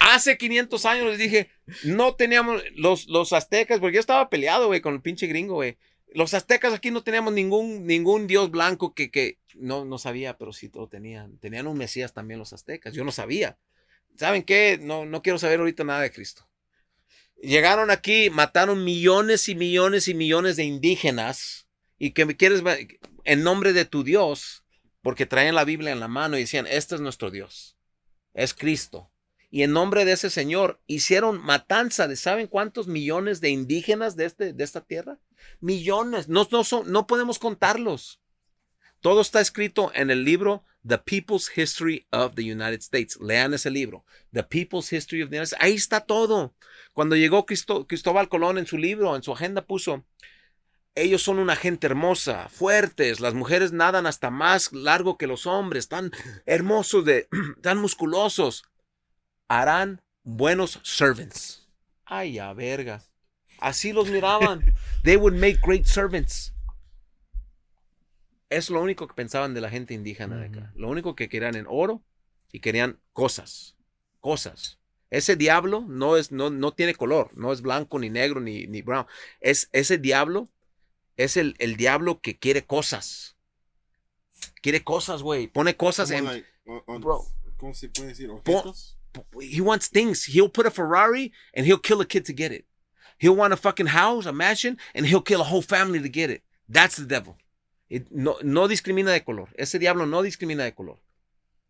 [0.00, 1.48] hace 500 años les dije,
[1.84, 5.76] no teníamos los, los aztecas, porque yo estaba peleado, güey, con el pinche gringo, güey.
[6.12, 10.52] Los aztecas aquí no teníamos ningún, ningún dios blanco que, que no, no sabía, pero
[10.52, 11.38] sí todo tenían.
[11.38, 13.58] Tenían un mesías también los aztecas, yo no sabía.
[14.16, 14.78] ¿Saben qué?
[14.80, 16.48] No, no quiero saber ahorita nada de Cristo.
[17.42, 21.66] Llegaron aquí, mataron millones y millones y millones de indígenas
[21.98, 22.62] y que me quieres
[23.24, 24.64] en nombre de tu Dios,
[25.02, 27.76] porque traían la Biblia en la mano y decían, este es nuestro Dios,
[28.32, 29.10] es Cristo.
[29.50, 34.24] Y en nombre de ese Señor hicieron matanza de, ¿saben cuántos millones de indígenas de,
[34.24, 35.18] este, de esta tierra?
[35.60, 38.20] Millones, no, no, son, no podemos contarlos.
[39.06, 43.16] Todo está escrito en el libro The People's History of the United States.
[43.20, 44.04] Lean ese libro.
[44.32, 45.64] The People's History of the United States.
[45.64, 46.56] Ahí está todo.
[46.92, 50.04] Cuando llegó Cristóbal Colón en su libro, en su agenda puso,
[50.96, 55.86] ellos son una gente hermosa, fuertes, las mujeres nadan hasta más largo que los hombres,
[55.86, 56.10] tan
[56.44, 57.28] hermosos, de,
[57.62, 58.64] tan musculosos.
[59.46, 61.68] Harán buenos servants.
[62.06, 63.04] Ay, a verga.
[63.60, 64.74] Así los miraban.
[65.04, 66.55] They would make great servants.
[68.48, 70.72] Es lo único que pensaban de la gente indígena de acá.
[70.76, 72.02] Lo único que querían en oro
[72.52, 73.76] y querían cosas.
[74.20, 74.78] Cosas.
[75.10, 77.30] Ese diablo no, es, no, no tiene color.
[77.34, 79.06] No es blanco, ni negro, ni, ni brown.
[79.40, 80.48] Es, ese diablo
[81.16, 83.36] es el, el diablo que quiere cosas.
[84.62, 85.46] Quiere cosas, güey.
[85.48, 86.24] Pone cosas en...
[86.24, 87.24] like, on- on- Bro.
[87.56, 88.28] ¿Cómo se puede decir?
[89.40, 90.26] He wants things.
[90.26, 92.66] He'll put a Ferrari and he'll kill a kid to get it.
[93.18, 96.28] He'll want a fucking house, a mansion, and he'll kill a whole family to get
[96.30, 96.42] it.
[96.68, 97.38] That's the devil.
[97.88, 99.50] It- no, no discrimina de color.
[99.56, 100.98] Ese diablo no discrimina de color.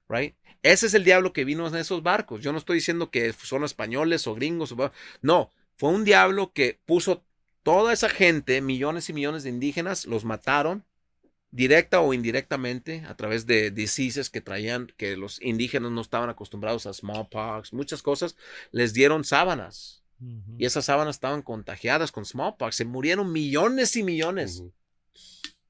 [0.08, 0.34] Right?
[0.62, 2.40] Ese es el diablo que vino en esos barcos.
[2.42, 4.72] Yo no estoy diciendo que son españoles o gringos.
[4.72, 7.24] o- No, fue un diablo que puso
[7.62, 10.84] toda esa gente, millones y millones de indígenas, los mataron
[11.50, 16.86] directa o indirectamente a través de diseases que traían, que los indígenas no estaban acostumbrados
[16.86, 18.36] a smallpox, muchas cosas,
[18.72, 20.02] les dieron sábanas
[20.58, 24.62] y esas sábanas estaban contagiadas con smallpox, se murieron millones y millones.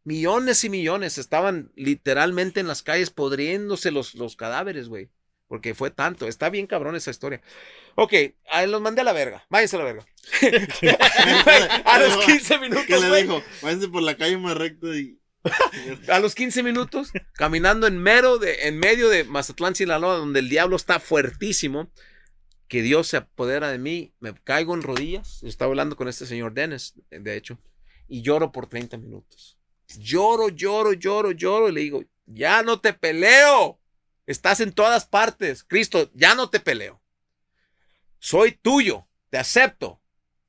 [0.06, 5.10] Millones y millones, estaban literalmente en las calles podriéndose los, los cadáveres, güey,
[5.48, 7.42] porque fue tanto, está bien cabrón esa historia.
[7.96, 8.14] Ok,
[8.48, 10.06] ahí los mandé a la verga, váyanse a la verga.
[11.84, 13.42] a los 15 ¿Qué minutos, le güey, dijo?
[13.62, 15.18] Váyanse por la calle más recta y.
[16.08, 20.48] a los 15 minutos, caminando en, mero de, en medio de Mazatlán, Sinaloa, donde el
[20.48, 21.90] diablo está fuertísimo,
[22.68, 26.54] que Dios se apodera de mí, me caigo en rodillas, estaba hablando con este señor
[26.54, 27.58] Dennis, de hecho,
[28.06, 29.55] y lloro por 30 minutos.
[29.88, 33.78] Lloro, lloro, lloro, lloro, y le digo, ya no te peleo,
[34.26, 37.00] estás en todas partes, Cristo, ya no te peleo.
[38.18, 40.00] Soy tuyo, te acepto,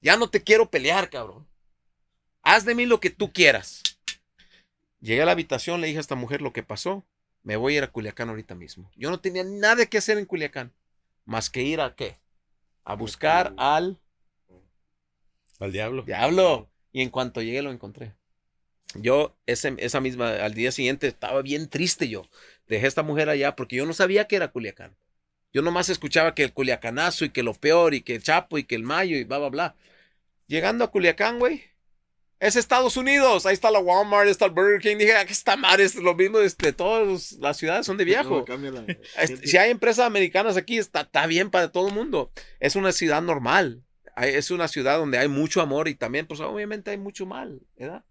[0.01, 1.47] ya no te quiero pelear, cabrón.
[2.41, 3.83] Haz de mí lo que tú quieras.
[4.99, 7.05] Llegué a la habitación, le dije a esta mujer lo que pasó.
[7.43, 8.89] Me voy a ir a Culiacán ahorita mismo.
[8.95, 10.73] Yo no tenía nada que hacer en Culiacán.
[11.25, 12.17] Más que ir a qué?
[12.83, 13.99] A buscar al
[15.59, 16.03] Al diablo.
[16.03, 16.69] diablo.
[16.91, 18.15] Y en cuanto llegué lo encontré.
[18.95, 22.29] Yo ese, esa misma, al día siguiente estaba bien triste yo.
[22.67, 24.95] Dejé a esta mujer allá porque yo no sabía que era Culiacán.
[25.53, 28.63] Yo nomás escuchaba que el Culiacanazo y que lo peor y que el Chapo y
[28.63, 29.75] que el Mayo y bla, bla, bla.
[30.47, 31.63] Llegando a Culiacán, güey.
[32.39, 33.45] Es Estados Unidos.
[33.45, 34.97] Ahí está la Walmart, está el Burger King.
[34.97, 36.39] Dije, aquí está madre, es lo mismo.
[36.39, 38.71] Este, todas las ciudades son de ¿Cómo viejo.
[38.71, 38.85] la?
[39.43, 42.31] Si hay empresas americanas aquí, está, está bien para todo el mundo.
[42.59, 43.83] Es una ciudad normal.
[44.17, 48.03] Es una ciudad donde hay mucho amor y también, pues obviamente hay mucho mal, ¿verdad?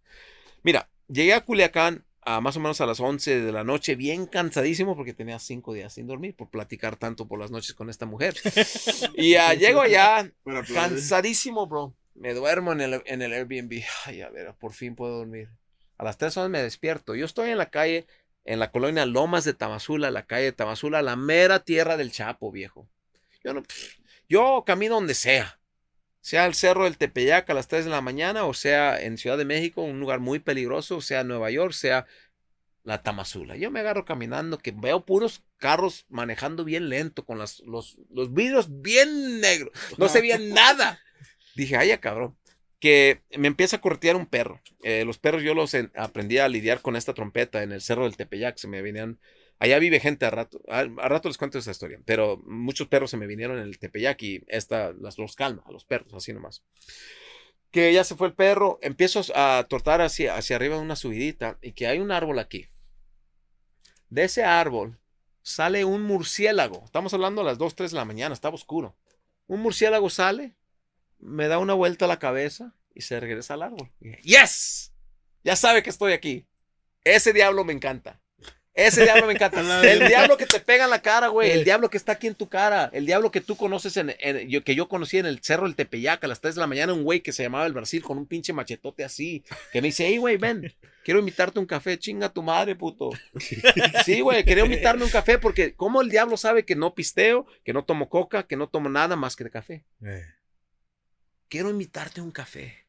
[0.67, 4.27] Mira, llegué a Culiacán a más o menos a las 11 de la noche, bien
[4.27, 8.05] cansadísimo porque tenía cinco días sin dormir por platicar tanto por las noches con esta
[8.05, 8.35] mujer.
[9.17, 10.29] y ah, llego allá
[10.75, 11.95] cansadísimo, bro.
[12.17, 13.81] Me duermo en el, en el Airbnb.
[14.07, 15.51] Ay, a ver, por fin puedo dormir.
[15.99, 17.15] A las 3 horas me despierto.
[17.15, 18.09] Yo estoy en la calle,
[18.45, 22.51] en la colonia Lomas de Tamazula, la calle de Tamazula, la mera tierra del Chapo,
[22.51, 22.89] viejo.
[23.45, 23.63] Yo no,
[24.29, 25.56] yo camino donde sea.
[26.27, 29.39] Sea el cerro del Tepeyac a las 3 de la mañana, o sea en Ciudad
[29.39, 32.05] de México, un lugar muy peligroso, sea Nueva York, sea
[32.83, 33.55] la Tamazula.
[33.55, 38.35] Yo me agarro caminando, que veo puros carros manejando bien lento, con las, los, los
[38.35, 39.71] vidrios bien negros.
[39.99, 40.99] No se veía nada.
[41.55, 42.37] Dije, ay, ya, cabrón.
[42.81, 44.61] Que me empieza a cortear un perro.
[44.83, 48.03] Eh, los perros yo los en- aprendí a lidiar con esta trompeta en el cerro
[48.03, 48.57] del Tepeyac.
[48.57, 49.21] Se me venían.
[49.59, 50.61] Allá vive gente a rato.
[50.69, 52.01] A, rato les cuento esa historia.
[52.05, 55.73] Pero muchos perros se me vinieron en el Tepeyac y esta las, los calma a
[55.73, 56.63] los perros, así nomás.
[57.71, 58.79] Que ya se fue el perro.
[58.83, 62.69] Empiezo a tortar hacia, hacia arriba una subidita y que hay un árbol aquí.
[64.11, 64.99] De ese árbol
[65.43, 66.83] sale un murciélago.
[66.85, 68.97] Estamos hablando a las 2, 3 de la mañana, estaba oscuro.
[69.47, 70.57] Un murciélago sale,
[71.19, 73.91] me da una vuelta a la cabeza y se regresa al árbol.
[74.23, 74.93] ¡Yes!
[75.45, 76.47] Ya sabe que estoy aquí.
[77.05, 78.21] Ese diablo me encanta.
[78.77, 79.61] Ese diablo me encanta.
[79.91, 81.51] El diablo que te pega en la cara, güey.
[81.51, 82.91] El diablo que está aquí en tu cara.
[82.93, 85.75] El diablo que tú conoces en, en- yo, que yo conocí en el cerro del
[85.75, 86.93] Tepeyac a las 3 de la mañana.
[86.93, 89.43] Un güey que se llamaba el Brasil con un pinche machetote así.
[89.73, 90.75] Que me dice, hey, güey, ven.
[91.05, 91.99] Quiero invitarte un café.
[91.99, 93.11] Chinga tu madre, puto.
[94.05, 94.45] Sí, güey.
[94.45, 97.85] Quería invitarme a un café porque como el diablo sabe que no pisteo, que no
[97.85, 100.23] tomo coca, que no tomo nada más que de café Eh,
[101.49, 102.87] quiero invitarte a un café.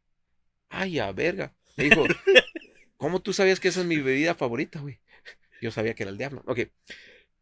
[0.70, 1.54] Ay, a verga.
[1.78, 2.04] Me dijo,
[2.98, 5.00] ¿cómo tú sabías que esa es mi bebida favorita, güey?
[5.62, 6.44] Yo sabía que era el diablo.
[6.48, 6.60] Ok.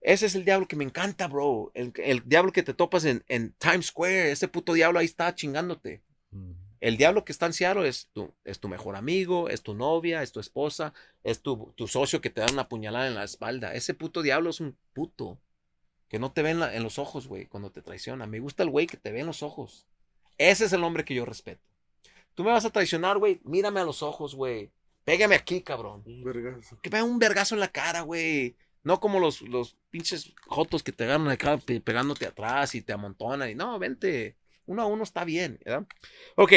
[0.01, 1.71] Ese es el diablo que me encanta, bro.
[1.73, 4.31] El, el diablo que te topas en, en Times Square.
[4.31, 6.01] Ese puto diablo ahí está chingándote.
[6.31, 6.51] mm.
[6.81, 10.21] El diablo que está en Seattle es tu, es tu mejor amigo, es tu novia,
[10.21, 10.93] es tu esposa,
[11.23, 13.73] es tu, tu socio que te da una puñalada en la espalda.
[13.73, 15.39] Ese puto diablo es un puto
[16.09, 18.27] que no te ve en, la- en los ojos, güey, cuando te traiciona.
[18.27, 19.87] Me gusta el güey que te ve en los ojos.
[20.37, 21.63] Ese es el hombre que yo respeto.
[22.35, 24.69] Tú me vas a traicionar, güey, mírame a los ojos, güey.
[25.05, 26.03] Pégame aquí, cabrón.
[26.05, 26.79] Un vergazo.
[26.81, 28.55] Que me haga un vergazo en la cara, güey.
[28.83, 32.91] No como los, los pinches jotos que te agarran acá pe- pegándote atrás y te
[32.93, 33.49] amontonan.
[33.49, 34.35] Y no, vente.
[34.65, 35.85] Uno a uno está bien, ¿verdad?
[36.35, 36.51] Ok,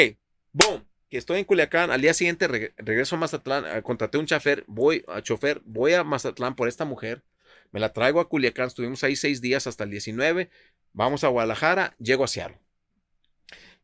[0.51, 0.83] boom.
[1.09, 1.89] Que estoy en Culiacán.
[1.91, 3.65] Al día siguiente reg- regreso a Mazatlán.
[3.65, 4.63] eh, contraté un chofer.
[4.67, 5.61] Voy a chofer.
[5.65, 7.23] Voy a Mazatlán por esta mujer.
[7.71, 8.67] Me la traigo a Culiacán.
[8.67, 10.49] Estuvimos ahí seis días hasta el 19.
[10.93, 11.95] Vamos a Guadalajara.
[11.99, 12.57] Llego a Seattle.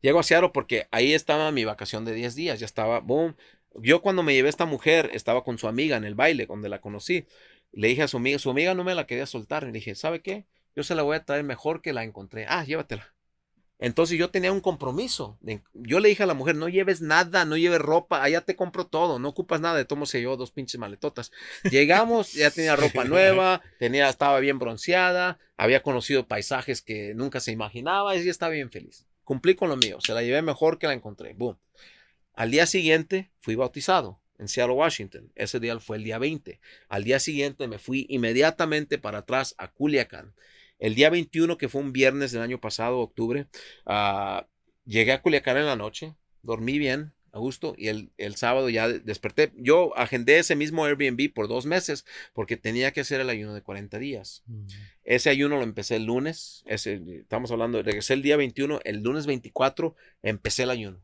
[0.02, 2.60] Llego a Seattle porque ahí estaba mi vacación de 10 días.
[2.60, 3.34] Ya estaba, boom.
[3.80, 6.68] Yo cuando me llevé a esta mujer, estaba con su amiga en el baile, donde
[6.68, 7.26] la conocí.
[7.72, 9.64] Le dije a su amiga, su amiga no me la quería soltar.
[9.64, 10.46] Le dije, ¿sabe qué?
[10.74, 12.46] Yo se la voy a traer mejor que la encontré.
[12.48, 13.16] Ah, llévatela.
[13.78, 15.38] Entonces yo tenía un compromiso.
[15.74, 18.86] Yo le dije a la mujer, no lleves nada, no lleves ropa, allá te compro
[18.86, 19.76] todo, no ocupas nada.
[19.76, 21.30] De tomo se yo dos pinches maletotas.
[21.70, 27.52] Llegamos, ya tenía ropa nueva, tenía, estaba bien bronceada, había conocido paisajes que nunca se
[27.52, 29.06] imaginaba y ella estaba bien feliz.
[29.24, 31.34] Cumplí con lo mío, se la llevé mejor que la encontré.
[31.34, 31.58] Boom.
[32.36, 35.32] Al día siguiente fui bautizado en Seattle, Washington.
[35.34, 36.60] Ese día fue el día 20.
[36.88, 40.34] Al día siguiente me fui inmediatamente para atrás a Culiacán.
[40.78, 43.46] El día 21, que fue un viernes del año pasado, octubre,
[43.86, 44.46] ah,
[44.84, 48.86] llegué a Culiacán en la noche, dormí bien, a gusto, y el, el sábado ya
[48.88, 49.52] de- desperté.
[49.56, 52.04] Yo agendé ese mismo Airbnb por dos meses
[52.34, 54.42] porque tenía que hacer el ayuno de 40 días.
[55.04, 59.24] Ese ayuno lo empecé el lunes, ese, estamos hablando, regresé el día 21, el lunes
[59.26, 61.02] 24 empecé el ayuno.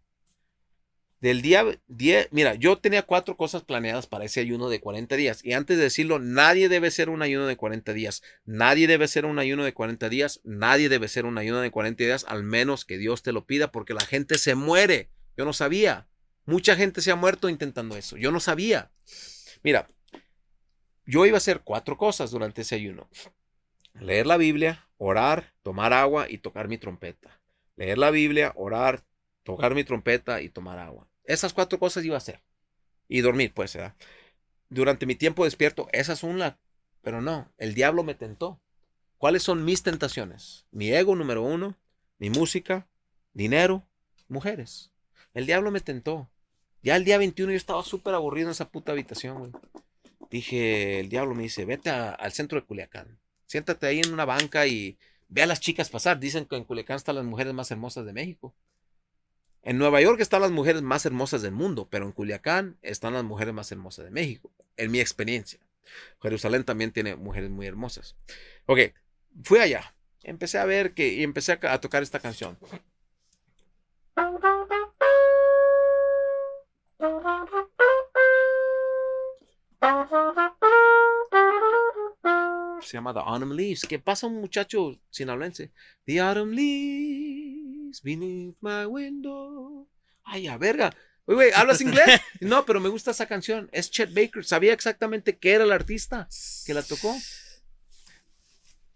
[1.23, 5.45] Del día 10, mira, yo tenía cuatro cosas planeadas para ese ayuno de 40 días.
[5.45, 8.25] Y antes de decirlo, nadie debe ser un ayuno de 40 días.
[8.45, 10.41] Nadie debe ser un ayuno de 40 días.
[10.43, 13.71] Nadie debe ser un ayuno de 40 días, al menos que Dios te lo pida,
[13.71, 15.11] porque la gente se muere.
[15.37, 16.09] Yo no sabía.
[16.45, 18.17] Mucha gente se ha muerto intentando eso.
[18.17, 18.91] Yo no sabía.
[19.63, 19.87] Mira,
[21.07, 23.09] yo iba a hacer cuatro cosas durante ese ayuno.
[23.95, 27.41] Leer la Biblia, orar, tomar agua y tocar mi trompeta.
[27.77, 29.05] Leer la Biblia, orar,
[29.45, 31.12] tocar mi trompeta y tomar agua.
[31.25, 32.41] Esas cuatro cosas iba a hacer.
[33.09, 33.95] Y dormir, pues, ¿verdad?
[34.69, 36.55] Durante mi tiempo despierto, esas son las...
[37.03, 38.61] Pero no, el diablo me tentó.
[39.19, 40.67] ¿Cuáles son mis tentaciones?
[40.71, 41.77] Mi ego número uno,
[42.19, 42.89] mi música,
[43.35, 43.87] dinero,
[44.29, 44.91] mujeres.
[45.35, 46.31] El diablo me tentó.
[46.83, 49.53] Ya el día 21 yo estaba súper aburrido en esa puta habitación, güey.
[50.31, 53.21] Dije, el diablo me dice, vete al centro de Culiacán.
[53.47, 56.19] Siéntate ahí en una banca y ve a las chicas pasar.
[56.19, 58.55] Dicen que en Culiacán están las mujeres más hermosas de México.
[59.65, 63.23] En Nueva York están las mujeres más hermosas del mundo, pero en Culiacán están las
[63.23, 65.61] mujeres más hermosas de México, en mi experiencia.
[66.21, 68.17] Jerusalén también tiene mujeres muy hermosas.
[68.67, 68.79] Ok,
[69.45, 69.95] fui allá,
[70.25, 72.59] empecé a ver que y empecé a, ca- a tocar esta canción.
[82.81, 83.87] Se llama The Autumn Leaves.
[83.89, 85.71] ¿Qué pasa un muchacho sinaloense?
[86.05, 87.42] The Autumn Leaves
[88.01, 89.89] beneath my window.
[90.25, 90.95] Ay, a verga.
[91.25, 92.21] Oye, güey, ¿hablas inglés?
[92.41, 93.69] No, pero me gusta esa canción.
[93.73, 94.45] Es Chet Baker.
[94.45, 96.29] Sabía exactamente qué era el artista
[96.67, 97.15] que la tocó.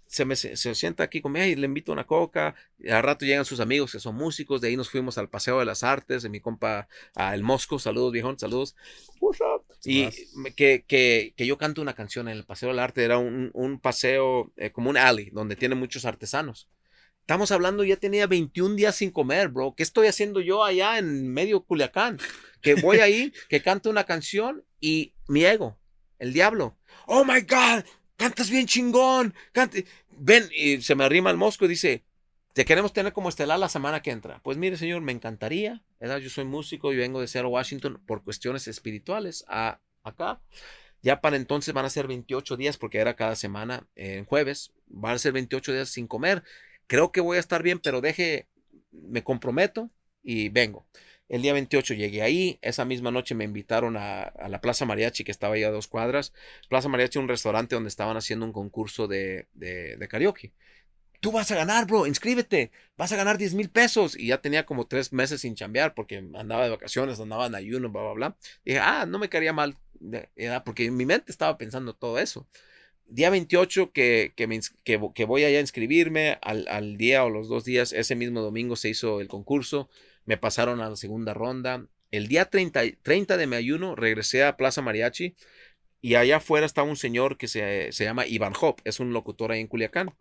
[0.08, 2.54] Se, me, se, se sienta aquí conmigo y le invito una coca.
[2.78, 4.60] Y al rato llegan sus amigos que son músicos.
[4.60, 7.78] De ahí nos fuimos al Paseo de las Artes de mi compa a El Mosco.
[7.78, 8.74] Saludos, viejón, saludos.
[9.20, 9.64] What's up?
[9.84, 10.08] Y
[10.56, 13.04] que, que, que yo canto una canción en el Paseo del Arte.
[13.04, 16.68] Era un, un paseo eh, como un alley donde tiene muchos artesanos.
[17.26, 19.74] Estamos hablando, ya tenía 21 días sin comer, bro.
[19.76, 22.20] ¿Qué estoy haciendo yo allá en medio Culiacán?
[22.62, 25.76] Que voy ahí, que canto una canción y mi ego,
[26.20, 26.78] el diablo.
[27.04, 27.84] Oh my God,
[28.16, 29.34] cantas bien chingón.
[29.52, 29.86] cante-".
[30.16, 32.04] Ven, y se me arrima el mosco y dice,
[32.52, 34.40] te queremos tener como estelar la semana que entra.
[34.44, 35.82] Pues mire, señor, me encantaría.
[35.98, 36.18] ¿verdad?
[36.18, 40.40] Yo soy músico y vengo de Seattle, Washington, por cuestiones espirituales a acá.
[41.02, 44.72] Ya para entonces van a ser 28 días, porque era cada semana en jueves.
[44.86, 46.44] Van a ser 28 días sin comer.
[46.86, 48.48] Creo que voy a estar bien, pero deje,
[48.92, 49.90] me comprometo
[50.22, 50.86] y vengo.
[51.28, 52.58] El día 28 llegué ahí.
[52.62, 55.88] Esa misma noche me invitaron a, a la Plaza Mariachi, que estaba ahí a dos
[55.88, 56.32] cuadras.
[56.68, 60.52] Plaza Mariachi, un restaurante donde estaban haciendo un concurso de, de, de karaoke.
[61.20, 62.70] Tú vas a ganar, bro, inscríbete.
[62.96, 64.16] Vas a ganar 10 mil pesos.
[64.16, 67.90] Y ya tenía como tres meses sin chambear porque andaba de vacaciones, andaba en ayuno,
[67.90, 68.36] bla, bla, bla.
[68.64, 69.76] dije, ah, no me caería mal.
[70.64, 72.46] Porque en mi mente estaba pensando todo eso.
[73.08, 74.46] Día 28 que, que,
[74.84, 78.14] que, vo- que voy allá a inscribirme, al, al día o los dos días, ese
[78.16, 79.88] mismo domingo se hizo el concurso,
[80.24, 81.86] me pasaron a la segunda ronda.
[82.10, 85.34] El día 30, y- 30 de mi ayuno regresé a Plaza Mariachi
[86.02, 89.52] y allá afuera estaba un señor que se, se llama Iván Hop, es un locutor
[89.52, 90.14] ahí en Culiacán.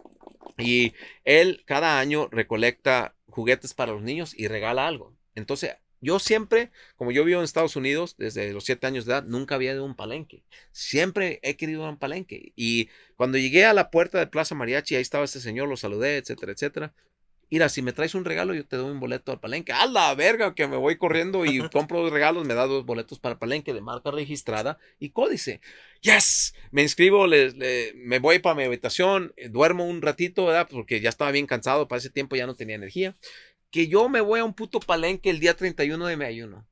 [0.58, 0.94] Y
[1.26, 5.14] él cada año recolecta juguetes para los niños y regala algo.
[5.36, 9.24] Entonces, Yo siempre, como yo vivo en Estados Unidos desde los siete años de edad,
[9.24, 10.44] nunca había ido a un palenque.
[10.72, 12.54] Siempre he querido ir a un palenque.
[12.56, 16.18] Y cuando llegué a la puerta de Plaza Mariachi, ahí estaba este señor, lo saludé,
[16.18, 16.94] etcétera, etcétera.
[17.52, 19.72] Mira, si me traes un regalo, yo te doy un boleto al palenque.
[19.72, 20.56] ¡A la verga!
[20.56, 23.74] Que me voy corriendo y compro los regalos, me da dos boletos para el palenque
[23.74, 25.62] de marca registrada y códice.
[26.02, 26.56] ¡Yes!
[26.72, 30.68] Me inscribo, le, me voy para mi habitación, duermo un ratito, ¿verdad?
[30.70, 33.16] Porque ya estaba bien cansado, para ese tiempo ya no tenía energía.
[33.76, 36.66] Que yo me voy a un puto palenque el día 31 de ayuno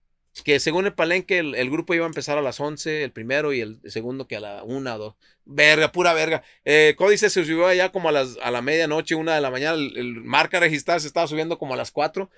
[0.45, 3.59] que según el palenque, el, grupo iba a empezar a las 11, el primero, y
[3.59, 5.15] el segundo que a la 1 o 2.
[5.45, 6.41] Verga, pura verga.
[6.63, 9.75] Eh, Códice se subió allá como a, las, a la medianoche, una de la mañana.
[9.75, 12.29] El, marca registrada se estaba subiendo como a las 4.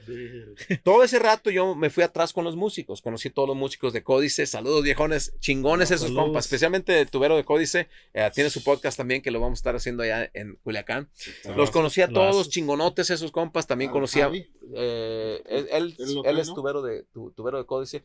[0.84, 3.02] Todo ese rato yo me fui atrás con los músicos.
[3.02, 4.45] Conocí a todos los músicos de Códice.
[4.48, 5.34] Saludos, viejones.
[5.40, 6.45] Chingones esos compas.
[6.45, 7.88] Especialmente el tubero de Códice.
[8.14, 11.10] Eh, tiene su podcast también que lo vamos a estar haciendo allá en Culiacán.
[11.56, 13.68] los conocí a todos, chingonotes esos compas.
[13.68, 14.32] También conocí a.
[14.73, 15.95] Eh, él,
[16.26, 17.06] él, es tubero de,
[17.36, 18.03] tubero de Códice.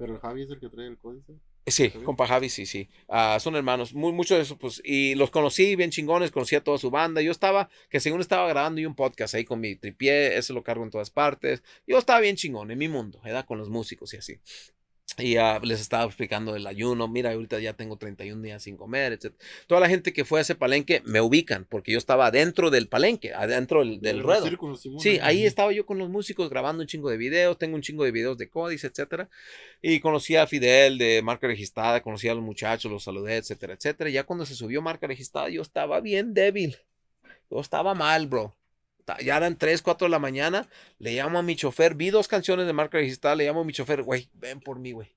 [0.00, 1.34] ¿Pero el Javi es el que trae el códice?
[1.66, 2.88] Sí, compa Javi, sí, sí.
[3.08, 3.94] Ah, son hermanos.
[3.94, 4.80] Muy, mucho de eso, pues.
[4.84, 7.20] Y los conocí bien chingones, conocí a toda su banda.
[7.20, 10.62] Yo estaba, que según estaba grabando y un podcast ahí con mi tripié, eso lo
[10.62, 11.62] cargo en todas partes.
[11.86, 13.44] Yo estaba bien chingón en mi mundo, ¿verdad?
[13.44, 14.40] Con los músicos y así.
[15.22, 15.36] Y
[15.66, 17.08] les estaba explicando el ayuno.
[17.08, 19.34] Mira, ahorita ya tengo 31 días sin comer, etc.
[19.66, 22.88] Toda la gente que fue a ese palenque me ubican porque yo estaba adentro del
[22.88, 24.48] palenque, adentro del, del ruedo.
[24.98, 27.58] Sí, ahí estaba yo con los músicos grabando un chingo de videos.
[27.58, 29.28] Tengo un chingo de videos de Códice, etcétera.
[29.82, 34.10] Y conocí a Fidel de marca registrada, conocí a los muchachos, los saludé, etcétera, etcétera.
[34.10, 36.76] Y ya cuando se subió marca registrada, yo estaba bien débil.
[37.50, 38.56] Yo estaba mal, bro
[39.20, 40.68] ya eran 3, 4 de la mañana,
[40.98, 43.72] le llamo a mi chofer, vi dos canciones de marca registrada, le llamo a mi
[43.72, 45.16] chofer, güey, ven por mí, güey.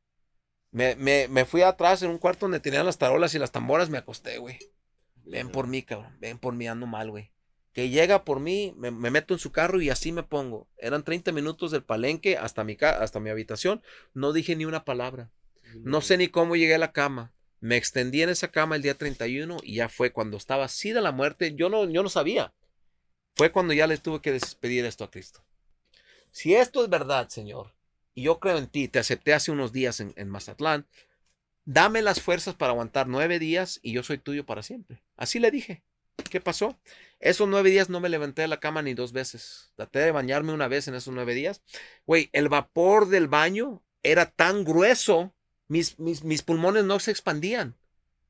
[0.72, 3.90] Me, me, me, fui atrás en un cuarto donde tenían las tarolas y las tamboras,
[3.90, 4.58] me acosté, güey.
[5.26, 7.32] Ven por mí, cabrón, ven por mí, ando mal, güey.
[7.74, 10.68] Que llega por mí, me, meto en su carro y así me pongo.
[10.78, 13.82] Eran 30 minutos del palenque hasta mi, hasta mi habitación,
[14.14, 15.32] no dije ni una palabra.
[15.76, 17.34] No sé ni cómo llegué a la cama.
[17.60, 21.02] Me extendí en esa cama el día 31 y ya fue cuando estaba así de
[21.02, 21.56] la muerte.
[21.56, 22.54] Yo no, yo no sabía.
[23.36, 25.44] Fue cuando ya le tuve que despedir esto a Cristo.
[26.32, 27.74] Si esto es verdad, Señor,
[28.14, 30.88] y yo creo en ti, te acepté hace unos días en, Mazatlán,
[31.66, 35.04] dame las fuerzas para aguantar nueve días y yo soy tuyo para siempre.
[35.16, 35.84] Así le dije.
[36.30, 36.78] ¿Qué pasó?
[37.20, 39.72] Esos nueve días no me levanté de la cama ni dos veces.
[39.76, 41.64] Traté de bañarme una vez en esos nueve días.
[42.06, 45.34] Güey, el vapor del baño era tan grueso,
[45.68, 47.76] mis, mis, mis pulmones no se expandían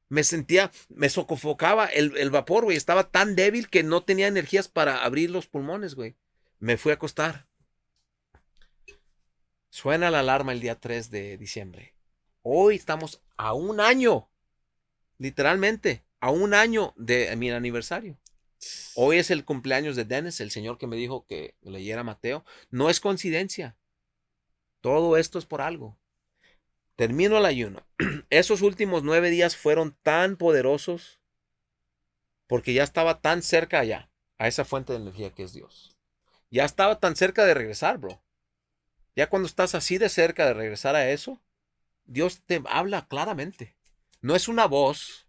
[0.09, 2.77] me sentía, me sofocaba el, el vapor, güey.
[2.77, 6.15] Estaba tan débil que no tenía energías para abrir los pulmones, güey.
[6.59, 7.47] Me fui a acostar.
[9.69, 11.95] Suena la alarma el día 3 de diciembre.
[12.43, 14.29] Hoy estamos a un año,
[15.17, 18.19] literalmente, a un año de mi aniversario.
[18.95, 22.45] Hoy es el cumpleaños de Dennis, el señor que me dijo que leyera Mateo.
[22.69, 23.75] No es coincidencia.
[24.81, 25.97] Todo esto es por algo.
[26.95, 27.85] Termino el ayuno.
[28.29, 31.19] Esos últimos nueve días fueron tan poderosos
[32.47, 35.97] porque ya estaba tan cerca allá, a esa fuente de energía que es Dios.
[36.51, 38.21] Ya estaba tan cerca de regresar, bro.
[39.15, 41.41] Ya cuando estás así de cerca de regresar a eso,
[42.05, 43.75] Dios te habla claramente.
[44.21, 45.27] No es una voz.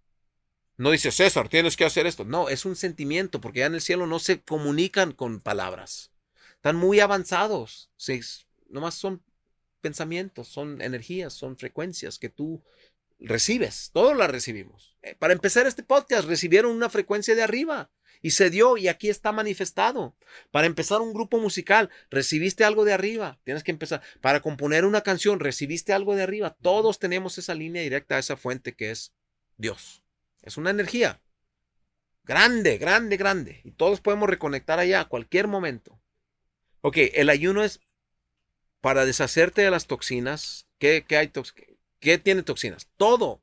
[0.77, 2.25] No dice, César, tienes que hacer esto.
[2.25, 6.11] No, es un sentimiento, porque ya en el cielo no se comunican con palabras.
[6.57, 7.91] Están muy avanzados.
[7.97, 8.21] Sí,
[8.69, 9.23] nomás son
[9.85, 12.65] pensamientos, son energías, son frecuencias que tú
[13.21, 14.97] recibes, todos las recibimos.
[15.03, 17.91] Eh, para empezar este podcast, recibieron una frecuencia de arriba
[18.23, 20.17] y se dio y aquí está manifestado.
[20.51, 24.01] Para empezar un grupo musical, recibiste algo de arriba, tienes que empezar.
[24.23, 26.57] Para componer una canción, recibiste algo de arriba.
[26.63, 29.13] Todos tenemos esa línea directa a esa fuente que es
[29.59, 30.03] Dios.
[30.41, 31.21] Es una energía
[32.25, 33.61] grande, grande, grande.
[33.65, 36.01] Y todos podemos reconectar allá a cualquier momento.
[36.81, 37.81] Ok, el ayuno es
[38.85, 40.67] para deshacerte de las toxinas.
[40.79, 41.33] ¿Qué, hay
[42.01, 42.91] ¿Qué tiene toxinas?
[42.99, 43.41] Todo.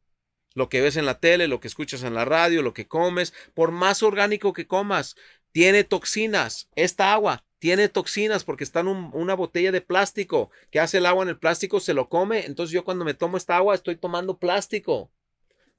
[0.54, 3.34] Lo que ves en la tele, lo que escuchas en la radio, lo que comes,
[3.56, 5.16] por más orgánico que comas,
[5.52, 6.70] tiene toxinas.
[6.76, 10.52] Esta agua tiene toxinas porque está en una botella de plástico.
[10.70, 11.80] ¿Qué hace el agua en el plástico?
[11.80, 12.46] Se lo come.
[12.46, 15.12] Entonces yo cuando me tomo esta agua estoy tomando plástico.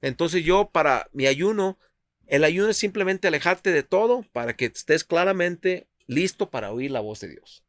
[0.01, 1.79] Entonces yo para mi ayuno,
[2.27, 6.99] el ayuno es simplemente alejarte de todo para que estés claramente listo para oír la
[6.99, 7.62] voz de Dios.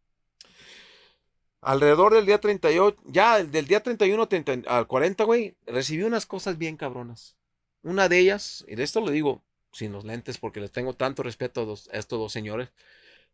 [1.64, 4.28] Alrededor del día 38, ya del día 31
[4.66, 7.36] al 40, güey, recibí unas cosas bien cabronas.
[7.82, 9.42] Una de ellas, y de esto lo digo
[9.72, 12.70] sin los lentes porque les tengo tanto respeto a, estos dos señores.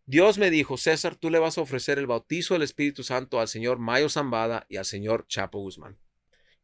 [0.07, 3.49] Dios me dijo, César, tú le vas a ofrecer el bautizo del Espíritu Santo al
[3.49, 5.99] señor Mayo Zambada y al señor Chapo Guzmán.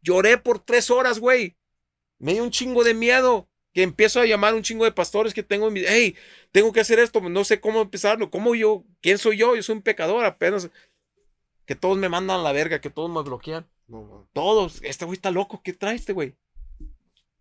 [0.03, 1.57] Lloré por tres horas, güey.
[2.19, 3.49] Me dio un chingo de miedo.
[3.73, 5.83] Que empiezo a llamar un chingo de pastores que tengo en mi.
[5.87, 6.17] Hey,
[6.51, 7.21] tengo que hacer esto.
[7.21, 8.31] No sé cómo empezarlo.
[8.31, 8.85] ¿Cómo yo?
[9.03, 9.55] ¿Quién soy yo?
[9.55, 10.71] Yo soy un pecador apenas
[11.67, 13.67] que todos me mandan a la verga, que todos me bloquean.
[13.89, 14.29] No.
[14.33, 14.81] Todos.
[14.83, 15.63] Este güey está loco.
[15.63, 16.37] ¿Qué trae este güey?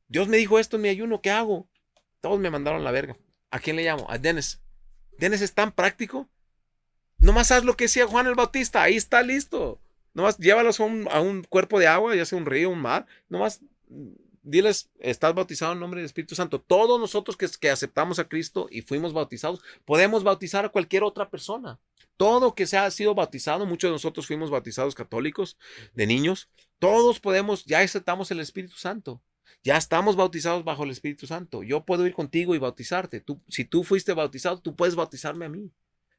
[0.07, 1.21] Dios me dijo esto en mi ayuno.
[1.21, 1.67] ¿Qué hago?
[2.21, 3.17] Todos me mandaron a la verga.
[3.51, 4.05] ¿A quién le llamo?
[4.09, 4.61] A Dennis.
[5.17, 6.27] Dennis es tan práctico.
[7.17, 8.81] Nomás haz lo que decía Juan el Bautista.
[8.81, 9.79] Ahí está listo.
[10.13, 13.05] Nomás llévalos a un, a un cuerpo de agua, ya sea un río, un mar.
[13.29, 13.61] Nomás
[14.41, 16.61] diles, estás bautizado en nombre del Espíritu Santo.
[16.61, 21.29] Todos nosotros que, que aceptamos a Cristo y fuimos bautizados, podemos bautizar a cualquier otra
[21.29, 21.79] persona.
[22.17, 25.57] Todo que se ha sido bautizado, muchos de nosotros fuimos bautizados católicos
[25.93, 29.21] de niños, todos podemos, ya aceptamos el Espíritu Santo.
[29.63, 31.63] Ya estamos bautizados bajo el Espíritu Santo.
[31.63, 33.19] Yo puedo ir contigo y bautizarte.
[33.19, 35.71] Tú, si tú fuiste bautizado, tú puedes bautizarme a mí.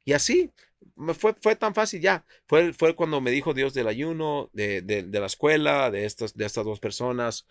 [0.04, 0.52] Y así,
[0.96, 2.24] me fue, fue tan fácil ya.
[2.46, 6.34] Fue, fue cuando me dijo Dios del ayuno, de, de, de la escuela, de estas,
[6.34, 7.46] de estas dos personas,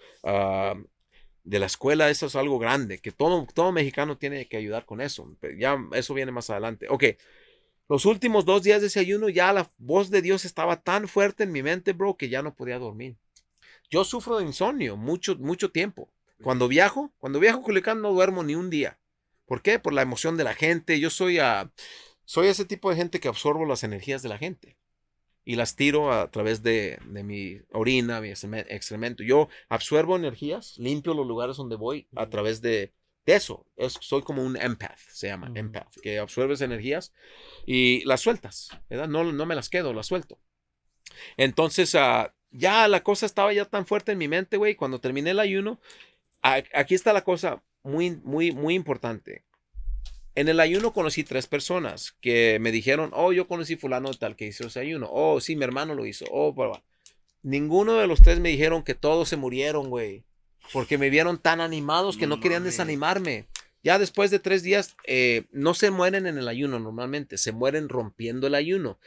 [1.44, 2.10] de la escuela.
[2.10, 5.38] Eso es algo grande, que todo, todo mexicano tiene que ayudar con eso.
[5.58, 6.88] Ya eso viene más adelante.
[6.90, 7.06] Ok,
[7.88, 11.44] los últimos dos días de ese ayuno, ya la voz de Dios estaba tan fuerte
[11.44, 13.18] en mi mente, bro, que ya no podía dormir.
[13.90, 16.10] Yo sufro de insomnio mucho, mucho tiempo.
[16.42, 19.00] Cuando viajo, cuando viajo a Culiacán no duermo ni un día.
[19.46, 19.80] ¿Por qué?
[19.80, 21.00] Por la emoción de la gente.
[21.00, 21.72] Yo soy, a,
[22.26, 24.78] soy ese tipo de gente que absorbo las energías de la gente
[25.46, 29.24] y las tiro a través de, de mi orina, mi excreme- excremento.
[29.24, 32.92] Yo absorbo energías, limpio los lugares donde voy a través de,
[33.26, 33.66] de eso.
[33.78, 35.58] Es, soy como un empath, se llama Ujú.
[35.58, 37.14] empath, que absorbes energías
[37.66, 39.08] y las sueltas, ¿verdad?
[39.08, 40.40] No, no me las quedo, las suelto.
[41.38, 44.76] Entonces, ah, ya la cosa estaba ya tan fuerte en mi mente, güey.
[44.76, 45.80] Cuando terminé el ayuno,
[46.44, 49.46] a- aquí está la cosa muy, muy, muy importante.
[50.36, 54.48] En el ayuno conocí tres personas que me dijeron, oh, yo conocí fulano tal que
[54.48, 55.08] hizo ese ayuno.
[55.12, 56.26] Oh, sí, mi hermano lo hizo.
[56.32, 56.84] Oh, bla, bla.
[57.44, 60.26] Ninguno de los tres me dijeron que todos se murieron, güey.
[60.74, 62.74] Porque me vieron tan animados que no, No querían mames.
[62.74, 63.48] desanimarme.
[63.84, 67.88] Ya después de tres días, eh, no se mueren en el ayuno normalmente, se mueren
[67.88, 69.00] rompiendo el ayuno.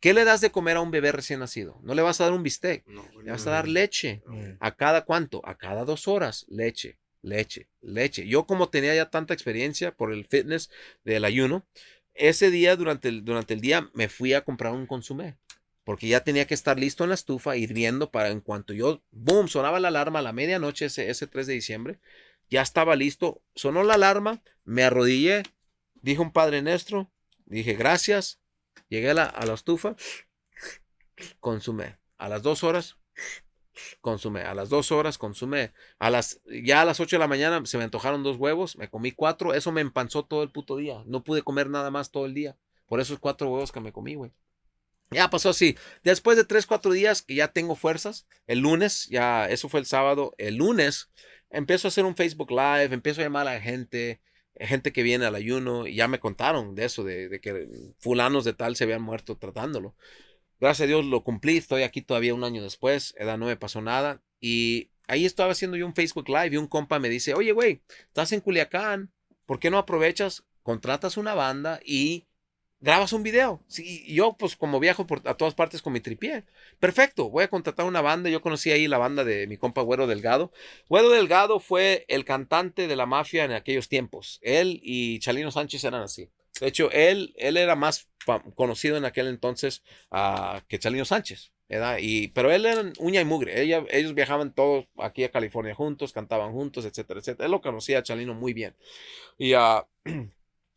[0.00, 1.78] ¿Qué le das de comer a un bebé recién nacido?
[1.82, 4.22] No le vas a dar un bistec, No, le vas a dar leche.
[4.60, 5.40] ¿A cada cuánto?
[5.44, 6.44] A cada dos horas.
[6.48, 8.26] Leche, leche, leche.
[8.26, 10.70] Yo como tenía ya tanta experiencia por el fitness
[11.04, 11.64] del ayuno,
[12.14, 15.36] ese día durante el, durante el día me fui a comprar un consumé.
[15.86, 19.46] Porque ya tenía que estar listo en la estufa, hirviendo para en cuanto yo, boom,
[19.46, 22.00] sonaba la alarma a la medianoche ese, ese 3 de diciembre.
[22.50, 25.44] Ya estaba listo, sonó la alarma, me arrodillé,
[25.94, 27.12] dije un Padre Nuestro,
[27.44, 28.40] dije gracias,
[28.88, 29.94] llegué a la, a la estufa,
[31.38, 31.98] consumé.
[32.18, 32.96] A las dos horas,
[34.00, 34.40] consumé.
[34.40, 35.72] A las dos horas consumé.
[36.00, 38.90] A las, ya a las 8 de la mañana se me antojaron dos huevos, me
[38.90, 41.04] comí cuatro, eso me empanzó todo el puto día.
[41.06, 42.56] No pude comer nada más todo el día.
[42.86, 44.32] Por esos cuatro huevos que me comí, güey.
[45.10, 45.76] Ya pasó así.
[46.02, 49.86] Después de tres, cuatro días que ya tengo fuerzas, el lunes, ya, eso fue el
[49.86, 51.10] sábado, el lunes
[51.50, 54.20] empiezo a hacer un Facebook Live, empiezo a llamar a gente,
[54.56, 57.68] gente que viene al ayuno, y ya me contaron de eso, de, de que
[57.98, 59.94] fulanos de tal se habían muerto tratándolo.
[60.58, 63.80] Gracias a Dios lo cumplí, estoy aquí todavía un año después, edad no me pasó
[63.82, 67.52] nada, y ahí estaba haciendo yo un Facebook Live y un compa me dice, oye,
[67.52, 69.12] güey, estás en Culiacán,
[69.44, 72.26] ¿por qué no aprovechas, contratas una banda y
[72.80, 73.62] grabas un video.
[73.66, 76.44] Sí, yo, pues, como viajo por, a todas partes con mi tripié.
[76.78, 78.30] Perfecto, voy a contratar una banda.
[78.30, 80.52] Yo conocí ahí la banda de mi compa Güero Delgado.
[80.88, 84.38] Güero Delgado fue el cantante de la mafia en aquellos tiempos.
[84.42, 86.30] Él y Chalino Sánchez eran así.
[86.60, 88.08] De hecho, él, él era más
[88.54, 91.52] conocido en aquel entonces ah, que Chalino Sánchez.
[91.98, 93.60] Y, pero él era uña y mugre.
[93.60, 97.46] Ellos viajaban todos aquí a California juntos, cantaban juntos, etcétera, etcétera.
[97.46, 98.74] Él lo conocía Chalino muy bien.
[99.38, 99.86] Y ah,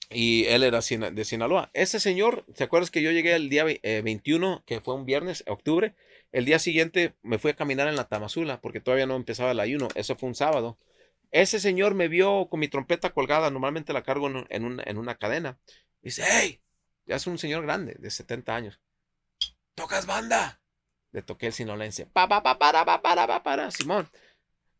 [0.09, 1.69] y él era de Sinaloa.
[1.73, 5.05] Ese señor, ¿te acuerdas que yo llegué el día ve- eh, 21, que fue un
[5.05, 5.95] viernes, octubre?
[6.31, 9.59] El día siguiente me fui a caminar en la Tamazula, porque todavía no empezaba el
[9.59, 9.87] ayuno.
[9.95, 10.77] Eso fue un sábado.
[11.31, 14.83] Ese señor me vio con mi trompeta colgada, normalmente la cargo en, un- en una,
[14.85, 15.59] en una cadena.
[16.01, 16.61] Dice, hey,
[17.05, 18.79] ya es un señor grande, de 70 años.
[19.75, 20.61] ¿Tocas banda?
[21.11, 22.05] Le toqué el sinolense.
[22.07, 23.71] Pa, pa, pa, para, pa, para, pa, para.
[23.71, 24.09] Simón,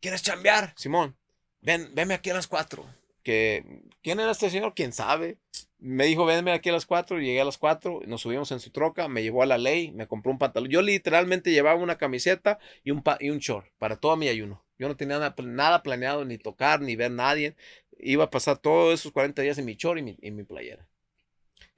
[0.00, 0.72] ¿quieres chambear?
[0.76, 1.16] Simón,
[1.60, 2.84] ven, venme aquí a las 4
[3.22, 5.38] que quién era este señor, quién sabe.
[5.78, 8.70] Me dijo, venme aquí a las 4, llegué a las 4, nos subimos en su
[8.70, 10.70] troca, me llevó a la ley, me compró un pantalón.
[10.70, 14.62] Yo literalmente llevaba una camiseta y un, y un short para todo mi ayuno.
[14.78, 17.56] Yo no tenía nada, nada planeado, ni tocar, ni ver a nadie.
[17.98, 20.89] Iba a pasar todos esos 40 días en mi short y mi, y mi playera.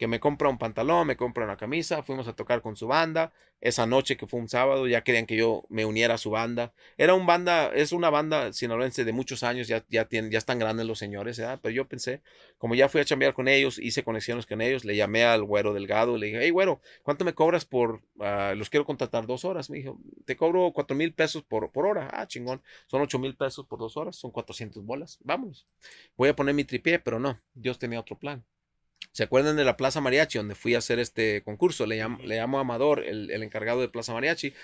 [0.02, 3.32] Que me compra un pantalón, me compra una camisa, fuimos a tocar con su banda.
[3.60, 6.74] Esa noche que fue un sábado, ya querían que yo me uniera a su banda.
[6.98, 10.58] Era un banda, es una banda sinaloense de muchos años, ya, ya, tienen, ya están
[10.58, 11.40] grandes los señores.
[11.62, 12.20] Pero yo pensé,
[12.58, 15.72] como ya fui a chambear con ellos, hice conexiones con ellos, le llamé al güero
[15.72, 19.70] delgado, le dije, hey güero, ¿cuánto me cobras por, ah, los quiero contratar dos horas?
[19.70, 22.10] Me dijo, te cobro cuatro mil pesos por, por hora.
[22.12, 25.68] Ah, chingón, son ocho mil pesos por dos horas, son 400 bolas, vámonos.
[26.16, 28.44] Voy a poner mi tripié, pero no, Dios tenía otro plan.
[29.10, 31.84] ¿Se acuerdan de la Plaza Mariachi, donde fui a hacer este concurso?
[31.86, 34.54] Le llamo, le llamo a Amador, el, el encargado de Plaza Mariachi.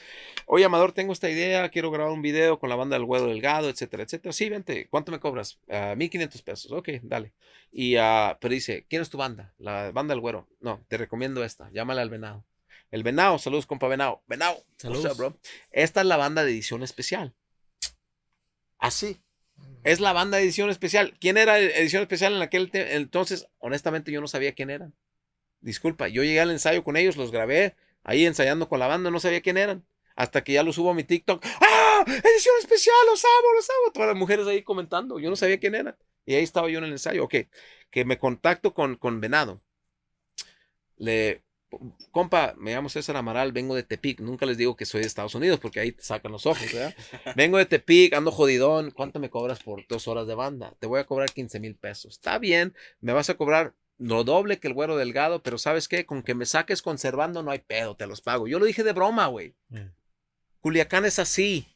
[0.46, 3.68] Oye, Amador, tengo esta idea, quiero grabar un video con la banda del Güero Delgado,
[3.68, 4.32] etcétera, etcétera.
[4.32, 5.58] Sí, vente, ¿cuánto me cobras?
[5.68, 6.72] Ah, 1500 pesos.
[6.72, 7.32] Ok, dale.
[7.72, 9.54] Y, ah, pero dice, ¿quién es tu banda?
[9.58, 10.48] La banda del Güero.
[10.60, 12.44] No, te recomiendo esta, llámale al Venado.
[12.90, 14.22] El Venado, saludos, compa Venado.
[14.26, 15.16] Venado, Saludos.
[15.16, 15.38] Bro?
[15.72, 17.34] Esta es la banda de edición especial.
[18.78, 19.20] Así.
[19.88, 21.16] Es la banda edición especial.
[21.18, 23.48] ¿Quién era edición especial en aquel entonces?
[23.56, 24.94] Honestamente, yo no sabía quién eran.
[25.62, 29.18] Disculpa, yo llegué al ensayo con ellos, los grabé ahí ensayando con la banda, no
[29.18, 29.86] sabía quién eran.
[30.14, 31.42] Hasta que ya los subo a mi TikTok.
[31.62, 32.04] ¡Ah!
[32.06, 33.92] Edición especial, los amo, los amo.
[33.94, 35.18] Todas las mujeres ahí comentando.
[35.20, 35.96] Yo no sabía quién eran.
[36.26, 37.24] Y ahí estaba yo en el ensayo.
[37.24, 37.34] Ok,
[37.90, 39.62] que me contacto con, con Venado.
[40.98, 41.42] Le,
[42.10, 44.20] compa, me llamo César Amaral, vengo de Tepic.
[44.20, 46.94] Nunca les digo que soy de Estados Unidos porque ahí te sacan los ojos, ¿verdad?
[47.36, 48.90] Vengo de Tepic, ando jodidón.
[48.90, 50.74] ¿Cuánto me cobras por dos horas de banda?
[50.78, 52.14] Te voy a cobrar 15 mil pesos.
[52.14, 56.06] Está bien, me vas a cobrar lo doble que el güero delgado, pero ¿sabes qué?
[56.06, 58.48] Con que me saques conservando no hay pedo, te los pago.
[58.48, 59.54] Yo lo dije de broma, güey.
[59.68, 59.90] Mm.
[60.60, 61.66] Culiacán es así.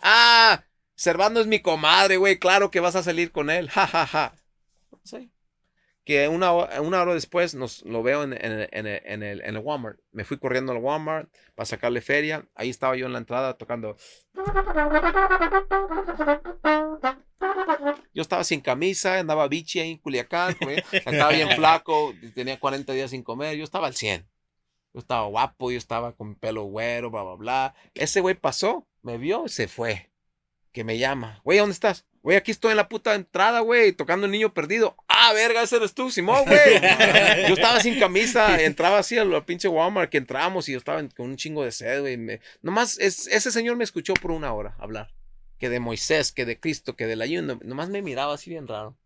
[0.00, 0.64] Ah,
[0.96, 2.38] Servando es mi comadre, güey.
[2.38, 3.68] Claro que vas a salir con él.
[3.68, 4.34] Ja, ja, ja.
[5.02, 5.30] Sí.
[6.04, 9.40] Que una, ho- una hora después nos lo veo en, en el- en en el-
[9.40, 9.98] el Walmart.
[10.12, 12.46] Me fui corriendo al Walmart para sacarle feria.
[12.54, 13.96] Ahí estaba yo en la entrada tocando.
[18.12, 20.56] Yo estaba sin camisa, andaba bichi ahí en Culiacán,
[20.92, 24.28] estaba bien flaco, tenía 40 días sin comer, yo estaba al 100.
[24.92, 27.74] Yo estaba guapo, yo estaba con pelo güero, bla, bla, bla.
[27.94, 30.10] Ese güey pasó, me vio y se fue.
[30.72, 31.40] Que me llama.
[31.44, 32.06] Güey, ¿dónde estás?
[32.22, 34.96] Güey, aquí estoy en la puta entrada, güey, tocando el niño perdido.
[35.26, 36.58] Ah, verga, ese eres tú, Simón, güey.
[37.48, 41.00] Yo estaba sin camisa, entraba así al, al pinche Walmart que entramos y yo estaba
[41.00, 42.16] en- con un chingo de sed, güey.
[42.16, 45.12] me- Nomás, es- ese señor me escuchó por una hora hablar.
[45.58, 47.58] Que de Moisés, que de Cristo, que del ayuno.
[47.64, 48.96] Nomás me miraba así bien raro.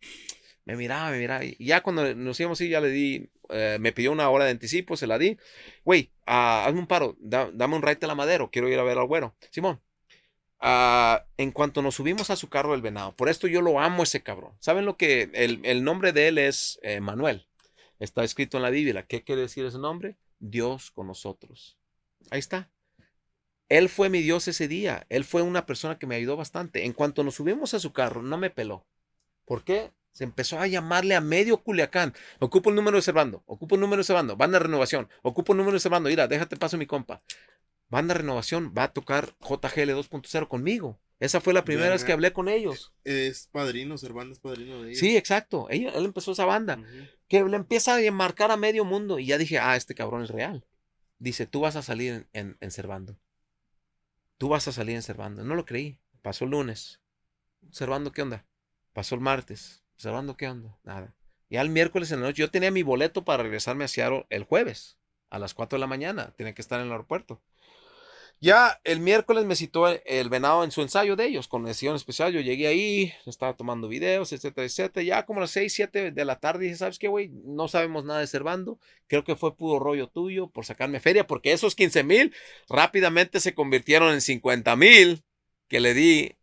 [0.65, 1.45] Me miraba, me miraba.
[1.45, 4.51] Y ya cuando nos íbamos así, ya le di, eh, me pidió una hora de
[4.51, 5.39] anticipo, se la di.
[5.85, 8.82] Güey, ah, hazme un paro, da- dame un ride a la madero, quiero ir a
[8.82, 9.35] ver al güero.
[9.51, 9.81] Simón.
[10.60, 14.02] Ah, en cuanto nos subimos a su carro del venado, por esto yo lo amo
[14.02, 14.55] ese cabrón.
[14.60, 15.30] ¿Saben lo que?
[15.35, 17.47] El, nombre de él es eh, Manuel.
[17.98, 19.06] Está escrito en la Biblia.
[19.06, 20.16] ¿Qué quiere decir ese nombre?
[20.39, 21.78] Dios con nosotros.
[22.30, 22.70] Ahí está.
[23.68, 25.06] Él fue mi Dios ese día.
[25.09, 26.85] Él fue una persona que me ayudó bastante.
[26.85, 28.86] En cuanto nos subimos a su carro, no me peló.
[29.44, 29.93] ¿Por qué?
[30.12, 32.14] Se empezó a llamarle a medio Culiacán.
[32.40, 33.43] Ocupo el número de Servando.
[33.47, 34.36] Ocupo el número de Servando.
[34.36, 35.09] Banda Renovación.
[35.22, 36.09] Ocupo el número de Servando.
[36.09, 37.22] Mira, déjate paso mi compa.
[37.89, 40.98] Banda Renovación va a tocar JGL 2.0 conmigo.
[41.20, 42.93] Esa fue la primera vez que hablé con ellos.
[43.05, 44.98] Es padrino, Servando es padrino de ellos.
[45.01, 45.66] Sí, exacto.
[45.70, 46.78] Ella- él empezó esa banda.
[47.28, 49.19] Que le empieza a marcar a medio mundo.
[49.19, 50.65] Y ya dije, ah, este cabrón es real.
[51.19, 53.19] Dice, tú vas a salir en, en, en Servando.
[54.36, 55.43] Tú vas a salir en Servando.
[55.44, 55.98] No lo creí.
[56.23, 57.01] Pasó el lunes.
[57.73, 58.44] Servando, ¿qué onda?
[58.93, 59.82] Pasó el martes.
[59.97, 60.78] Servando, ¿qué onda?
[60.85, 61.15] Nada.
[61.51, 64.44] Ya el miércoles en la noche, yo tenía mi boleto para regresarme a Seattle el
[64.44, 64.98] jueves
[65.31, 66.32] a las 4 de la mañana.
[66.36, 67.40] Tenía que estar en el aeropuerto.
[68.40, 72.32] Ya el miércoles me citó el, venado en su ensayo de ellos con edición especial.
[72.32, 75.02] Yo llegué ahí, estaba tomando videos, etcétera, etcétera.
[75.05, 77.31] Ya como a las 6, 7 de la tarde dije, ¿sabes qué, güey?
[77.31, 78.78] No sabemos nada de Servando.
[79.09, 82.32] Creo que fue puro rollo tuyo por sacarme feria, porque esos 15 mil
[82.69, 85.24] rápidamente se convirtieron en 50 mil
[85.69, 86.36] que le di.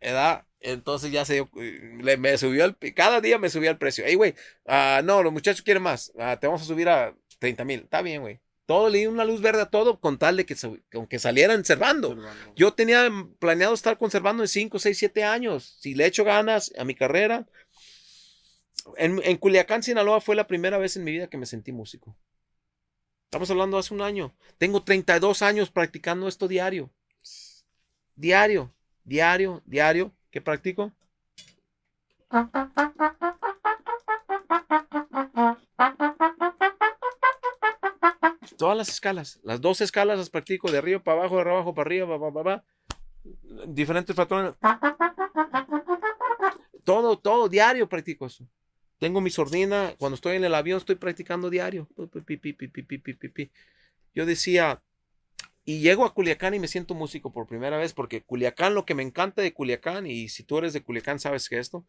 [0.00, 0.46] ¿Edad?
[0.60, 4.04] Entonces ya se dio, le- me subió el, cada día me subía el precio.
[4.04, 4.34] Ey, güey,
[4.66, 6.12] ah, no, los muchachos quieren más.
[6.18, 7.80] Ah, te vamos a subir a 30 mil.
[7.80, 8.40] Está bien, güey.
[8.70, 11.18] Todo le di una luz verde a todo con tal de que, se- con que
[11.18, 11.64] salieran.
[11.64, 12.16] Servando.
[12.54, 13.10] Yo tenía
[13.40, 15.76] planeado estar conservando en 5, 6, 7 años.
[15.80, 17.48] Si le echo ganas a mi carrera.
[18.96, 22.16] En, en Culiacán, Sinaloa, fue la primera vez en mi vida que me sentí músico.
[23.24, 24.36] Estamos hablando hace un año.
[24.56, 26.92] Tengo 32 años practicando esto diario.
[28.14, 28.72] Diario,
[29.02, 30.12] diario, diario.
[30.30, 30.92] ¿Qué practico?
[38.56, 41.74] Todas las escalas, las dos escalas las practico de arriba para abajo, de arriba abajo
[41.74, 42.64] para arriba, pa, pa, pa,
[43.66, 44.54] diferentes patrones.
[46.84, 48.46] Todo, todo, diario practico eso.
[48.98, 51.88] Tengo mi sordina, cuando estoy en el avión estoy practicando diario.
[54.14, 54.82] Yo decía,
[55.64, 58.94] y llego a Culiacán y me siento músico por primera vez, porque Culiacán, lo que
[58.94, 61.84] me encanta de Culiacán, y si tú eres de Culiacán sabes que esto,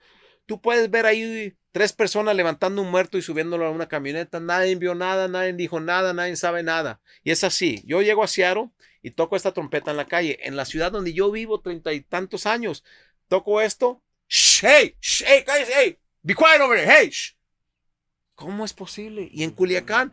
[0.45, 4.75] tú puedes ver ahí tres personas levantando un muerto y subiéndolo a una camioneta, nadie
[4.75, 7.01] vio nada, nadie dijo nada, nadie sabe nada.
[7.23, 10.55] Y es así, yo llego a Seattle y toco esta trompeta en la calle, en
[10.55, 12.83] la ciudad donde yo vivo treinta y tantos años,
[13.27, 14.03] toco esto,
[14.61, 17.35] hey, hey, cállese, hey, be quiet over there, hey, shh.
[18.35, 19.29] ¿Cómo es posible?
[19.31, 20.11] Y en Culiacán,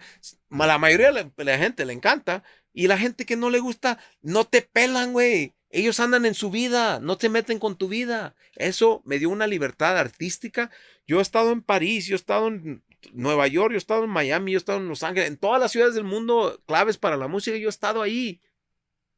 [0.50, 2.44] la mayoría de la gente le encanta.
[2.74, 5.54] Y la gente que no le gusta, no te pelan, güey.
[5.70, 8.34] Ellos andan en su vida, no te meten con tu vida.
[8.56, 10.70] Eso me dio una libertad artística.
[11.06, 12.82] Yo he estado en París, yo he estado en
[13.12, 15.60] Nueva York, yo he estado en Miami, yo he estado en Los Ángeles, en todas
[15.60, 18.40] las ciudades del mundo claves para la música, yo he estado ahí.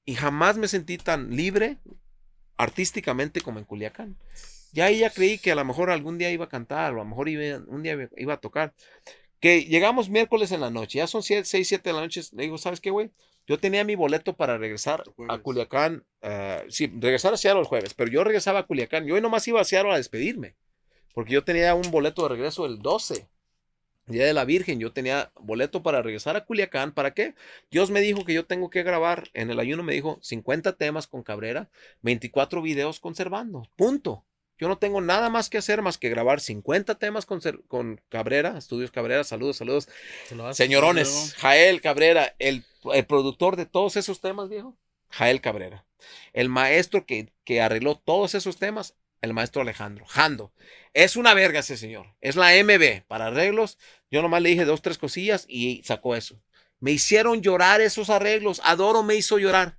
[0.04, 1.78] Y jamás me sentí tan libre
[2.56, 4.18] artísticamente como en Culiacán.
[4.72, 7.04] Ya ahí ya creí que a lo mejor algún día iba a cantar, o a
[7.04, 8.74] lo mejor iba, un día iba a tocar.
[9.40, 12.22] Que llegamos miércoles en la noche, ya son 6, 7 de la noche.
[12.32, 13.10] Le digo, ¿sabes qué, güey?
[13.50, 16.04] Yo tenía mi boleto para regresar a Culiacán.
[16.22, 19.06] eh, sí, regresar a Seattle el jueves, pero yo regresaba a Culiacán.
[19.06, 20.54] Yo nomás iba a Seattle a despedirme.
[21.14, 23.28] Porque yo tenía un boleto de regreso el 12.
[24.06, 26.92] Día de la Virgen, yo tenía boleto para regresar a Culiacán.
[26.92, 27.34] ¿Para qué?
[27.72, 29.30] Dios me dijo que yo tengo que grabar.
[29.34, 31.70] En el ayuno me dijo 50 temas con Cabrera,
[32.02, 33.64] 24 videos conservando.
[33.74, 34.24] Punto.
[34.60, 38.56] Yo no tengo nada más que hacer más que grabar 50 temas con, con Cabrera,
[38.58, 39.24] Estudios Cabrera.
[39.24, 39.88] Saludos, saludos.
[40.28, 44.76] Se Señorones, Jael Cabrera, el, el productor de todos esos temas, viejo.
[45.10, 45.86] Jael Cabrera.
[46.32, 50.04] El maestro que, que arregló todos esos temas, el maestro Alejandro.
[50.06, 50.52] Jando.
[50.94, 52.14] Es una verga ese señor.
[52.20, 53.78] Es la MB para arreglos.
[54.10, 56.40] Yo nomás le dije dos, tres cosillas y sacó eso.
[56.78, 58.60] Me hicieron llorar esos arreglos.
[58.64, 59.78] Adoro me hizo llorar.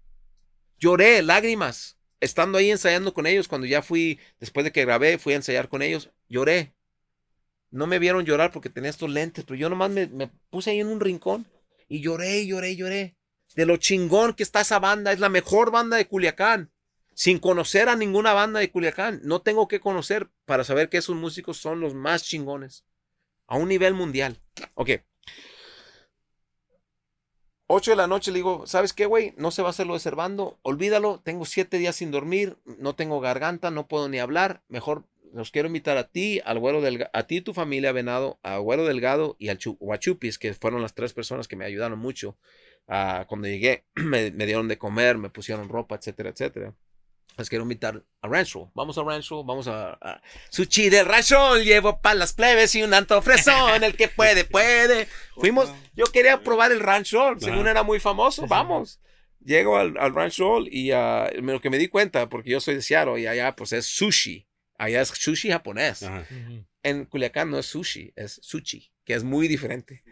[0.77, 1.97] Lloré, lágrimas.
[2.19, 5.69] Estando ahí ensayando con ellos, cuando ya fui, después de que grabé, fui a ensayar
[5.69, 6.75] con ellos, lloré.
[7.71, 10.79] No me vieron llorar porque tenía estos lentes, pero yo nomás me, me puse ahí
[10.79, 11.47] en un rincón
[11.91, 13.17] y lloré, lloré, lloré.
[13.53, 16.71] De lo chingón que está esa banda, es la mejor banda de Culiacán.
[17.13, 21.17] Sin conocer a ninguna banda de Culiacán, no tengo que conocer para saber que esos
[21.17, 22.85] músicos son los más chingones.
[23.45, 24.39] A un nivel mundial.
[24.75, 24.91] Ok.
[27.67, 29.33] 8 de la noche le digo, ¿sabes qué, güey?
[29.35, 32.95] No se va a hacer lo de Servando, olvídalo, tengo siete días sin dormir, no
[32.95, 35.03] tengo garganta, no puedo ni hablar, mejor
[35.33, 38.57] los quiero invitar a ti, al güero Delgado, a ti y tu familia, Venado, a
[38.57, 41.65] güero Delgado y al Chu- o a Chupis, que fueron las tres personas que me
[41.65, 42.37] ayudaron mucho.
[42.87, 46.73] Ah, cuando llegué, me, me dieron de comer, me pusieron ropa, etcétera, etcétera.
[47.37, 48.71] Les quiero invitar a Rancho.
[48.75, 51.57] Vamos a Rancho, vamos a, a Sushi del Rancho.
[51.59, 53.85] Llevo para las plebes y un anto fresón.
[53.85, 55.07] El que puede, puede.
[55.35, 57.71] Fuimos, yo quería probar el Ranch Roll, según Ajá.
[57.71, 58.45] era muy famoso.
[58.47, 58.99] Vamos.
[59.39, 62.75] Llego al, al Ranch Roll y ah, lo que me di cuenta, porque yo soy
[62.75, 64.45] de Seattle y allá pues es sushi.
[64.81, 66.01] Allá es sushi japonés.
[66.01, 66.25] Ajá.
[66.81, 70.03] En Culiacán no es sushi, es sushi, que es muy diferente.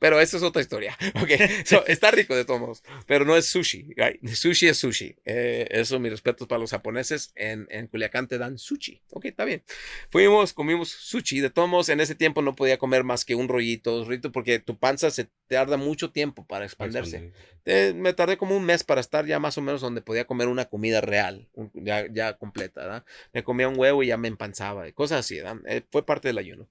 [0.00, 0.96] Pero esa es otra historia.
[1.22, 1.30] Ok,
[1.64, 3.86] so, está rico de todos modos, pero no es sushi.
[3.96, 4.26] right?
[4.26, 5.14] Sushi es sushi.
[5.24, 7.30] Eh, eso, mis respetos para los japoneses.
[7.36, 9.02] En, en Culiacán te dan sushi.
[9.10, 9.62] Ok, está bien.
[10.10, 11.40] Fuimos, comimos sushi.
[11.40, 14.32] De todos modos, en ese tiempo no podía comer más que un rollito, dos rollitos,
[14.32, 17.32] porque tu panza se tarda mucho tiempo para expandirse.
[17.66, 20.48] Eh, me tardé como un mes para estar ya más o menos donde podía comer
[20.48, 23.04] una comida real, un- ya, ya completa, ¿verdad?
[23.34, 25.38] Me comía un huevo y ya me empanzaba, cosas así.
[25.66, 26.68] Eh, fue parte del ayuno.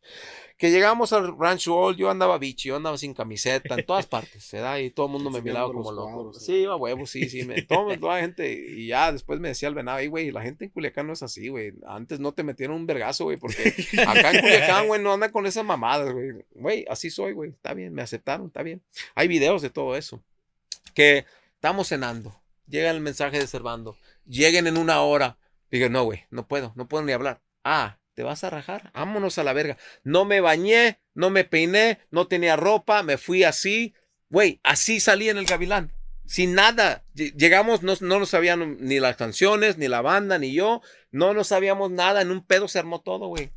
[0.60, 4.50] Que llegamos al Rancho Old, yo andaba bichi, yo andaba sin camiseta, en todas partes,
[4.52, 4.78] ¿verdad?
[4.80, 6.14] Y todo el mundo me miraba como loco.
[6.14, 9.48] cuadros, Sí, iba huevo, sí, sí, me, todo, toda la gente, y ya después me
[9.48, 12.34] decía el venado, "Ey, güey, la gente en Culiacán no es así, güey, antes no
[12.34, 13.74] te metieron un vergazo, güey, porque
[14.06, 17.74] acá en Culiacán, güey, no andan con esas mamadas, güey, güey, así soy, güey, está
[17.74, 18.82] bien, me aceptaron, está bien.
[19.16, 20.22] Hay videos de todo eso.
[20.94, 22.36] Que estamos cenando.
[22.68, 23.96] Llega el mensaje de Servando.
[24.26, 25.38] Lleguen en una hora.
[25.72, 27.42] Digo, no, güey, no puedo, no puedo ni hablar.
[27.64, 28.92] Ah, ¿te vas a rajar?
[28.94, 29.78] Vámonos a la verga.
[30.04, 33.94] No me bañé, no me peiné, no tenía ropa, me fui así.
[34.30, 35.94] Güey, así salí en el gavilán.
[36.26, 37.06] Sin nada.
[37.16, 40.82] Lle- Llegamos, no, no nos sabían ni las canciones, ni la banda, ni yo.
[41.12, 42.22] No nos sabíamos nada.
[42.22, 43.52] En un pedo se armó todo, güey.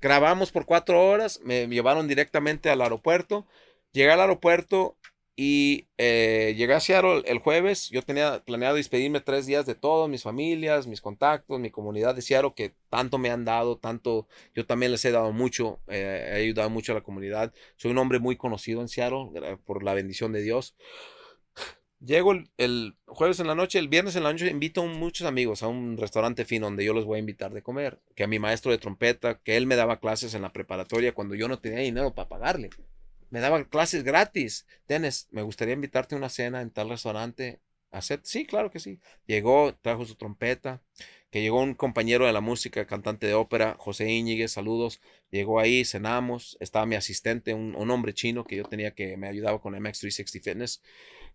[0.00, 1.40] Grabamos por cuatro horas.
[1.44, 3.46] Me llevaron directamente al aeropuerto.
[3.92, 4.96] Llegué al aeropuerto
[5.34, 7.88] y eh, llegué a Seattle el jueves.
[7.88, 12.22] Yo tenía planeado despedirme tres días de todos, mis familias, mis contactos, mi comunidad de
[12.22, 16.42] Seattle, que tanto me han dado, tanto yo también les he dado mucho, eh, he
[16.42, 17.52] ayudado mucho a la comunidad.
[17.76, 19.30] Soy un hombre muy conocido en Seattle
[19.64, 20.76] por la bendición de Dios.
[22.04, 25.26] Llego el, el jueves en la noche, el viernes en la noche invito a muchos
[25.26, 28.00] amigos a un restaurante fino donde yo los voy a invitar de comer.
[28.16, 31.36] Que a mi maestro de trompeta, que él me daba clases en la preparatoria cuando
[31.36, 32.70] yo no tenía dinero para pagarle.
[33.32, 34.66] Me daba clases gratis.
[34.86, 37.62] Dennis, me gustaría invitarte a una cena en tal restaurante.
[38.24, 39.00] Sí, claro que sí.
[39.26, 40.82] Llegó, trajo su trompeta.
[41.30, 45.00] Que llegó un compañero de la música, cantante de ópera, José Íñiguez, saludos.
[45.30, 46.58] Llegó ahí, cenamos.
[46.60, 50.42] Estaba mi asistente, un, un hombre chino que yo tenía que me ayudaba con MX360
[50.42, 50.82] Fitness.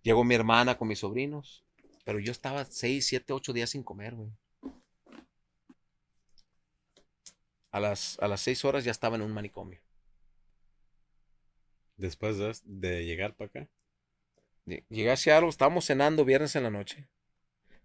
[0.04, 1.66] Llegó mi hermana con mis sobrinos.
[2.06, 4.30] Pero yo estaba 6, 7, 8 días sin comer, güey.
[7.72, 9.87] A las, a las 6 horas ya estaba en un manicomio.
[11.98, 13.70] Después de, de llegar para acá.
[14.66, 17.08] Lle- Llegué a Seattle, estábamos cenando viernes en la noche.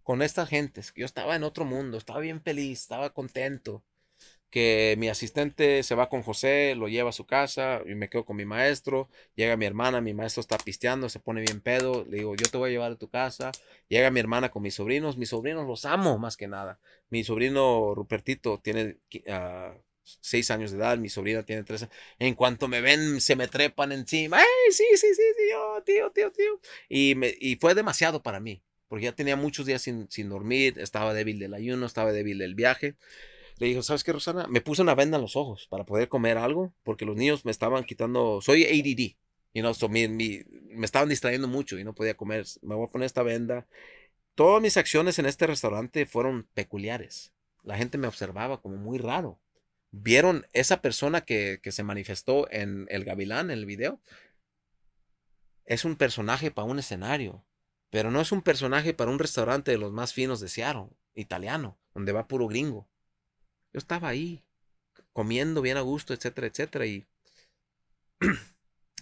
[0.03, 3.85] Con estas gentes, yo estaba en otro mundo, estaba bien feliz, estaba contento.
[4.51, 8.25] Que mi asistente se va con José, lo lleva a su casa y me quedo
[8.27, 9.09] con mi maestro.
[9.37, 12.05] Llega mi hermana, mi maestro está pisteando, se pone bien pedo.
[12.09, 13.53] Le digo, yo te voy a llevar a tu casa.
[13.89, 15.17] Llega mi hermana con mis sobrinos.
[15.19, 16.81] Mis sobrinos los amo más que nada.
[17.11, 18.99] Mi sobrino Rupertito tiene
[19.29, 19.75] ah,
[20.05, 21.87] seis años de edad, mi sobrina tiene tres.
[22.19, 24.39] En cuanto me ven, se me trepan encima.
[24.41, 26.61] ¡Ey, sí, sí, sí, tío, tío, tío, tío!
[26.89, 30.79] Y, me, y fue demasiado para mí, porque ya tenía muchos días sin, sin dormir,
[30.79, 32.97] estaba débil del ayuno, estaba débil del viaje.
[33.59, 34.47] Le dijo, ¿sabes qué, Rosana?
[34.49, 37.51] Me puse una venda en los ojos para poder comer algo, porque los niños me
[37.51, 39.17] estaban quitando, soy ADD,
[39.55, 42.47] you know, so mi- mi- me estaban distrayendo mucho y no podía comer.
[42.63, 43.67] Me voy a poner esta venda.
[44.35, 47.33] Todas mis acciones en este restaurante fueron peculiares.
[47.65, 49.41] La gente me observaba como muy raro.
[49.95, 54.01] ¿Vieron esa persona que, que se manifestó en El Gavilán, en el video?
[55.67, 57.45] Es un personaje para un escenario,
[57.91, 61.79] pero no es un personaje para un restaurante de los más finos de Seattle, italiano,
[61.93, 62.89] donde va puro gringo.
[63.75, 64.43] Yo estaba ahí,
[65.13, 67.07] comiendo bien a gusto, etcétera, etcétera, y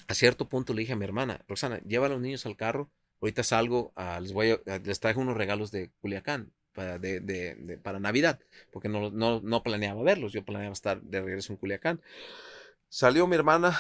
[0.08, 2.90] a cierto punto le dije a mi hermana, Roxana, lleva a los niños al carro,
[3.20, 7.57] ahorita salgo, ah, les voy a, les traigo unos regalos de Culiacán para, de, de-
[7.57, 8.40] de- para Navidad,
[8.73, 12.01] porque no, no, no planeaba verlos, yo planeaba estar de regreso en Culiacán.
[12.89, 13.78] Salió mi hermana,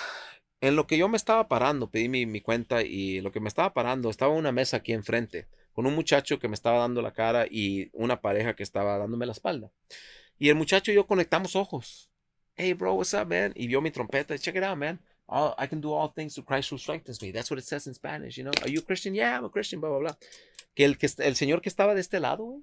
[0.60, 3.48] en lo que yo me estaba parando, pedí mi, mi cuenta y lo que me
[3.48, 7.14] estaba parando, estaba una mesa aquí enfrente, con un muchacho que me estaba dando la
[7.14, 9.70] cara y una pareja que estaba dándome la espalda.
[10.38, 12.10] Y el muchacho y yo conectamos ojos.
[12.54, 13.54] Hey, bro, what's up, man?
[13.56, 14.36] Y vio mi trompeta.
[14.38, 15.00] Check it out, man.
[15.26, 17.32] All, I can do all things through Christ who strengthens me.
[17.32, 18.52] That's what it says in Spanish, you know.
[18.62, 19.14] Are you a Christian?
[19.14, 20.16] Yeah, I'm a Christian, blah, blah, blah.
[20.74, 22.60] Que el, que el señor que estaba de este lado.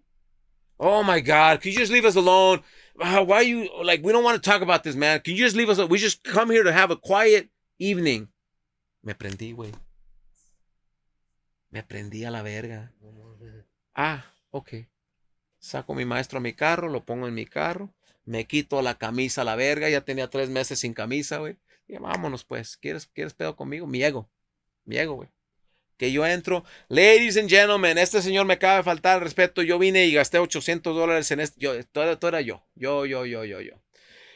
[0.80, 2.62] Oh my God, can you just leave us alone?
[3.00, 5.20] Uh, why you, like, we don't want to talk about this, man.
[5.22, 5.90] Can you just leave us alone?
[5.90, 7.50] We just come here to have a quiet
[7.80, 8.30] evening.
[9.04, 9.74] Me prendí, güey.
[11.72, 12.92] Me prendí a la verga.
[13.96, 14.88] Ah, ok.
[15.60, 17.94] Saco mi maestro a mi carro, lo pongo en mi carro,
[18.26, 21.58] me quito la camisa a la verga, ya tenía tres meses sin camisa, güey.
[22.00, 23.88] Vámonos pues, ¿quieres, ¿quieres pedo conmigo?
[23.88, 24.30] Mi ego,
[24.86, 25.30] mi ego, güey.
[25.98, 29.80] Que yo entro, ladies and gentlemen, este señor me acaba de faltar el respeto, yo
[29.80, 33.62] vine y gasté 800 dólares en yo, todo, todo era yo, yo, yo, yo, yo,
[33.62, 33.82] yo.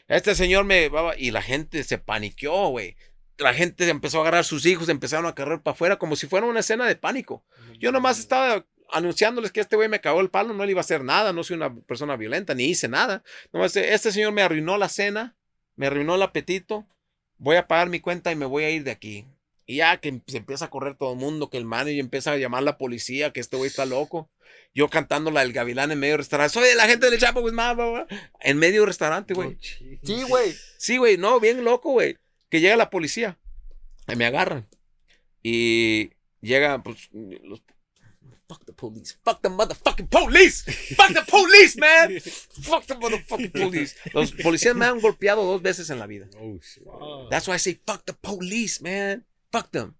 [0.07, 2.97] Este señor me, y la gente se paniqueó, güey.
[3.37, 6.27] La gente empezó a agarrar a sus hijos, empezaron a correr para afuera como si
[6.27, 7.45] fuera una escena de pánico.
[7.79, 10.81] Yo nomás estaba anunciándoles que este güey me cagó el palo, no le iba a
[10.81, 13.23] hacer nada, no soy una persona violenta, ni hice nada.
[13.53, 15.35] Nomás este señor me arruinó la cena,
[15.75, 16.87] me arruinó el apetito,
[17.37, 19.25] voy a pagar mi cuenta y me voy a ir de aquí.
[19.71, 22.35] Y ya que se empieza a correr todo el mundo, que el manager empieza a
[22.35, 24.29] llamar a la policía, que este güey está loco.
[24.73, 26.53] Yo cantando la del gavilán en medio del restaurante.
[26.53, 27.77] Soy de la gente del Chapo Guzmán.
[28.41, 29.57] En medio del restaurante, güey.
[30.03, 30.53] Sí, güey.
[30.77, 31.17] Sí, güey.
[31.17, 32.17] No, bien loco, güey.
[32.49, 33.39] Que llega la policía.
[34.09, 34.67] Y me agarran.
[35.41, 36.11] Y
[36.41, 37.63] llega, pues, los...
[38.49, 39.15] Fuck the police.
[39.23, 40.69] Fuck the motherfucking police.
[40.97, 42.19] Fuck the police, man.
[42.19, 43.95] Fuck the motherfucking police.
[44.13, 46.27] Los policías me han golpeado dos veces en la vida.
[46.37, 46.83] Oh, shit.
[47.29, 49.25] That's why I say fuck the police, man.
[49.51, 49.93] Fuck them.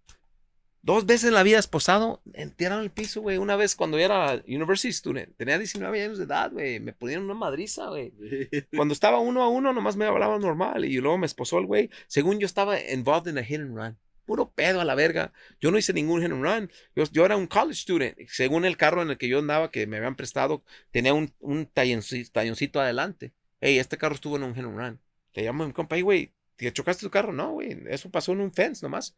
[0.84, 3.38] Dos veces en la vida esposado, en- tiraron el piso, güey.
[3.38, 6.80] Una vez cuando yo era university student, tenía 19 años de edad, güey.
[6.80, 8.14] Me ponían una madriza, güey.
[8.76, 10.86] Cuando estaba uno a uno, nomás me hablaban normal.
[10.86, 11.91] Y luego me esposó el güey.
[12.07, 13.98] Según yo estaba involved in a hit and run.
[14.26, 15.34] Puro pedo a la verga.
[15.60, 16.72] Yo no hice ningún hit and run.
[16.95, 18.18] Yo, yo era un college student.
[18.28, 21.68] Según el carro en el que yo andaba, que me habían prestado, tenía un, un
[21.68, 23.34] talloncito, talloncito adelante.
[23.60, 24.99] Hey, este carro estuvo en un hit and run.
[25.34, 27.34] Le llamo a mi compa, "Hey, güey, ¿te chocaste tu carro?
[27.34, 27.78] No, güey.
[27.88, 29.15] Eso pasó en un fence nomás.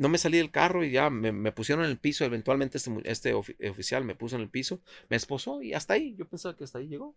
[0.00, 2.24] No me salí del carro y ya me, me pusieron en el piso.
[2.24, 6.14] Eventualmente este, este ofi- oficial me puso en el piso, me esposó y hasta ahí.
[6.16, 7.14] Yo pensaba que hasta ahí llegó.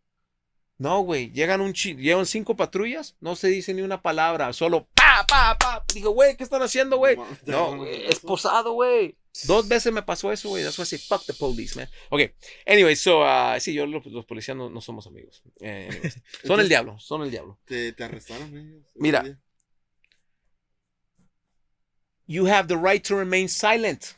[0.80, 5.24] No, güey, llegan un llegan cinco patrullas, no se dice ni una palabra, solo pa,
[5.30, 5.86] pa, pa.
[5.94, 7.16] Digo, güey, ¿qué están haciendo, güey?
[7.46, 9.16] No, güey, esposado, güey.
[9.46, 10.64] Dos veces me pasó eso, güey.
[10.64, 11.88] That's why I say fuck the police, man.
[12.10, 12.22] Ok,
[12.66, 15.42] anyway, so, uh, sí, yo los, los policías no, no somos amigos.
[15.62, 15.90] Eh,
[16.44, 17.60] son el diablo, son el diablo.
[17.66, 18.84] ¿Te, te arrestaron ellos?
[18.96, 19.40] Mira.
[22.28, 24.16] You have the right to remain silent.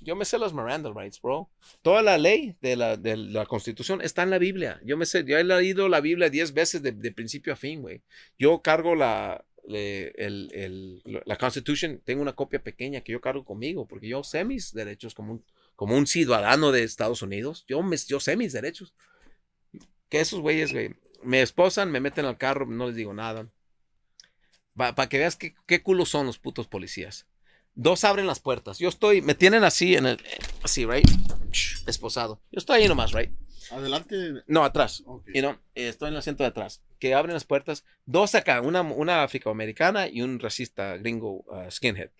[0.00, 1.48] Yo me sé los Miranda rights, bro.
[1.82, 4.78] Toda la ley de la, de la Constitución está en la Biblia.
[4.84, 7.80] Yo me sé, yo he leído la Biblia diez veces de, de principio a fin,
[7.80, 8.02] güey.
[8.38, 13.86] Yo cargo la, el, el- la Constitution, tengo una copia pequeña que yo cargo conmigo,
[13.88, 15.44] porque yo sé mis derechos como un,
[15.74, 17.64] como un ciudadano de Estados Unidos.
[17.66, 18.92] Yo, me, yo sé mis derechos.
[20.10, 23.48] Que esos güeyes, güey, me esposan, me meten al carro, no les digo nada.
[24.76, 27.26] Para que veas qué, qué culos son los putos policías.
[27.74, 28.78] Dos abren las puertas.
[28.78, 30.20] Yo estoy, me tienen así en el,
[30.62, 31.08] así, right?
[31.86, 32.40] Esposado.
[32.52, 33.32] Yo estoy ahí nomás, right?
[33.70, 34.42] Adelante.
[34.46, 35.02] No, atrás.
[35.06, 35.28] Ok.
[35.34, 36.82] You know, estoy en el asiento de atrás.
[36.98, 37.84] Que abren las puertas.
[38.06, 42.10] Dos acá, una, una afroamericana y un racista gringo uh, skinhead.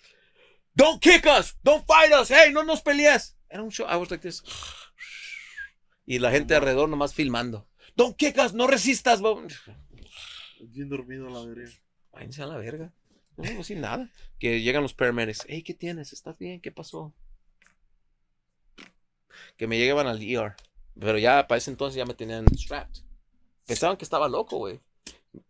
[0.74, 3.36] Don't kick us, don't fight us, hey, no nos pelees.
[3.48, 4.42] Era un show, I was like this.
[6.04, 7.68] Y la gente alrededor nomás filmando.
[7.94, 9.20] Don't kick us, no resistas.
[9.20, 9.46] bo-".
[10.60, 11.40] Bien dormido la.
[12.14, 12.92] Váyanse a la verga.
[13.36, 14.10] No sin nada.
[14.38, 15.44] Que llegan los paramedics.
[15.48, 16.12] Hey, ¿qué tienes?
[16.12, 16.60] ¿Estás bien?
[16.60, 17.12] ¿Qué pasó?
[19.56, 20.54] Que me llegaban al ER.
[20.98, 23.02] Pero ya para ese entonces ya me tenían strapped.
[23.66, 24.80] Pensaban que estaba loco, güey.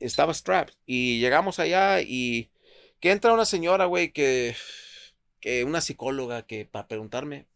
[0.01, 0.74] Estaba strapped.
[0.86, 2.51] Y llegamos allá y
[3.01, 4.57] que entra una señora, güey, que,
[5.41, 7.47] que una psicóloga que para preguntarme.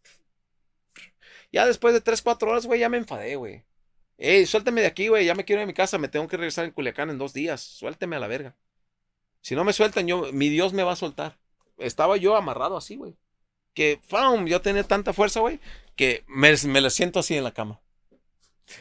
[1.50, 3.64] Ya después de 3, 4 horas, güey, ya me enfadé, güey.
[4.18, 6.36] Ey, suélteme de aquí, güey, ya me quiero ir a mi casa, me tengo que
[6.36, 7.62] regresar en Culiacán en dos días.
[7.62, 8.56] Suélteme a la verga.
[9.40, 11.38] Si no me sueltan, yo, mi Dios me va a soltar.
[11.78, 13.16] Estaba yo amarrado así, güey.
[13.74, 14.46] Que, ¡fam!
[14.46, 15.60] Yo tenía tanta fuerza, güey,
[15.96, 17.80] que me, me la siento así en la cama.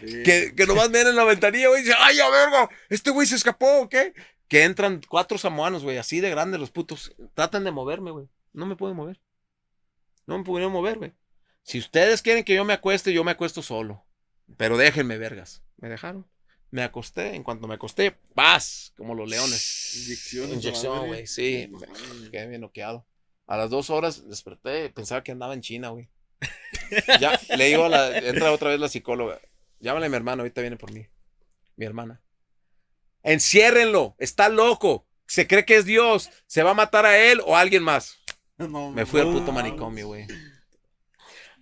[0.02, 2.70] Que, que nomás me ven en la ventanilla, güey, y dice, ¡ay, a verga!
[2.90, 4.14] ¿Este güey se escapó o qué?
[4.48, 7.16] Que entran cuatro samoanos, güey, así de grandes los putos.
[7.36, 8.28] Tratan de moverme, güey.
[8.54, 9.22] No me pueden mover.
[10.26, 11.14] No me pudieron mover, güey.
[11.64, 14.06] Si ustedes quieren que yo me acueste, yo me acuesto solo.
[14.58, 15.64] Pero déjenme, vergas.
[15.78, 16.26] Me dejaron.
[16.72, 17.36] Me acosté.
[17.36, 18.94] En cuanto me acosté, ¡paz!
[18.98, 19.96] Como los leones.
[19.96, 21.08] Inyección, madre.
[21.08, 21.70] güey, sí.
[21.72, 21.90] Mames.
[22.32, 23.06] Quedé bien noqueado.
[23.46, 26.10] A las dos horas desperté, pensaba que andaba en China, güey.
[27.20, 29.40] Ya, le digo a la, entra otra vez la psicóloga.
[29.80, 31.06] Llámale a mi hermano, ahorita viene por mí.
[31.76, 32.22] Mi hermana.
[33.24, 35.06] Enciérrenlo, está loco.
[35.26, 36.30] Se cree que es Dios.
[36.46, 38.18] Se va a matar a él o a alguien más.
[38.58, 40.26] No Me fui al puto manicomio, güey.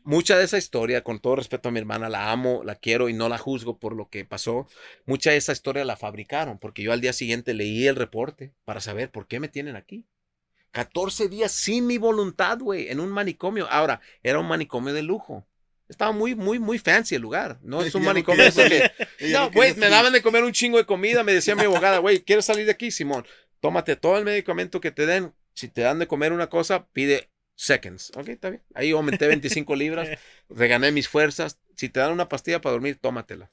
[0.05, 3.13] Mucha de esa historia, con todo respeto a mi hermana, la amo, la quiero y
[3.13, 4.67] no la juzgo por lo que pasó.
[5.07, 8.81] Mucha de esa historia la fabricaron, porque yo al día siguiente leí el reporte para
[8.81, 10.05] saber por qué me tienen aquí.
[10.69, 13.67] 14 días sin mi voluntad, güey, en un manicomio.
[13.71, 15.47] Ahora, era un manicomio de lujo.
[15.89, 17.57] Estaba muy, muy, muy fancy el lugar.
[17.63, 18.91] No es un Ya no manicomio quería ese que, salir.
[19.19, 21.23] Ella no, no güey, me daban de comer un chingo de comida.
[21.23, 23.25] Me decía mi abogada, güey, ¿quieres salir de aquí, Simón?
[23.59, 25.33] Tómate todo el medicamento que te den.
[25.55, 28.11] Si te dan de comer una cosa, pide seconds.
[28.15, 28.61] Ok, está bien.
[28.73, 30.09] Ahí aumenté 25 libras,
[30.49, 31.59] regané mis fuerzas.
[31.75, 33.51] Si te dan una pastilla para dormir, tómatela.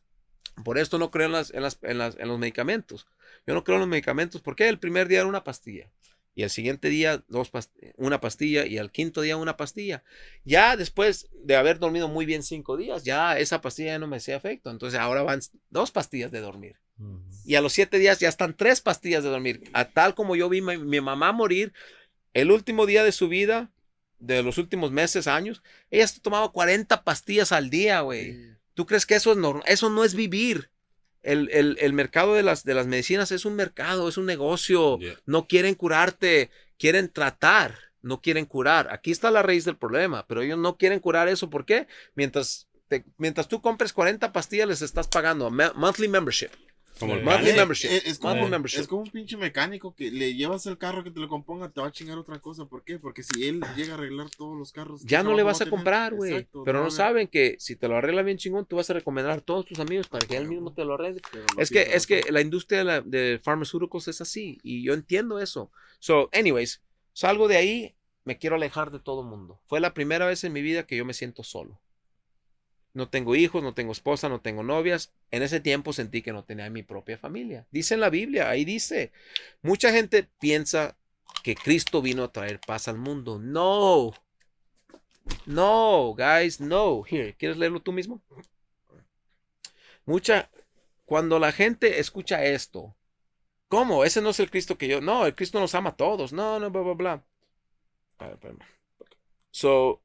[0.64, 3.06] Por esto no creo en, las, en, las, en, las- en los medicamentos.
[3.46, 5.90] Yo no creo en los medicamentos porque el primer día era una pastilla.
[6.34, 10.02] Y el siguiente día dos past- una pastilla y al quinto día una pastilla.
[10.44, 14.16] Ya después de haber dormido muy bien cinco días, ya esa pastilla ya no me
[14.18, 14.70] hacía efecto.
[14.70, 16.76] Entonces ahora van dos pastillas de dormir.
[17.44, 19.62] Y a los siete días ya están tres pastillas de dormir.
[19.72, 21.72] A tal como yo vi mi, mi mamá morir
[22.34, 23.70] el último día de su vida,
[24.22, 28.52] de los últimos meses, años, ella se tomaba 40 pastillas al día, güey.
[28.74, 29.64] ¿Tú crees que eso es normal?
[29.66, 30.70] Eso no es vivir.
[31.22, 34.98] El, el- el mercado de las, de las medicinas es un mercado, es un negocio.
[34.98, 35.14] Yeah.
[35.26, 38.88] No quieren curarte, quieren tratar, no quieren curar.
[38.92, 41.50] Aquí está la raíz del problema, pero ellos no quieren curar eso.
[41.50, 41.86] ¿Por qué?
[42.14, 46.50] Mientras, te- mientras tú compres 40 pastillas, les estás pagando monthly membership.
[47.02, 47.24] Como el Sí.
[47.24, 47.56] Monthly cáncer.
[47.56, 47.88] membership.
[47.88, 48.80] Es, es como, monthly membership.
[48.80, 51.80] es como un pinche mecánico que le llevas el carro que te lo componga, te
[51.80, 52.66] va a chingar otra cosa.
[52.66, 52.98] ¿Por qué?
[52.98, 55.02] Porque si él llega a arreglar todos los carros.
[55.02, 55.70] ¿qué ya no le vas va a tener?
[55.70, 56.48] comprar, güey.
[56.64, 59.40] Pero no saben que si te lo arregla bien chingón, tú vas a recomendar a
[59.40, 61.20] todos tus amigos para que él mismo te lo arregle.
[61.58, 65.38] Es que, es que la industria de, la, de pharmaceuticals es así y yo entiendo
[65.38, 65.70] eso.
[65.98, 69.60] So, anyways, salgo de ahí, me quiero alejar de todo mundo.
[69.66, 71.80] Fue la primera vez en mi vida que yo me siento solo.
[72.94, 75.12] No tengo hijos, no tengo esposa, no tengo novias.
[75.31, 77.66] En ese tiempo sentí que no tenía mi propia familia.
[77.70, 79.12] Dice en la Biblia, ahí dice,
[79.62, 80.97] mucha gente piensa
[81.43, 83.39] que Cristo vino a traer paz al mundo.
[83.39, 84.12] No.
[85.47, 87.05] No, guys, no.
[87.09, 88.20] Here, ¿quieres leerlo tú mismo?
[90.05, 90.51] Mucha,
[91.05, 92.94] cuando la gente escucha esto,
[93.69, 94.05] ¿cómo?
[94.05, 95.01] Ese no es el Cristo que yo.
[95.01, 96.32] No, el Cristo nos ama a todos.
[96.32, 97.24] No, no, bla, bla, bla.
[99.51, 100.02] So,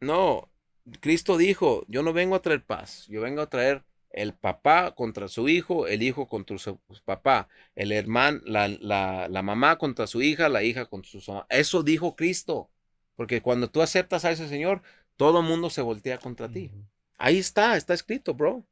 [0.00, 0.50] no,
[1.00, 5.28] Cristo dijo: Yo no vengo a traer paz, yo vengo a traer el papá contra
[5.28, 10.22] su hijo, el hijo contra su papá, el hermano, la, la, la mamá contra su
[10.22, 11.46] hija, la hija contra su mamá.
[11.50, 12.70] Eso dijo Cristo.
[13.16, 14.82] Porque cuando tú aceptas a ese Señor,
[15.16, 16.70] todo el mundo se voltea contra ti.
[17.18, 18.64] Ahí está, está escrito, bro.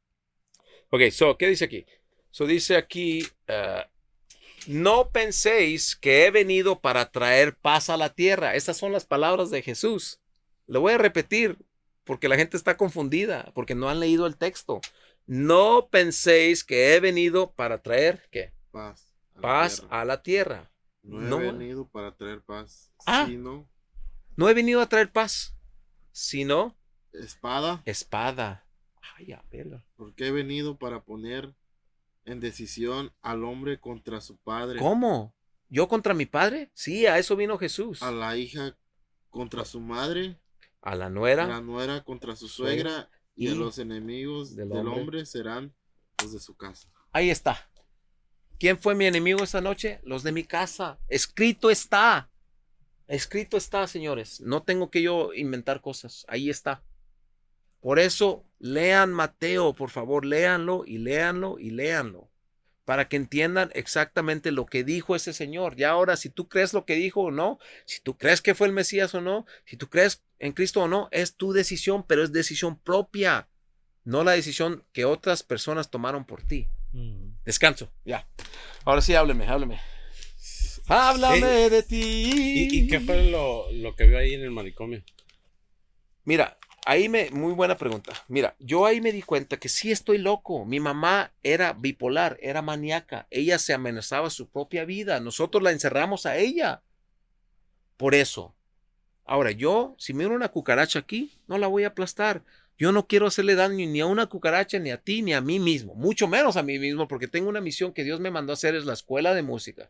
[0.91, 1.85] Ok, so, ¿qué dice aquí?
[2.29, 3.81] So, dice aquí, uh,
[4.67, 8.55] no penséis que he venido para traer paz a la tierra.
[8.55, 10.19] Estas son las palabras de Jesús.
[10.67, 11.57] Lo voy a repetir
[12.05, 14.79] porque la gente está confundida, porque no han leído el texto.
[15.27, 18.53] No penséis que he venido para traer, ¿qué?
[18.71, 19.11] Paz.
[19.33, 20.01] a la Paz tierra.
[20.01, 20.71] a la tierra.
[21.03, 21.37] No he no.
[21.57, 23.25] venido para traer paz, Ah.
[23.27, 23.67] sino
[24.37, 25.55] No he venido a traer paz,
[26.11, 26.77] sino
[27.13, 28.65] espada, espada.
[29.17, 29.43] Ay, a
[29.95, 31.53] porque he venido para poner
[32.25, 35.33] en decisión al hombre contra su padre, ¿Cómo?
[35.69, 36.69] ¿Yo contra mi padre?
[36.73, 38.01] Sí, a eso vino Jesús.
[38.01, 38.77] a la hija
[39.29, 40.39] contra su madre,
[40.85, 41.45] A la a nuera.
[41.45, 45.01] la nuera contra su Suegra, y, los enemigos del del, hombre.
[45.01, 45.25] hombre.
[45.25, 45.75] serán
[46.21, 46.87] los de su casa.
[47.11, 47.69] Ahí está.
[48.57, 49.99] ¿Quién fue mi enemigo esta noche?
[50.03, 50.97] Los de mi casa.
[51.09, 52.29] Escrito está.
[53.07, 54.39] Escrito está, señores.
[54.39, 56.25] No tengo que yo inventar cosas.
[56.29, 56.81] Ahí está.
[57.81, 62.31] Por eso, lean Mateo, por favor, léanlo y léanlo y léanlo.
[62.85, 65.75] Para que entiendan exactamente lo que dijo ese Señor.
[65.75, 68.67] Ya ahora, si tú crees lo que dijo o no, si tú crees que fue
[68.67, 72.23] el Mesías o no, si tú crees en Cristo o no, es tu decisión, pero
[72.23, 73.49] es decisión propia.
[74.03, 76.67] No la decisión que otras personas tomaron por ti.
[77.43, 78.27] Descanso, ya.
[78.85, 79.79] Ahora sí, hábleme, hábleme.
[80.87, 82.29] Háblame de ti.
[82.71, 85.03] ¿Y, y qué fue lo, lo que vio ahí en el manicomio?
[86.23, 88.13] Mira, ahí me, muy buena pregunta.
[88.27, 90.65] Mira, yo ahí me di cuenta que sí estoy loco.
[90.65, 93.27] Mi mamá era bipolar, era maníaca.
[93.31, 95.19] Ella se amenazaba su propia vida.
[95.19, 96.81] Nosotros la encerramos a ella.
[97.97, 98.55] Por eso.
[99.25, 102.43] Ahora, yo, si miro una cucaracha aquí, no la voy a aplastar.
[102.77, 105.59] Yo no quiero hacerle daño ni a una cucaracha, ni a ti, ni a mí
[105.59, 105.95] mismo.
[105.95, 108.75] Mucho menos a mí mismo, porque tengo una misión que Dios me mandó a hacer,
[108.75, 109.89] es la escuela de música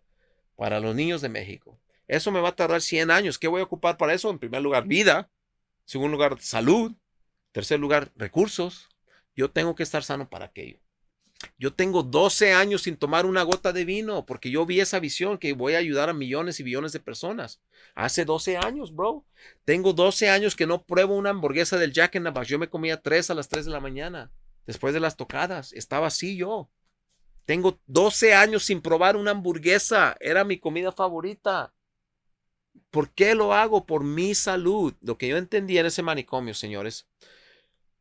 [0.56, 1.78] para los niños de México.
[2.08, 3.40] Eso me va a tardar 100 años.
[3.40, 4.30] ¿Qué voy a ocupar para eso?
[4.30, 5.30] En primer lugar, vida.
[5.86, 6.94] Segundo lugar, salud.
[7.52, 8.90] Tercer lugar, recursos.
[9.36, 10.80] Yo tengo que estar sano para aquello.
[11.58, 15.38] Yo tengo 12 años sin tomar una gota de vino porque yo vi esa visión
[15.38, 17.62] que voy a ayudar a millones y billones de personas.
[17.94, 19.26] Hace 12 años, bro.
[19.64, 22.48] Tengo 12 años que no pruebo una hamburguesa del Jack Box.
[22.48, 24.32] Yo me comía tres a las 3 de la mañana
[24.66, 25.74] después de las tocadas.
[25.74, 26.70] Estaba así yo.
[27.46, 30.16] Tengo 12 años sin probar una hamburguesa.
[30.20, 31.75] Era mi comida favorita.
[32.92, 33.86] ¿Por qué lo hago?
[33.86, 34.94] Por mi salud.
[35.02, 37.08] Lo que yo entendí en ese manicomio, señores,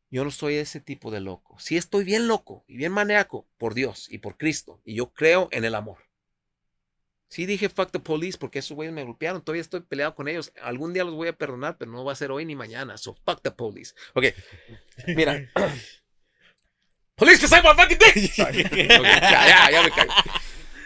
[0.09, 1.57] yo no soy ese tipo de loco.
[1.59, 4.81] Sí estoy bien loco y bien maníaco por Dios y por Cristo.
[4.85, 5.97] Y yo creo en el amor.
[7.27, 9.41] Sí dije fuck the police porque esos güeyes me golpearon.
[9.41, 10.53] Todavía estoy peleado con ellos.
[10.61, 12.97] Algún día los voy a perdonar, pero no va a ser hoy ni mañana.
[12.97, 13.93] So fuck the police.
[14.13, 14.25] Ok.
[15.07, 15.51] Mira.
[17.15, 18.39] police que my fucking dick.
[18.39, 20.11] Okay, ya, ya, ya me callo.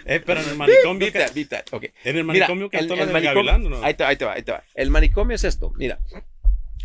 [0.10, 1.12] Eh, pero en el manicomio.
[1.12, 1.66] That, that.
[1.74, 1.92] Okay.
[2.04, 3.84] En el Mira, manicomio que el- el manicomio- ¿no?
[3.84, 4.64] Ahí te, ahí te va, ahí te va.
[4.74, 5.72] El manicomio es esto.
[5.78, 6.00] Mira,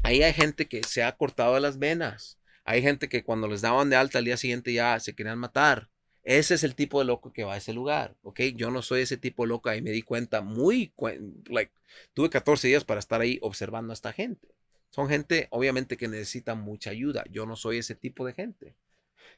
[0.02, 2.38] ahí hay gente que se ha cortado las venas.
[2.64, 5.88] Hay gente que cuando les daban de alta al día siguiente ya se querían matar.
[6.22, 8.40] Ese es el tipo de loco que va a ese lugar, ¿ok?
[8.56, 9.68] Yo no soy ese tipo de loco.
[9.68, 10.92] Ahí me di cuenta muy,
[11.50, 11.70] like,
[12.14, 14.48] tuve 14 días para estar ahí observando a esta gente.
[14.88, 17.24] Son gente, obviamente, que necesita mucha ayuda.
[17.30, 18.74] Yo no soy ese tipo de gente.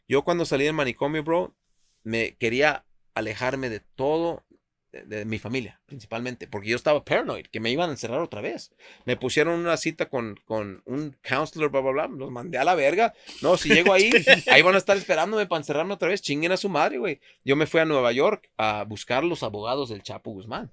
[0.06, 1.56] Yo cuando salí del manicomio, bro,
[2.04, 2.84] me quería
[3.16, 4.44] alejarme de todo,
[4.92, 8.42] de, de mi familia, principalmente, porque yo estaba paranoid, que me iban a encerrar otra
[8.42, 8.72] vez.
[9.06, 12.74] Me pusieron una cita con, con un counselor, bla, bla, bla, los mandé a la
[12.74, 13.14] verga.
[13.40, 14.10] No, si llego ahí,
[14.50, 17.20] ahí van a estar esperándome para encerrarme otra vez, chinguen a su madre, güey.
[17.42, 20.70] Yo me fui a Nueva York a buscar los abogados del Chapo Guzmán.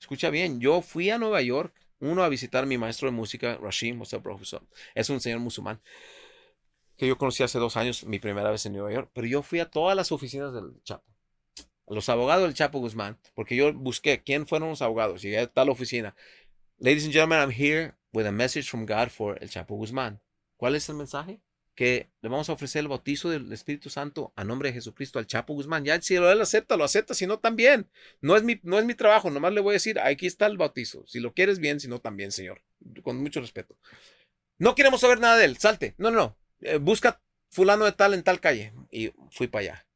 [0.00, 3.56] Escucha bien, yo fui a Nueva York, uno, a visitar a mi maestro de música,
[3.56, 4.66] bro, what's up?
[4.94, 5.80] Es un señor musulmán
[6.96, 9.60] que yo conocí hace dos años, mi primera vez en Nueva York, pero yo fui
[9.60, 11.04] a todas las oficinas del Chapo,
[11.86, 15.68] los abogados del Chapo Guzmán, porque yo busqué quién fueron los abogados, llegué a tal
[15.68, 16.14] oficina.
[16.78, 20.20] Ladies and gentlemen, I'm here with a message from God for el Chapo Guzmán.
[20.56, 21.40] ¿Cuál es el mensaje?
[21.74, 25.26] Que le vamos a ofrecer el bautizo del Espíritu Santo a nombre de Jesucristo al
[25.26, 25.84] Chapo Guzmán.
[25.84, 27.88] Ya si él acepta, lo acepta, si no, también.
[28.20, 30.58] No es mi, no es mi trabajo, nomás le voy a decir, aquí está el
[30.58, 31.04] bautizo.
[31.06, 32.62] Si lo quieres bien, si no, también, Señor.
[33.02, 33.76] Con mucho respeto.
[34.58, 35.94] No queremos saber nada de él, salte.
[35.98, 36.38] No, no, no.
[36.62, 37.20] Eh, busca
[37.50, 38.72] fulano de tal en tal calle.
[38.90, 39.86] Y fui para allá.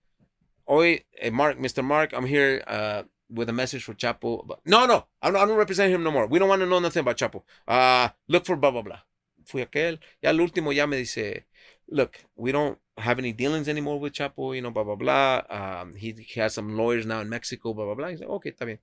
[0.64, 1.82] Hoy, eh, Mark, Mr.
[1.82, 4.44] Mark, I'm here uh, with a message for Chapo.
[4.64, 6.26] No, no, I don't, I don't represent him no more.
[6.26, 7.42] We don't want to know nothing about Chapo.
[7.68, 8.98] Uh, look for blah, blah, blah.
[9.44, 10.00] Fui aquel.
[10.20, 11.44] Ya al último ya me dice,
[11.88, 15.42] look, we don't have any dealings anymore with Chapo, you know, blah, blah, blah.
[15.48, 18.08] Um, he, he has some lawyers now in Mexico, blah, blah, blah.
[18.08, 18.80] Y dice, ok, está bien.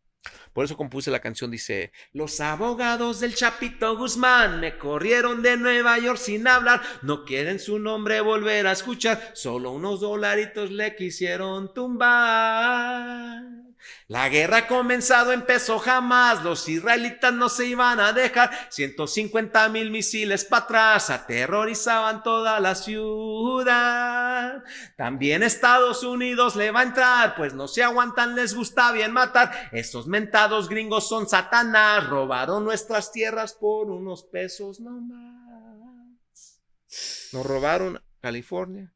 [0.54, 5.98] Por eso compuse la canción, dice, los abogados del Chapito Guzmán me corrieron de Nueva
[6.00, 11.74] York sin hablar, no quieren su nombre volver a escuchar, solo unos dolaritos le quisieron
[11.74, 13.42] tumbar.
[14.08, 19.92] La guerra ha comenzado, empezó jamás, los israelitas no se iban a dejar, 150 mil
[19.92, 24.64] misiles para atrás, aterrorizaban toda la ciudad.
[24.98, 29.70] También Estados Unidos le va a entrar, pues no se aguantan, les gusta bien matar.
[29.72, 35.44] Esos mentados gringos son satanás, robaron nuestras tierras por unos pesos nomás.
[37.32, 38.94] Nos robaron California,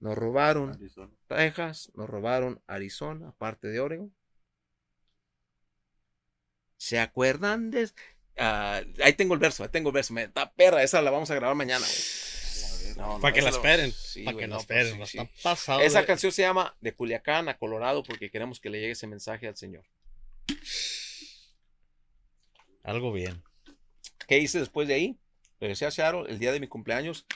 [0.00, 0.78] nos robaron
[1.26, 4.14] Texas, nos robaron Arizona, parte de Oregon.
[6.78, 7.90] ¿Se acuerdan de...?
[8.38, 10.14] ah, ahí tengo el verso, ahí tengo el verso.
[10.14, 12.96] Me da perra, esa la vamos a grabar mañana, güey.
[12.96, 13.92] No, no, Pa' que la la- esperen.
[13.92, 15.42] sí, Para que no, nos pues, esperen, sí, está sí.
[15.42, 15.80] pasado.
[15.80, 19.46] Esa canción se llama De Culiacán a Colorado porque queremos que le llegue ese mensaje
[19.46, 19.84] al Señor.
[22.82, 23.42] Algo bien.
[24.26, 25.18] ¿Qué hice después de ahí?
[25.60, 27.26] Regresé a Seattle el día de mi cumpleaños.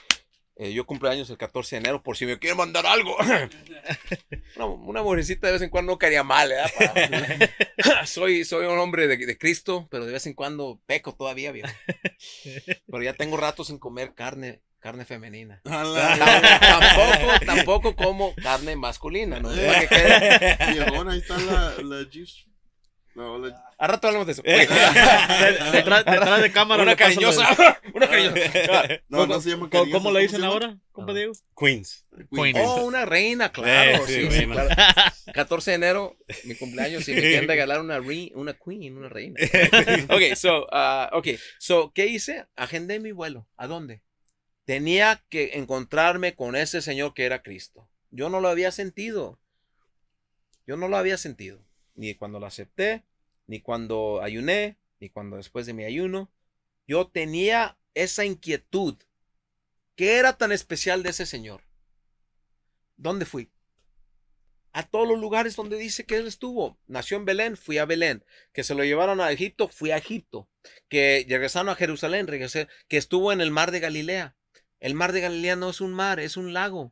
[0.55, 3.17] Eh, yo cumpleaños el 14 de enero por si me quieren mandar algo.
[4.55, 6.71] una, una mujercita de vez en cuando no caería mal, ¿verdad?
[6.77, 11.51] Para- soy, soy un hombre de, de Cristo, pero de vez en cuando peco todavía,
[11.51, 11.69] viejo.
[12.85, 15.59] Pero ya tengo rato sin comer carne, carne femenina.
[15.63, 19.49] tampoco, tampoco como carne masculina, ¿no?
[19.53, 20.57] Que quede-
[21.09, 22.43] ahí está la, la juice.
[23.15, 24.41] No, le- A rato hablamos de eso.
[25.71, 26.81] Detrás, de cámara.
[26.83, 27.47] una cariñosa.
[27.93, 28.41] una cariñosa.
[29.09, 31.33] no, no se llama ¿Cómo, cariñosa, cómo le dicen ahora, compa Diego?
[31.57, 32.05] Queens.
[32.31, 32.55] Queen.
[32.59, 33.91] Oh, una reina, claro.
[33.91, 34.65] Eh, sí, sí, sí, reina.
[34.65, 35.11] claro.
[35.33, 39.39] 14 de enero, mi cumpleaños, y me quieren regalar una, re- una queen, una reina.
[40.09, 41.37] Ok, so, ah, okay.
[41.59, 42.45] so, ¿qué hice?
[42.55, 43.47] Agendé mi vuelo.
[43.57, 44.01] ¿A dónde?
[44.65, 47.89] Tenía que encontrarme con ese señor que era Cristo.
[48.11, 49.39] Yo no lo había sentido.
[50.65, 51.59] Yo no lo había sentido.
[51.95, 53.03] Ni cuando lo acepté,
[53.47, 56.31] ni cuando ayuné, ni cuando después de mi ayuno.
[56.87, 58.95] Yo tenía esa inquietud.
[59.95, 61.61] ¿Qué era tan especial de ese señor?
[62.97, 63.51] ¿Dónde fui?
[64.71, 66.79] A todos los lugares donde dice que él estuvo.
[66.87, 68.25] Nació en Belén, fui a Belén.
[68.53, 70.49] Que se lo llevaron a Egipto, fui a Egipto.
[70.89, 72.67] Que regresaron a Jerusalén, regresé.
[72.87, 74.35] Que estuvo en el mar de Galilea.
[74.79, 76.91] El mar de Galilea no es un mar, es un lago.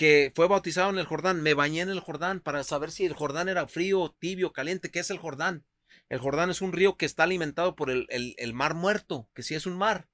[0.00, 1.42] Que fue bautizado en el Jordán.
[1.42, 4.90] Me bañé en el Jordán para saber si el Jordán era frío, tibio, caliente.
[4.90, 5.66] ¿Qué es el Jordán?
[6.08, 9.42] El Jordán es un río que está alimentado por el, el- el mar muerto, que
[9.42, 10.08] sí es un mar,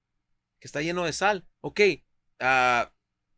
[0.59, 1.47] que está lleno de sal.
[1.61, 1.81] Ok,
[2.41, 2.93] ah,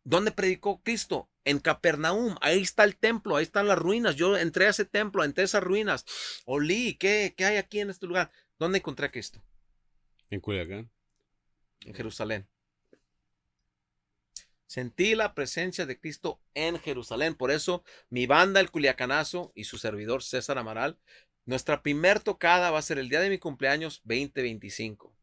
[0.05, 1.29] ¿dónde predicó Cristo?
[1.45, 4.17] En Capernaum, ahí está el templo, ahí están las ruinas.
[4.17, 6.07] Yo entré a ese templo, entré a esas ruinas.
[6.47, 8.31] Olí, ¿qué, qué hay aquí en este lugar?
[8.59, 9.45] ¿Dónde encontré a Cristo?
[10.31, 10.91] En Culiacán.
[11.85, 12.49] En Jerusalén.
[14.69, 17.35] Sentí la presencia de Cristo en Jerusalén.
[17.35, 20.99] Por eso mi banda, el Culiacanazo, y su servidor César Amaral,
[21.47, 25.17] nuestra primer tocada va a ser el día de mi cumpleaños 2025.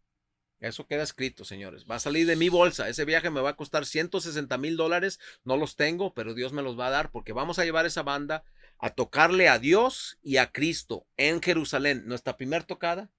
[0.59, 1.85] Eso queda escrito, señores.
[1.89, 2.89] Va a salir de mi bolsa.
[2.89, 5.19] Ese viaje me va a costar 160 mil dólares.
[5.43, 8.01] No los tengo, pero Dios me los va a dar porque vamos a llevar esa
[8.01, 8.43] banda
[8.79, 12.07] a tocarle a Dios y a Cristo en Jerusalén.
[12.07, 13.11] Nuestra primer tocada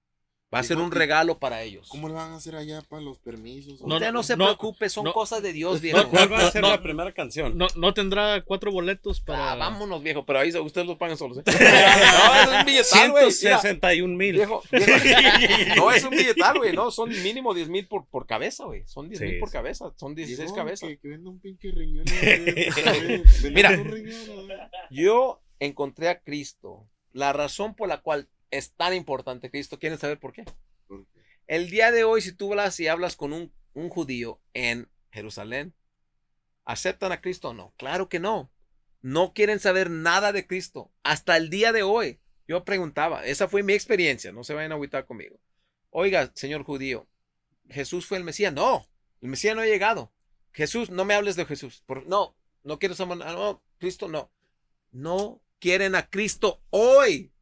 [0.53, 1.89] va a ser un regalo para ellos.
[1.89, 3.81] ¿Cómo le van a hacer allá para los permisos?
[3.81, 5.13] No, Usted no, se no, preocupe, son no.
[5.13, 6.07] cosas de Dios, viejo.
[6.09, 7.57] ¿Cuál va a ser no, la primera canción?
[7.57, 9.51] No, no tendrá cuatro boletos para.
[9.51, 11.39] Ah, vámonos, viejo, pero ahí ustedes los pagan solos.
[11.39, 11.43] ¿eh?
[11.45, 13.25] no, es un billetal, güey.
[13.25, 14.35] Mira, 161 mil.
[14.35, 14.91] Viejo, viejo.
[15.75, 16.73] No, es un billetal, güey.
[16.73, 18.83] No, son mínimo 10 mil por, por cabeza, güey.
[18.87, 19.91] Son 10 mil Sí, por cabeza.
[19.97, 20.87] Son 16 Dijo cabezas.
[20.87, 22.05] Que, que venda un pinche riñón.
[23.51, 23.77] Mira.
[23.77, 24.69] Mira.
[24.89, 26.87] Yo encontré a Cristo.
[27.11, 30.45] La razón por la cual es tan importante Cristo, ¿quieren saber por qué?
[31.47, 35.73] El día de hoy, si tú hablas y hablas con un, un judío en Jerusalén,
[36.65, 37.73] ¿aceptan a Cristo o no?
[37.77, 38.51] Claro que no.
[39.01, 40.91] No quieren saber nada de Cristo.
[41.03, 42.19] Hasta el día de hoy.
[42.47, 45.37] Yo preguntaba, esa fue mi experiencia, no se vayan a agüitar conmigo.
[45.89, 47.07] Oiga, señor judío,
[47.69, 48.53] ¿Jesús fue el Mesías?
[48.53, 48.87] No,
[49.21, 50.13] el Mesías no ha llegado.
[50.53, 51.83] Jesús, no me hables de Jesús.
[51.85, 54.31] Por- no, no quiero saber, no, Cristo no.
[54.91, 57.33] No quieren a Cristo hoy.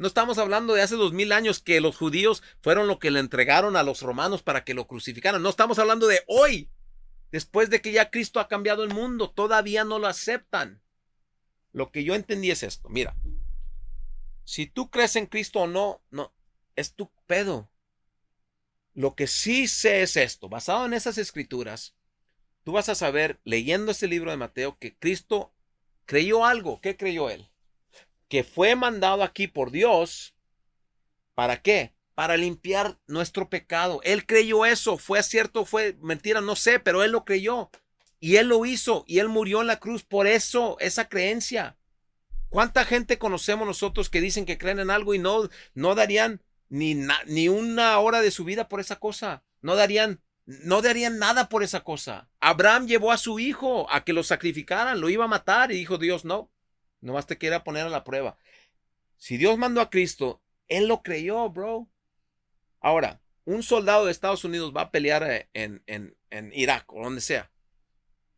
[0.00, 3.20] No estamos hablando de hace dos mil años que los judíos fueron lo que le
[3.20, 5.42] entregaron a los romanos para que lo crucificaran.
[5.42, 6.70] No estamos hablando de hoy.
[7.30, 10.80] Después de que ya Cristo ha cambiado el mundo, todavía no lo aceptan.
[11.72, 12.88] Lo que yo entendí es esto.
[12.88, 13.14] Mira,
[14.44, 16.32] si tú crees en Cristo o no, no,
[16.76, 17.70] es tu pedo.
[18.94, 21.94] Lo que sí sé es esto, basado en esas escrituras,
[22.64, 25.52] tú vas a saber, leyendo este libro de Mateo, que Cristo
[26.06, 26.80] creyó algo.
[26.80, 27.49] ¿Qué creyó él?
[28.30, 30.34] Que fue mandado aquí por Dios.
[31.34, 31.92] ¿Para qué?
[32.14, 34.00] Para limpiar nuestro pecado.
[34.04, 34.96] Él creyó eso.
[34.96, 37.70] Fue cierto, fue mentira, no sé, pero él lo creyó.
[38.20, 41.76] Y él lo hizo y él murió en la cruz por eso, esa creencia.
[42.50, 46.96] ¿Cuánta gente conocemos nosotros que dicen que creen en algo y no, no darían ni,
[47.26, 49.42] ni una hora de su vida por esa cosa?
[49.62, 52.28] No darían, no darían nada por esa cosa.
[52.38, 55.96] Abraham llevó a su hijo a que lo sacrificaran, lo iba a matar y dijo
[55.96, 56.50] Dios, no,
[57.00, 58.36] nomás te quiera poner a la prueba.
[59.16, 61.88] Si Dios mandó a Cristo, él lo creyó, bro.
[62.80, 67.02] Ahora, un soldado de Estados Unidos va a pelear eh, en, en, en Irak o
[67.02, 67.50] donde sea.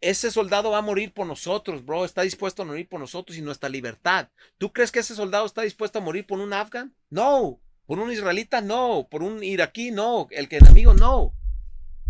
[0.01, 2.05] Ese soldado va a morir por nosotros, bro.
[2.05, 4.29] Está dispuesto a morir por nosotros y nuestra libertad.
[4.59, 6.93] ¿Tú crees que ese soldado está dispuesto a morir por un afgan?
[7.09, 7.61] No.
[7.87, 8.61] ¿Por un israelita?
[8.61, 9.07] No.
[9.09, 9.93] ¿Por un iraquí?
[9.93, 10.27] No.
[10.33, 10.95] ¿El que el amigo?
[10.95, 11.35] No.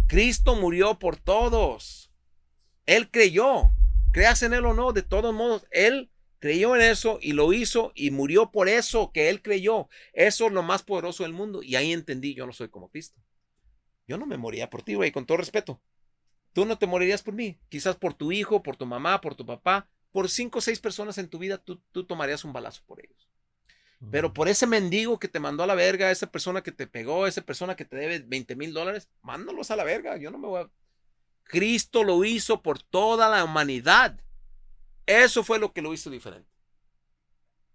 [0.09, 2.11] Cristo murió por todos.
[2.87, 3.73] Él creyó.
[4.13, 6.12] Creas en él o no, de todos modos, él
[6.43, 9.89] creyó en eso y lo hizo y murió por eso que él creyó.
[10.13, 11.63] Eso es lo más poderoso del mundo.
[11.63, 13.21] Y ahí entendí, yo no soy como Cristo.
[14.09, 15.81] Yo no me moría por ti, güey, con todo respeto.
[16.53, 17.61] Tú no te morirías por mí.
[17.69, 19.89] Quizás por tu hijo, por tu mamá, por tu papá.
[20.11, 23.31] Por cinco o seis personas en tu vida, tú, tú tomarías un balazo por ellos.
[24.11, 27.29] Pero por ese mendigo que te mandó a la verga, esa persona que te pegó,
[27.29, 30.17] esa persona que te debe 20 mil dólares, mándalos a la verga.
[30.17, 30.71] Yo no me voy a...
[31.45, 34.19] Cristo lo hizo por toda la humanidad.
[35.07, 36.49] Eso fue lo que lo hizo diferente.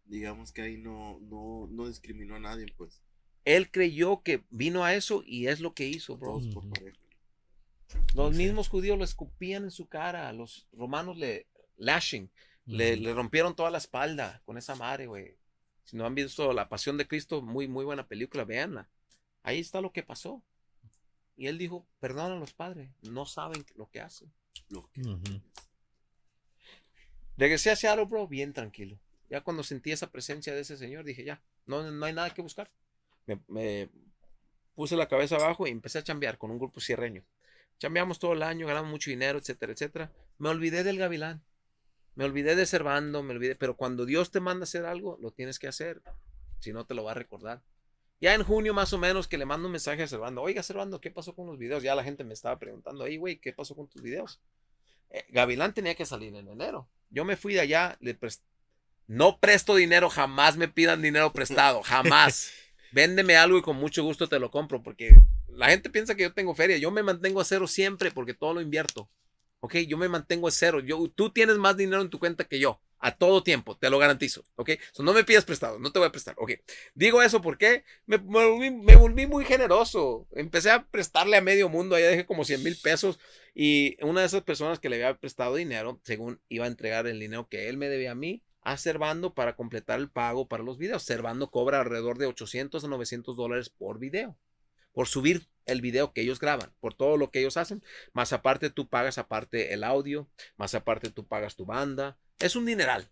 [0.06, 3.02] Digamos que ahí no, no, no discriminó a nadie, pues.
[3.46, 6.40] Él creyó que vino a eso y es lo que hizo, bro.
[6.40, 6.66] Todos por.
[8.16, 10.32] Los mismos judíos lo escupían en su cara.
[10.34, 11.48] Los romanos le
[11.78, 12.30] lashing.
[12.66, 15.38] Le, le rompieron toda la espalda con esa madre, güey.
[15.86, 18.90] Si no han visto La Pasión de Cristo, muy, muy buena película, véanla.
[19.42, 20.44] Ahí está lo que pasó.
[21.38, 24.34] Y él dijo, perdona a los padres, no saben lo que hacen.
[27.38, 29.00] Regresé a Seattle, bro, bien tranquilo.
[29.30, 32.42] Ya cuando sentí esa presencia de ese señor, dije, ya, no, no hay nada que
[32.42, 32.72] buscar.
[33.48, 33.90] Me,
[34.74, 37.24] puse la cabeza abajo y empecé a chambear con un grupo cierreño.
[37.78, 40.12] Chambeamos todo el año, ganamos mucho dinero, etcétera, etcétera.
[40.40, 41.44] Me olvidé del gavilán.
[42.16, 43.56] Me olvidé de Servando, me olvidé.
[43.56, 46.02] Pero cuando Dios te manda a hacer algo, lo tienes que hacer.
[46.60, 47.62] Si no, te lo va a recordar.
[48.20, 50.42] Ya en junio más o menos que le mando un mensaje a Servando.
[50.42, 51.84] Oiga, Servando, ¿qué pasó con los videos?
[51.84, 54.42] Ya la gente me estaba preguntando, ahí, güey, ¿qué pasó con tus videos?
[55.12, 56.90] Eh, Gavilán tenía que salir en enero.
[57.10, 58.18] Yo me fui de allá, le
[59.08, 62.52] no presto dinero, jamás me pidan dinero prestado, jamás.
[62.92, 65.16] Véndeme algo y con mucho gusto te lo compro, porque
[65.48, 66.78] la gente piensa que yo tengo feria.
[66.78, 69.10] Yo me mantengo a cero siempre porque todo lo invierto.
[69.60, 70.80] Ok, yo me mantengo a cero.
[70.82, 72.80] Yo, tú tienes más dinero en tu cuenta que yo.
[73.00, 74.44] A todo tiempo, te lo garantizo.
[74.56, 76.36] Ok, no me pidas prestado, no te voy a prestar.
[76.38, 76.54] Ok,
[76.96, 80.28] digo eso porque me, me, volví, muy generoso.
[80.34, 81.96] Empecé a prestarle a medio mundo.
[81.96, 83.20] Allá dejé como 100 mil pesos.
[83.54, 87.20] Y una de esas personas que le había prestado dinero, según iba a entregar el
[87.20, 90.78] dinero que él me debía a mí, a Servando para completar el pago para los
[90.78, 91.04] videos.
[91.04, 94.38] Servando cobra alrededor de 800 a 900 dólares por video
[94.98, 97.84] por subir el video que ellos graban, por todo lo que ellos hacen,
[98.14, 102.66] más aparte tú pagas aparte el audio, más aparte tú pagas tu banda, es un
[102.66, 103.10] dineral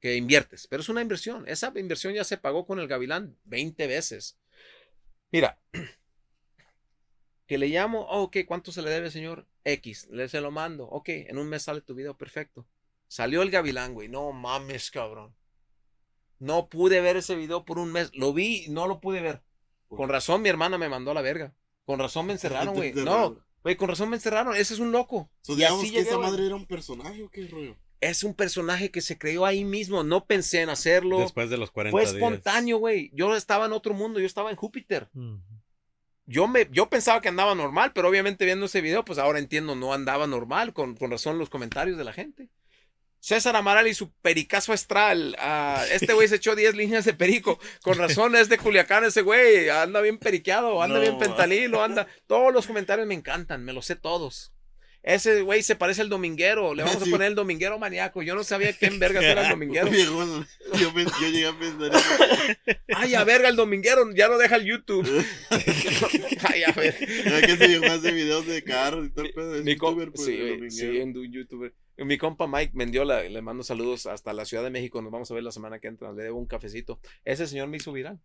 [0.00, 3.86] que inviertes, pero es una inversión, esa inversión ya se pagó con el Gavilán 20
[3.86, 4.38] veces.
[5.30, 5.58] Mira,
[7.46, 9.46] que le llamo, oh, ok, ¿cuánto se le debe, señor?
[9.64, 12.66] X, le se lo mando, ok, en un mes sale tu video, perfecto.
[13.08, 15.34] Salió el Gavilán, güey, no mames, cabrón.
[16.38, 19.42] No pude ver ese video por un mes, lo vi, no lo pude ver.
[19.88, 21.54] Con razón mi hermana me mandó a la verga.
[21.84, 22.92] Con razón me encerraron, güey.
[22.92, 24.54] No, güey, con razón me encerraron.
[24.54, 25.30] Ese es un loco.
[25.46, 27.76] digamos que esa madre era un personaje o qué rollo.
[28.00, 30.04] Es un personaje que se creó ahí mismo.
[30.04, 31.18] No pensé en hacerlo.
[31.20, 33.10] Después de los 40 Fue espontáneo, güey.
[33.14, 34.20] Yo estaba en otro mundo.
[34.20, 35.08] Yo estaba en Júpiter.
[36.26, 39.74] Yo, me, yo pensaba que andaba normal, pero obviamente viendo ese video, pues ahora entiendo,
[39.74, 40.72] no andaba normal.
[40.72, 42.50] Con, con razón los comentarios de la gente.
[43.24, 45.34] César Amaral y su pericazo astral.
[45.38, 47.58] Ah, este güey se echó 10 líneas de perico.
[47.82, 49.70] Con razón es de Culiacán ese güey.
[49.70, 52.06] Anda bien periqueado, anda bien pentalilo, anda.
[52.26, 54.53] Todos los comentarios me encantan, me los sé todos.
[55.04, 56.74] Ese güey se parece al dominguero.
[56.74, 58.22] Le vamos a poner el dominguero maníaco.
[58.22, 59.88] Yo no sabía quién verga era el dominguero.
[59.92, 62.78] yo, yo, llegué a pensar eso.
[62.96, 65.06] Ay, a verga, el dominguero ya no deja el YouTube.
[66.48, 66.96] Ay, a ver.
[67.22, 69.62] Ya que se llegó a hacer videos de carros y pedo.
[69.62, 71.74] Mi youtuber, pues, sí, sí, youtuber.
[71.98, 75.02] Mi compa Mike Mendiola, le mando saludos hasta la Ciudad de México.
[75.02, 76.12] Nos vamos a ver la semana que entra.
[76.12, 76.98] Le debo un cafecito.
[77.26, 78.20] Ese señor me hizo viral.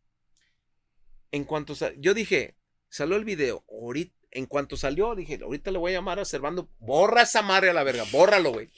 [1.31, 2.55] En cuanto yo dije,
[2.87, 3.65] salió el video.
[3.69, 6.69] Ahorita, en cuanto salió, dije, ahorita le voy a llamar a Servando.
[6.79, 8.03] Borra esa madre a la verga.
[8.11, 8.69] Bórralo, güey.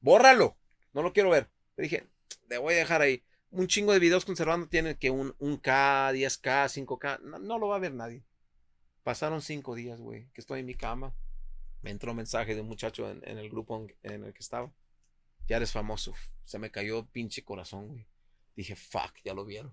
[0.00, 0.56] Bórralo.
[0.92, 1.48] No lo quiero ver.
[1.76, 2.06] Le dije,
[2.48, 3.22] le voy a dejar ahí.
[3.50, 7.20] Un chingo de videos conservando tiene que un, un K, 10K, 5K.
[7.20, 8.22] No, no lo va a ver nadie.
[9.02, 11.14] Pasaron cinco días, güey, que estoy en mi cama
[11.86, 14.72] me entró un mensaje de un muchacho en, el grupo en, el que estaba.
[15.46, 16.14] Ya eres famoso.
[16.44, 18.08] Se me cayó pinche corazón, güey.
[18.56, 19.72] Dije, fuck, ya lo vieron.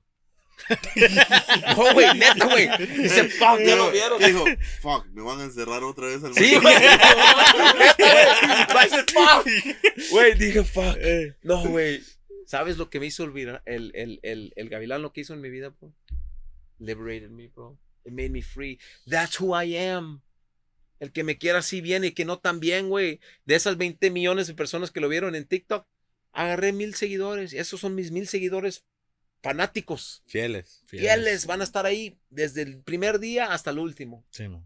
[1.78, 2.70] No, güey, neta, güey.
[2.98, 4.22] Dice, fuck, ya lo vieron.
[4.22, 4.46] Dijo,
[4.82, 6.76] fuck, me van a encerrar otra vez al Sí, güey.
[9.14, 9.48] fuck.
[10.12, 10.96] Güey, dije, fuck.
[11.00, 11.36] Eh.
[11.44, 12.02] No, güey.
[12.46, 13.62] ¿Sabes lo que me hizo olvidar?
[13.66, 15.94] El, el, el, el gavilán lo que hizo en mi vida, bro.
[16.80, 17.78] Liberated me, bro.
[18.06, 18.80] It made me free.
[19.08, 20.22] That's who I am.
[21.00, 23.20] El que me quiera así bien y que no tan bien, güey.
[23.46, 25.86] De esas 20 millones de personas que lo vieron en TikTok,
[26.32, 27.54] agarré mil seguidores.
[27.54, 28.86] Y esos son mis mil seguidores
[29.44, 30.24] fanáticos.
[30.26, 30.82] Fieles.
[30.86, 31.46] Fieles.
[31.46, 34.26] Van a estar ahí desde el primer día hasta el último.
[34.32, 34.66] Sí, no.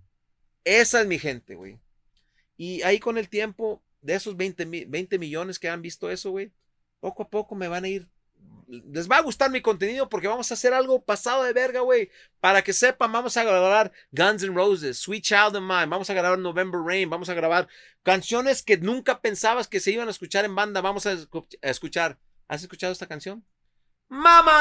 [0.63, 1.79] Esa es mi gente, güey.
[2.55, 6.53] Y ahí con el tiempo, de esos 20, 20 millones que han visto eso, güey,
[6.99, 8.07] poco a poco me van a ir
[8.67, 12.11] les va a gustar mi contenido porque vamos a hacer algo pasado de verga, güey.
[12.39, 16.13] Para que sepan, vamos a grabar Guns N' Roses, Sweet Child of Mine, vamos a
[16.13, 17.67] grabar November Rain, vamos a grabar
[18.03, 20.81] canciones que nunca pensabas que se iban a escuchar en banda.
[20.81, 21.15] Vamos a
[21.61, 22.19] escuchar.
[22.49, 23.45] ¿Has escuchado esta canción?
[24.09, 24.53] Mamá,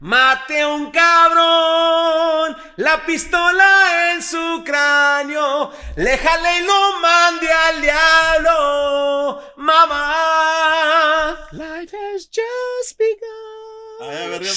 [0.00, 7.80] mate a un cabrón, la pistola en su cráneo, le jale y lo mande al
[7.80, 9.40] diablo.
[9.56, 14.02] Mamá, life has just begun.
[14.02, 14.50] Ay, a verga,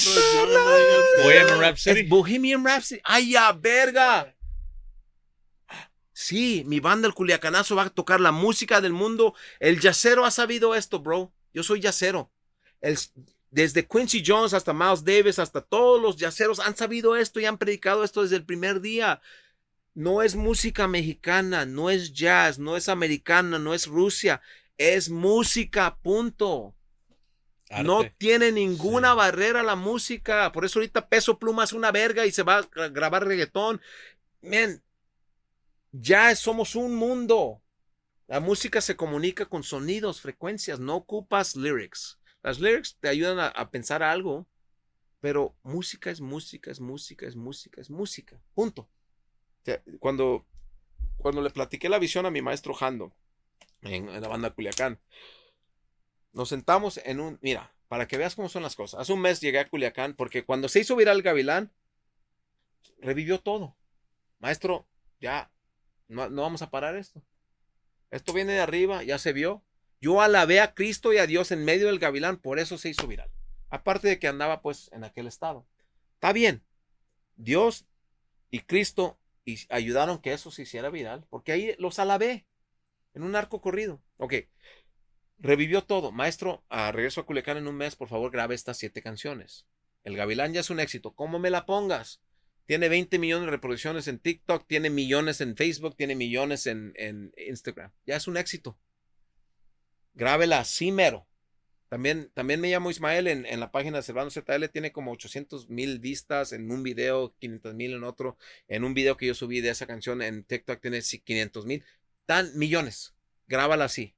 [1.23, 2.03] Bohemian Rhapsody.
[2.03, 2.99] Bohemian Rhapsody.
[3.05, 4.35] Ay, a verga.
[6.11, 9.35] Sí, mi banda, el Culiacanazo, va a tocar la música del mundo.
[9.61, 11.31] El yacero ha sabido esto, bro.
[11.53, 12.34] Yo soy yacero
[13.51, 17.57] desde Quincy Jones hasta Miles Davis, hasta todos los yaceros han sabido esto y han
[17.57, 19.21] predicado esto desde el primer día.
[19.93, 24.41] No es música mexicana, no es jazz, no es americana, no es Rusia,
[24.77, 26.75] es música, punto.
[27.83, 29.17] No tiene ninguna Sí.
[29.17, 30.51] barrera la música.
[30.51, 33.81] Por eso ahorita Peso Pluma es una verga y se va a gra- grabar reggaetón.
[34.41, 34.83] Man,
[35.91, 37.61] ya somos un mundo.
[38.27, 42.19] La música se comunica con sonidos, frecuencias, no ocupas lyrics.
[42.45, 44.45] Las lyrics te ayudan a, a pensar algo,
[45.19, 48.39] pero música es música, es música, es música, es música.
[48.53, 48.87] Punto.
[49.97, 50.45] Cuando,
[51.17, 53.15] cuando le platiqué la visión a mi maestro Jando
[53.81, 54.99] en, en la banda Culiacán,
[56.33, 57.39] nos sentamos en un.
[57.41, 58.99] Mira, para que veas cómo son las cosas.
[58.99, 61.73] Hace un mes llegué a Culiacán porque cuando se hizo viral Gavilán,
[62.99, 63.75] revivió todo.
[64.37, 64.87] Maestro,
[65.19, 65.51] ya,
[66.07, 67.23] no, no vamos a parar esto.
[68.11, 69.64] Esto viene de arriba, ya se vio.
[70.01, 73.07] Yo alabé a Cristo y a Dios en medio del Gavilán, por eso se hizo
[73.07, 73.29] viral.
[73.69, 75.67] Aparte de que andaba pues en aquel estado.
[76.15, 76.63] Está bien.
[77.35, 77.85] Dios
[78.51, 82.45] y Cristo y ayudaron que eso se hiciera viral, porque ahí los alabé
[83.13, 84.01] en un arco corrido.
[84.17, 84.33] Ok,
[85.37, 86.11] revivió todo.
[86.11, 89.65] Maestro, a regreso a Culiacán en un mes, por favor, grabe estas siete canciones.
[90.03, 91.13] El Gavilán ya es un éxito.
[91.13, 92.21] ¿Cómo me la pongas?
[92.65, 97.31] Tiene 20 millones de reproducciones en TikTok, tiene millones en Facebook, tiene millones en, en
[97.37, 97.91] Instagram.
[98.07, 98.79] Ya es un éxito.
[100.15, 101.27] Grábela así mero.
[101.89, 105.69] También, también me llamo Ismael en, en la página de Servando ZL, tiene como 800
[105.69, 108.37] mil vistas en un video, 500 mil en otro.
[108.67, 111.85] En un video que yo subí de esa canción en TikTok tiene 500 mil.
[112.25, 113.13] Tan millones.
[113.47, 114.15] Grábala así.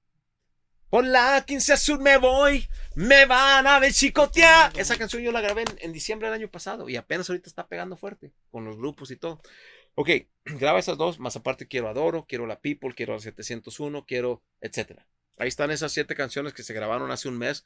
[0.89, 2.65] Por la 15 Sur me voy,
[2.95, 4.71] me van a ver chicotear.
[4.79, 7.67] Esa canción yo la grabé en, en diciembre del año pasado y apenas ahorita está
[7.67, 9.41] pegando fuerte con los grupos y todo.
[9.95, 10.09] Ok,
[10.45, 15.05] graba esas dos, más aparte quiero Adoro, quiero La People, quiero La 701, quiero, etcétera.
[15.37, 17.63] Ahí están esas siete canciones que se grabaron hace un mes.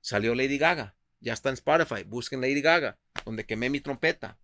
[0.00, 4.38] Salió Lady Gaga, ya está en Spotify, busquen Lady Gaga, donde quemé mi trompeta.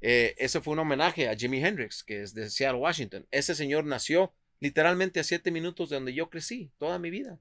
[0.00, 3.26] Eh, ese fue un homenaje a Jimi Hendrix, que es de Seattle, Washington.
[3.30, 7.38] Ese señor nació literalmente a siete minutos de donde yo crecí toda mi vida.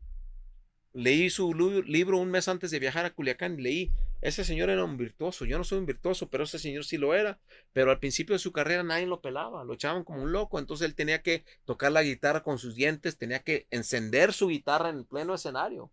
[0.94, 3.92] Leí su libro un mes antes de viajar a Culiacán y leí,
[4.22, 7.16] ese señor era un virtuoso, yo no soy un virtuoso, pero ese señor sí lo
[7.16, 7.40] era,
[7.74, 10.86] pero al principio de su carrera nadie lo pelaba, lo echaban como un loco, entonces
[10.86, 14.98] él tenía que tocar la guitarra con sus dientes, tenía que encender su guitarra en
[14.98, 15.92] el pleno escenario.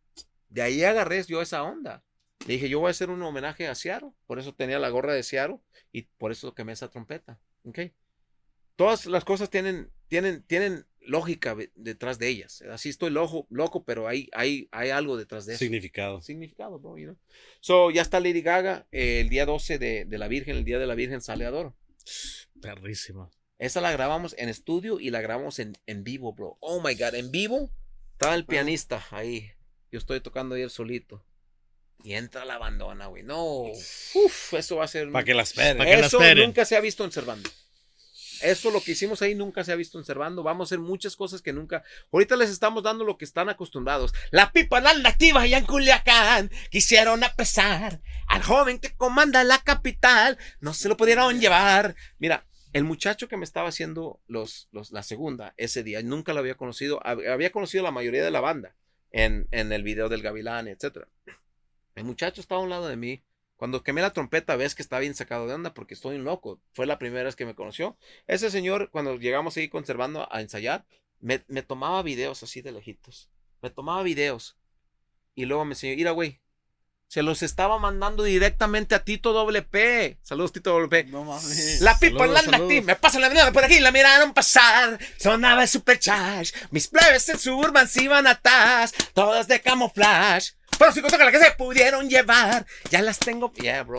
[0.48, 2.04] De ahí agarré yo esa onda.
[2.46, 5.12] Le dije, yo voy a hacer un homenaje a Seattle, por eso tenía la gorra
[5.12, 5.60] de Seattle
[5.92, 7.80] y por eso quemé esa trompeta, ¿ok?
[8.76, 12.62] Todas las cosas tienen, tienen, tienen lógica detrás de ellas.
[12.70, 15.58] Así estoy loco, loco pero hay, hay, hay algo detrás de eso.
[15.60, 16.20] Significado.
[16.22, 17.16] Significado, bro, you know?
[17.60, 18.86] So, ya está Lady Gaga.
[18.92, 21.76] eh, el día 12 de, de la Virgen, el día de la Virgen sale Adoro.
[22.60, 23.30] Perrísima.
[23.58, 26.56] Esa la grabamos en estudio y la grabamos en, en vivo, bro.
[26.60, 27.70] Oh my god, en vivo.
[28.12, 29.50] Estaba el pianista ahí.
[29.92, 31.24] Yo estoy tocando ahí el solito.
[32.02, 33.22] Y entra la bandona, güey.
[33.22, 33.64] No.
[33.64, 35.10] Uf, eso va a ser.
[35.12, 35.76] Para que la esperen.
[35.76, 36.46] Pa' que la Eso esperen.
[36.46, 37.50] nunca se ha visto en Cervando.
[38.42, 40.42] Eso lo que hicimos ahí nunca se ha visto en Cervando.
[40.42, 41.82] Vamos a hacer muchas cosas que nunca.
[42.12, 44.12] Ahorita les estamos dando lo que están acostumbrados.
[44.30, 46.50] La pipa anda activa allá en Culiacán.
[46.70, 50.38] Quisieron apresar al joven que comanda la capital.
[50.60, 51.94] No se lo pudieron llevar.
[52.18, 56.38] Mira, el muchacho que me estaba haciendo los, los, la segunda ese día, nunca lo
[56.40, 57.00] había conocido.
[57.00, 58.74] Hab- Había conocido la mayoría de la banda
[59.10, 61.06] en, en el video del Gavilán, etc.
[61.96, 63.22] El muchacho estaba a un lado de mí.
[63.60, 66.62] Cuando quemé la trompeta, ves que está bien sacado de onda porque estoy un loco.
[66.72, 67.98] Fue la primera vez que me conoció.
[68.26, 70.86] Ese señor, cuando llegamos ahí conservando a ensayar,
[71.18, 73.28] me, me tomaba videos así de lejitos.
[73.60, 74.56] Me tomaba videos.
[75.34, 76.40] Y luego me enseñó, mira, güey,
[77.10, 80.20] se los estaba mandando directamente a Tito WP.
[80.22, 81.06] Saludos, Tito WP.
[81.08, 81.80] No mames.
[81.80, 82.70] La pipa anda saludos.
[82.70, 87.28] aquí, me pasa la venida por aquí, la miraron pasar, sonaba el supercharge, mis plebes
[87.28, 92.08] en Suburban se iban atrás, todas de camuflaje, fueron cinco tocas las que se pudieron
[92.08, 93.98] llevar, ya las tengo, yeah, bro.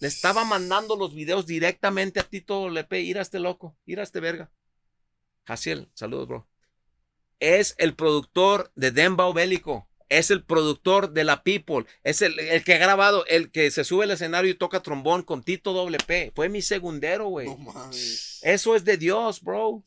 [0.00, 4.02] Le estaba mandando los videos directamente a Tito Lepe, ir a este loco, ir a
[4.02, 4.50] este verga.
[5.46, 6.48] Jaciel, saludos, bro.
[7.40, 9.88] Es el productor de Dembow Bélico.
[10.08, 11.86] Es el productor de La People.
[12.02, 15.22] Es el, el que ha grabado, el que se sube al escenario y toca trombón
[15.22, 16.32] con Tito WP.
[16.34, 17.46] Fue mi segundero, güey.
[17.48, 17.90] No.
[18.42, 19.82] Eso es de Dios, bro.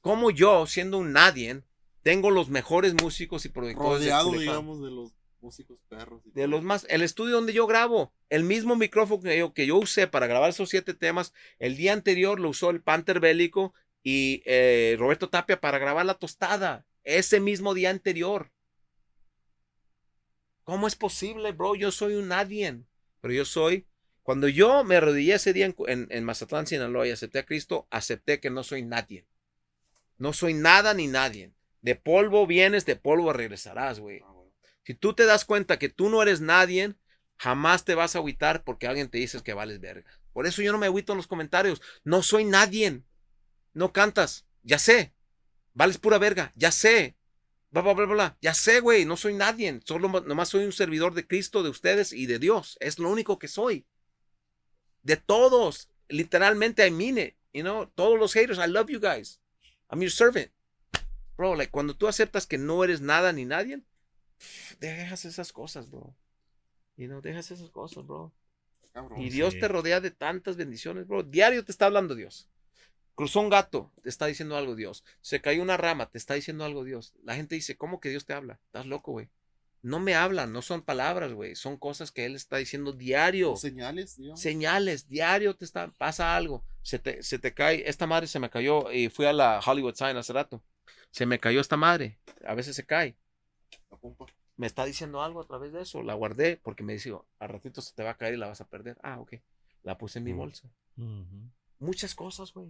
[0.00, 1.62] Como yo, siendo un nadie,
[2.02, 4.40] tengo los mejores músicos y productores de Rodeado, Culiacán.
[4.46, 6.22] digamos, de los músicos perros.
[6.26, 6.46] y De todo.
[6.48, 10.06] los más, el estudio donde yo grabo, el mismo micrófono que yo, que yo usé
[10.06, 14.96] para grabar esos siete temas, el día anterior lo usó el Panther Bélico y eh,
[14.98, 18.50] Roberto Tapia para grabar La Tostada, ese mismo día anterior.
[20.64, 21.74] ¿Cómo es posible, bro?
[21.74, 22.80] Yo soy un nadie,
[23.20, 23.86] pero yo soy...
[24.22, 27.86] Cuando yo me arrodillé ese día en, en- en Mazatlán, Sinaloa y acepté a Cristo,
[27.90, 29.26] acepté que no soy nadie.
[30.16, 31.52] No soy nada ni nadie.
[31.82, 34.20] De polvo vienes, de polvo regresarás, güey.
[34.24, 34.32] Ah.
[34.82, 36.94] Si tú te das cuenta que tú no eres nadie,
[37.36, 40.10] jamás te vas a agüitar porque alguien te dice que vales verga.
[40.32, 41.82] Por eso yo no me agüito en los comentarios.
[42.02, 43.02] No soy nadie.
[43.74, 44.46] No cantas.
[44.62, 45.12] Ya sé.
[45.74, 46.52] Vales pura verga.
[46.56, 47.16] Ya sé.
[47.74, 48.38] Bla, bla, bla, bla.
[48.40, 49.80] Ya sé, güey, no soy nadie.
[49.84, 52.76] Solo nomás soy un servidor de Cristo, de ustedes y de Dios.
[52.78, 53.84] Es lo único que soy.
[55.02, 55.90] De todos.
[56.06, 57.34] Literalmente, I mean it.
[57.52, 59.40] You know, todos los haters, I love you guys.
[59.90, 60.52] I'm your servant.
[61.36, 63.82] Bro, like, cuando tú aceptas que no eres nada ni nadie,
[64.78, 66.14] dejas esas cosas, bro.
[66.96, 68.32] You know, dejas esas cosas, bro.
[68.92, 69.20] Cabrón.
[69.20, 69.58] Y Dios sí.
[69.58, 71.24] te rodea de tantas bendiciones, bro.
[71.24, 72.48] Diario te está hablando Dios.
[73.14, 75.04] Cruzó un gato, te está diciendo algo Dios.
[75.20, 77.14] Se cayó una rama, te está diciendo algo Dios.
[77.22, 78.58] La gente dice, ¿cómo que Dios te habla?
[78.66, 79.28] Estás loco, güey.
[79.82, 81.54] No me hablan, no son palabras, güey.
[81.56, 83.54] Son cosas que Él está diciendo diario.
[83.56, 84.40] Señales, digamos.
[84.40, 86.64] Señales, diario te está, pasa algo.
[86.82, 89.94] Se te, se te cae, esta madre se me cayó y fui a la Hollywood
[89.94, 90.62] Sign hace rato.
[91.10, 92.18] Se me cayó esta madre.
[92.46, 93.14] A veces se cae.
[93.90, 94.26] La pompa.
[94.56, 96.02] Me está diciendo algo a través de eso.
[96.02, 98.60] La guardé porque me dijo, al ratito se te va a caer y la vas
[98.60, 98.98] a perder.
[99.02, 99.34] Ah, ok.
[99.82, 100.36] La puse en mi Mm.
[100.36, 100.68] bolsa
[101.78, 102.68] muchas cosas, güey.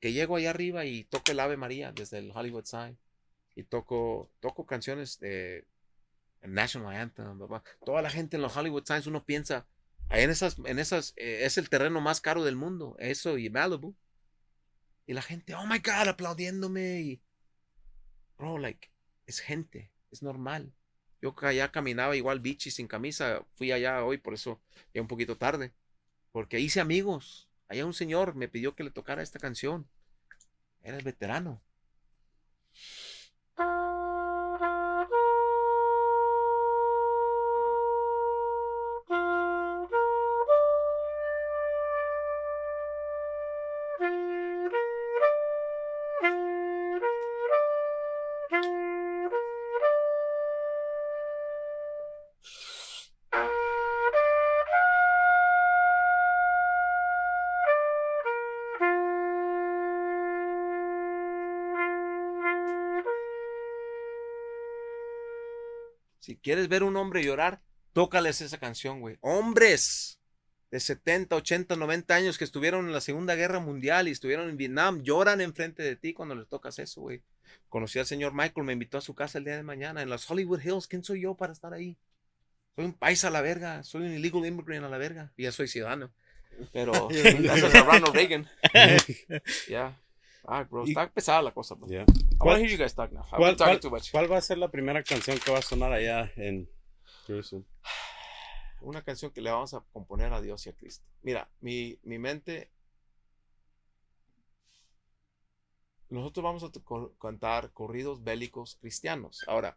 [0.00, 2.98] Que llego allá arriba y toco el Ave María desde el Hollywood Sign.
[3.54, 5.66] Y toco, toco canciones de
[6.42, 7.38] National Anthem.
[7.84, 9.66] Toda la gente en los Hollywood Signs, uno piensa,
[10.10, 13.94] en esas, en esas, eh, es el terreno más caro del mundo, eso y Malibu.
[15.06, 17.00] Y la gente, oh my God, aplaudiéndome.
[17.00, 17.22] Y,
[18.36, 18.90] bro, like,
[19.26, 20.72] es gente, es normal.
[21.20, 24.60] Yo allá caminaba igual bichi sin camisa, fui allá hoy, por eso
[24.94, 25.72] ya un poquito tarde.
[26.30, 27.47] Porque hice amigos.
[27.68, 29.88] Allá un señor me pidió que le tocara esta canción.
[30.82, 31.62] Era el veterano.
[66.42, 67.60] Quieres ver un hombre llorar,
[67.92, 69.18] tócales esa canción, güey.
[69.20, 70.18] Hombres
[70.70, 74.56] de 70, 80, 90 años que estuvieron en la Segunda Guerra Mundial y estuvieron en
[74.56, 77.22] Vietnam, lloran enfrente de ti cuando les tocas eso, güey.
[77.68, 80.30] Conocí al señor Michael, me invitó a su casa el día de mañana en los
[80.30, 80.86] Hollywood Hills.
[80.86, 81.96] ¿Quién soy yo para estar ahí?
[82.76, 85.32] Soy un paisa a la verga, soy un illegal immigrant a la verga.
[85.36, 86.10] Y ya soy ciudadano.
[86.72, 87.08] Pero
[87.40, 88.48] gracias a Ronald Reagan.
[89.68, 89.98] Ya.
[90.50, 91.86] Ah, bro, Y- está pesada la cosa, bro.
[91.88, 92.04] Yeah.
[92.04, 93.22] I wanna ¿Cuál, hear you guys talk now.
[93.30, 94.10] Cuál- cuál- too much.
[94.10, 96.68] cuál va a ser la primera canción que va a sonar allá en
[97.26, 97.66] Jerusalén?
[98.80, 101.04] una canción que le vamos a componer a Dios y a Cristo.
[101.22, 102.70] Mira, mi, mi mente.
[106.08, 106.70] Nosotros vamos a
[107.20, 109.44] cantar corridos bélicos cristianos.
[109.46, 109.76] Ahora,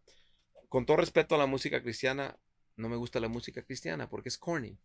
[0.70, 2.38] con todo respeto a la música cristiana,
[2.78, 4.78] no me gusta la música cristiana porque es corny.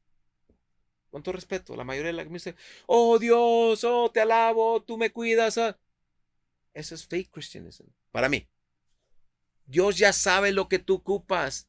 [1.11, 5.11] Con todo respeto, la mayoría de la música, oh Dios, oh te alabo, tú me
[5.11, 5.59] cuidas.
[5.59, 5.79] ah".
[6.75, 7.87] Eso es fake Christianism.
[8.11, 8.49] Para mí.
[9.65, 11.69] Dios ya sabe lo que tú ocupas.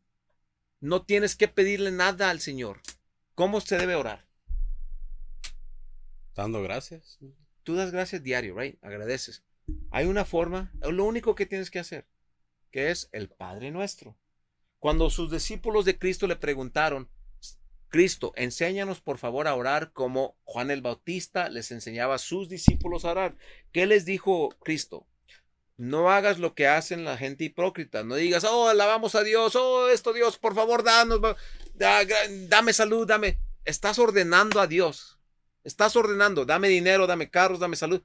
[0.80, 2.82] No tienes que pedirle nada al Señor.
[3.34, 4.28] ¿Cómo se debe orar?
[6.36, 7.18] Dando gracias.
[7.64, 8.78] Tú das gracias diario, right?
[8.84, 9.44] Agradeces.
[9.92, 12.08] Hay una forma, lo único que tienes que hacer,
[12.72, 14.16] que es el Padre Nuestro.
[14.80, 17.10] Cuando sus discípulos de Cristo le preguntaron,
[17.90, 23.06] Cristo, enséñanos por favor a orar como Juan el Bautista les enseñaba a sus discípulos
[23.06, 23.36] a orar.
[23.72, 25.06] ¿Qué les dijo Cristo?
[25.78, 28.04] No hagas lo que hacen la gente hipócrita.
[28.04, 31.22] No digas, oh, alabamos a Dios, oh, esto Dios, por favor, danos,
[31.76, 33.40] dame salud, dame.
[33.64, 35.20] Estás ordenando a Dios.
[35.64, 38.02] Estás ordenando, dame dinero, dame carros, dame salud.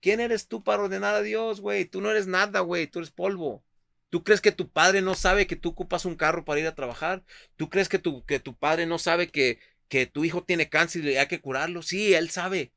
[0.00, 1.84] ¿Quién eres tú para ordenar a Dios, güey?
[1.84, 3.62] Tú no eres nada, güey, tú eres polvo.
[4.10, 6.74] ¿Tú crees que tu padre no sabe que tú ocupas un carro para ir a
[6.74, 7.24] trabajar?
[7.56, 9.58] ¿Tú crees que tu, que tu padre no sabe que,
[9.88, 11.82] que tu hijo tiene cáncer y hay que curarlo?
[11.82, 12.72] Sí, él sabe.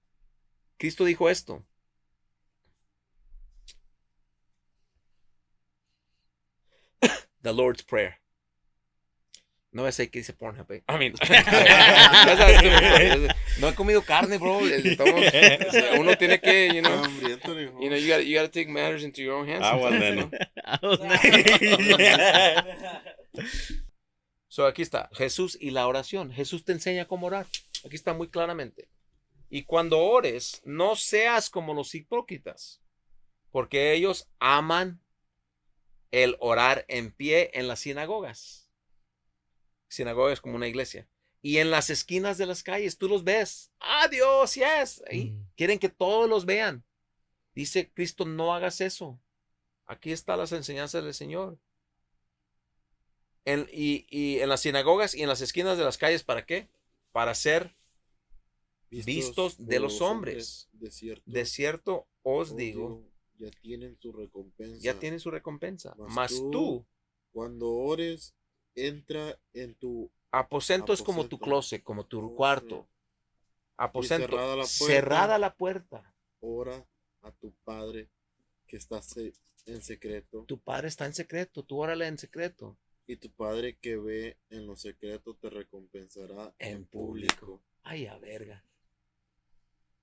[0.78, 1.66] Cristo dijo esto.
[7.44, 8.18] The Lord's Prayer.
[9.74, 10.72] No voy a decir que dice Pornhub.
[10.72, 10.84] eh.
[10.88, 11.14] I mean,
[13.60, 14.62] no he comido carne, bro.
[14.68, 15.26] Estamos-
[15.98, 17.04] uno tiene que, you know,
[17.82, 19.66] you know, you gotta, you gotta take matters into your own hands.
[19.66, 20.42] Ah, well, sometimes, then.
[20.82, 20.98] ¿no?
[24.48, 26.32] So, aquí está, Jesús y la oración.
[26.32, 27.48] Jesús te enseña cómo orar.
[27.84, 28.88] Aquí está muy claramente.
[29.50, 32.80] Y cuando ores, no seas como los hipócritas,
[33.50, 35.02] porque ellos aman
[36.12, 38.63] el orar en pie en las sinagogas.
[39.94, 41.08] Sinagoga es como una iglesia.
[41.42, 43.72] Y en las esquinas de las calles, tú los ves.
[43.80, 45.04] Ah, Dios, yes.
[45.10, 45.32] Ahí.
[45.32, 45.46] Mm.
[45.56, 46.84] Quieren que todos los vean.
[47.54, 49.20] Dice Cristo, no hagas eso.
[49.86, 51.60] Aquí están las enseñanzas del Señor.
[53.46, 56.70] En- y, y en las sinagogas y en las esquinas de las calles, ¿para qué?
[57.12, 57.76] Para ser
[58.90, 60.70] vistos de los hombres.
[60.72, 63.04] De cierto, De cierto os os digo,
[63.38, 64.78] ya tienen su recompensa.
[64.82, 65.94] ya tienen su recompensa.
[65.98, 66.86] Mas Mas tú, tú,
[67.34, 68.34] Cuando ores,
[68.76, 72.88] entra en tu aposento es como tu closet, como tu Oh, cuarto.
[73.78, 74.86] Aposento, cerrada la puerta.
[74.86, 76.14] cerrada la puerta.
[76.42, 76.86] ora
[77.22, 78.10] a tu Padre
[78.68, 79.02] que está
[79.66, 80.44] en secreto.
[80.48, 82.78] Tu padre está en secreto, tú órale en secreto.
[83.08, 87.36] Y tu Padre que ve en lo secreto te recompensará En en, público.
[87.46, 87.64] público.
[87.84, 88.64] Ay, a verga.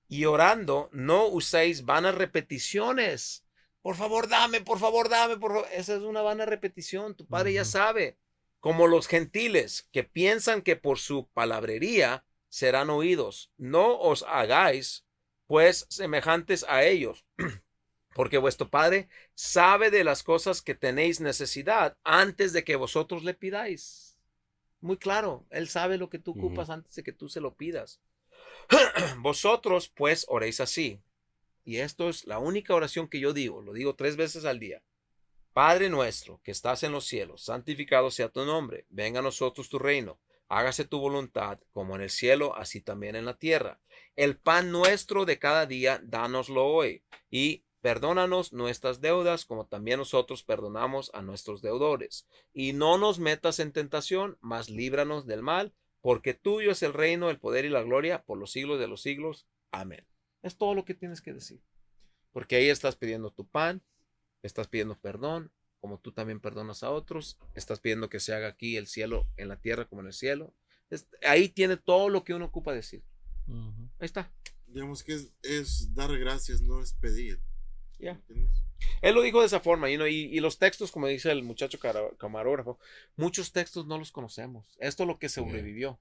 [0.07, 3.43] Y orando, no uséis vanas repeticiones.
[3.81, 5.67] Por favor, dame, por favor, dame, por favor.
[5.73, 7.15] Esa es una vana repetición.
[7.15, 8.17] Tu padre ya sabe.
[8.61, 13.51] Como los gentiles que piensan que por su palabrería serán oídos.
[13.57, 15.03] No os hagáis,
[15.47, 17.25] pues, semejantes a ellos.
[18.13, 23.33] Porque vuestro Padre sabe de las cosas que tenéis necesidad antes de que vosotros le
[23.33, 24.17] pidáis.
[24.79, 27.99] Muy claro, Él sabe lo que tú ocupas antes de que tú se lo pidas.
[29.19, 30.99] Vosotros pues oréis así.
[31.63, 34.81] Y esto es la única oración que yo digo, lo digo tres veces al día.
[35.53, 39.79] Padre nuestro que estás en los cielos, santificado sea tu nombre, venga a nosotros tu
[39.79, 40.17] reino,
[40.47, 43.81] hágase tu voluntad como en el cielo, así también en la tierra.
[44.15, 50.43] El pan nuestro de cada día, dánoslo hoy, y perdónanos nuestras deudas como también nosotros
[50.43, 52.27] perdonamos a nuestros deudores.
[52.53, 57.29] Y no nos metas en tentación, mas líbranos del mal, porque tuyo es el reino,
[57.29, 59.47] el poder y la gloria por los siglos de los siglos.
[59.71, 60.07] Amén.
[60.43, 61.61] Es todo lo que tienes que decir.
[62.31, 63.83] Porque ahí estás pidiendo tu pan,
[64.43, 68.77] estás pidiendo perdón, como tú también perdonas a otros, estás pidiendo que se haga aquí
[68.77, 70.53] el cielo en la tierra como en el cielo.
[70.89, 73.03] Es- ahí tiene todo lo que uno ocupa decir.
[73.99, 74.31] Ahí está.
[74.67, 77.39] Digamos que es, es dar gracias, no es pedir.
[77.99, 78.11] Ya.
[78.11, 78.63] ¿Entiendes?
[79.01, 81.43] Él lo dijo de esa forma, you know, y, y los textos, como dice el
[81.43, 81.77] muchacho
[82.17, 82.79] camarógrafo,
[83.15, 84.65] muchos textos no los conocemos.
[84.79, 85.99] Esto es lo que sobrevivió.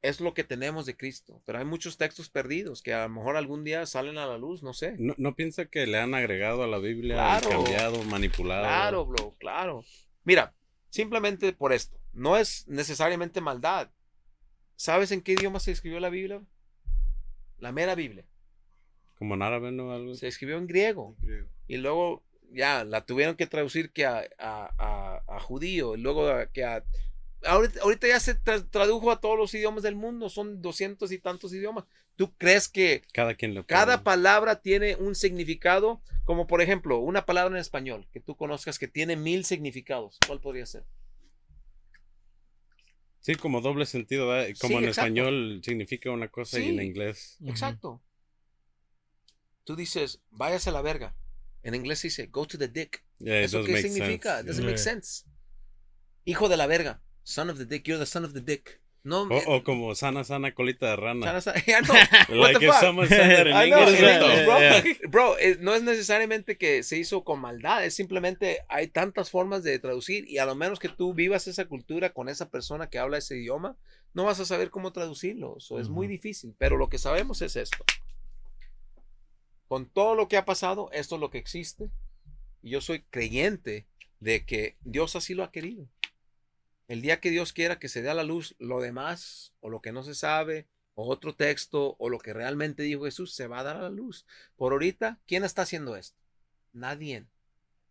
[0.00, 1.42] Es lo que tenemos de Cristo.
[1.44, 4.62] Pero hay muchos textos perdidos que a lo mejor algún día salen a la luz,
[4.62, 4.94] no sé.
[4.98, 7.48] ¿No, no piensa que le han agregado a la Biblia, Claro.
[7.50, 8.62] cambiado, manipulado?
[8.62, 9.84] Claro, bro, claro.
[10.24, 10.54] Mira,
[10.90, 11.98] simplemente por esto.
[12.12, 13.90] No es necesariamente maldad.
[14.76, 16.40] ¿Sabes en qué idioma se escribió la Biblia?
[17.58, 18.24] La mera Biblia.
[19.18, 19.90] Como en árabe, ¿no?
[19.92, 20.14] Algo.
[20.14, 21.16] Se escribió en griego.
[21.20, 21.48] Griego.
[21.66, 22.22] Y luego
[22.52, 25.96] ya la tuvieron que traducir que a, a, a- a judío.
[25.96, 26.84] Y luego a- que a...
[27.44, 30.28] Ahorita, ahorita ya se tra- tradujo a todos los idiomas del mundo.
[30.28, 31.84] Son doscientos y tantos idiomas.
[32.16, 33.54] ¿Tú crees que Cada quien
[34.02, 36.02] palabra tiene un significado?
[36.24, 40.18] Como por ejemplo, una palabra en español que tú conozcas que tiene mil significados.
[40.26, 40.84] ¿Cuál podría ser?
[43.20, 44.54] Sí, como doble sentido, ¿verdad?
[44.60, 45.00] Como Sí, en exacto.
[45.06, 47.36] español significa una cosa y en inglés.
[47.44, 48.02] Exacto.
[49.64, 51.14] Tú dices, váyase a la verga.
[51.62, 53.04] En inglés se dice, go to the dick.
[53.18, 54.36] Yeah, ¿Eso qué make significa?
[54.36, 54.46] sense.
[54.46, 54.84] Doesn't make Yeah.
[54.84, 55.24] sense.
[56.24, 57.02] Hijo de la verga.
[57.28, 57.86] Son of the dick.
[57.86, 58.80] You're the son of the dick.
[59.04, 61.26] No, O, o como sana, sana colita de rana.
[61.26, 61.94] Sana, sana- Yeah, no.
[62.34, 64.08] Like if someone said that in English, bro.
[64.08, 64.58] English, bro.
[64.60, 64.82] Yeah.
[65.08, 69.62] Bro, eh, no es necesariamente que se hizo con maldad, es simplemente hay tantas formas
[69.62, 72.98] de traducir y a lo menos que tú vivas esa cultura con esa persona que
[72.98, 73.76] habla ese idioma,
[74.14, 75.56] no vas a saber cómo traducirlo.
[75.58, 77.84] Eso es muy difícil, pero lo que sabemos es esto.
[79.68, 81.90] Con todo lo que ha pasado, esto es lo que existe.
[82.62, 83.86] Y yo soy creyente
[84.18, 85.86] de que Dios así lo ha querido.
[86.88, 89.82] El día que Dios quiera que se dé a la luz lo demás, o lo
[89.82, 93.60] que no se sabe, o otro texto, o lo que realmente dijo Jesús, se va
[93.60, 94.26] a dar a la luz.
[94.56, 96.18] Por ahorita, ¿quién está haciendo esto?
[96.72, 97.26] Nadie.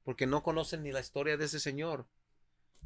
[0.03, 2.07] Porque no conocen ni la historia de ese Señor.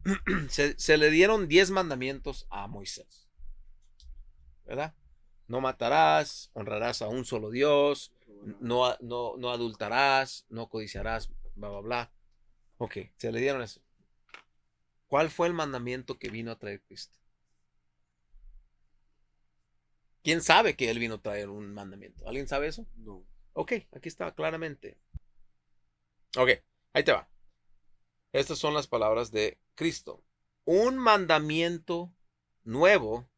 [0.50, 3.30] se, le dieron diez mandamientos a Moisés.
[4.66, 4.94] ¿Verdad?
[5.48, 8.12] No matarás, honrarás a un solo Dios,
[8.60, 12.12] no, no, no adultarás, no codiciarás, bla, bla, bla.
[12.80, 13.82] Ok, se le dieron eso.
[15.12, 17.20] ¿Cuál fue el mandamiento que vino a traer Cristo?
[20.24, 22.26] ¿Quién sabe que Él vino a traer un mandamiento?
[22.30, 22.88] ¿Alguien sabe eso?
[22.96, 23.28] No.
[23.52, 24.98] Ok, aquí está claramente.
[26.38, 26.52] Ok,
[26.94, 27.30] ahí te va.
[28.32, 30.24] Estas son las palabras de Cristo.
[30.64, 32.16] Un mandamiento
[32.64, 33.30] nuevo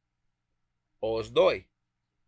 [0.99, 1.71] os doy,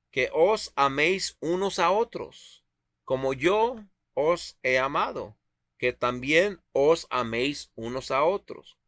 [0.09, 2.65] que os améis unos a otros,
[3.03, 3.75] como yo
[4.15, 5.37] os he amado,
[5.77, 8.79] que también os améis unos a otros.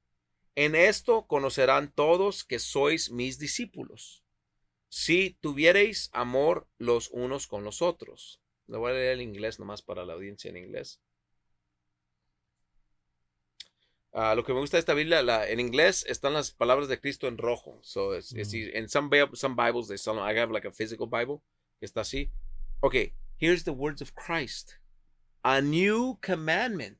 [0.57, 4.23] En esto conocerán todos que sois mis discípulos,
[4.89, 8.41] si tuviereis amor los unos con los otros.
[8.65, 10.99] Lo voy a leer en inglés nomás para la audiencia en inglés.
[14.13, 16.99] Ah, lo que me gusta de esta Biblia, la- en inglés están las palabras de
[16.99, 17.77] Cristo en rojo.
[17.83, 18.75] So, it's, it's Mm.
[18.75, 21.43] in some, some Bibles, they sell, I have like a physical Bible,
[21.79, 22.31] que está así.
[22.81, 24.71] Okay, here's the words of Christ.
[25.43, 26.99] A new commandment.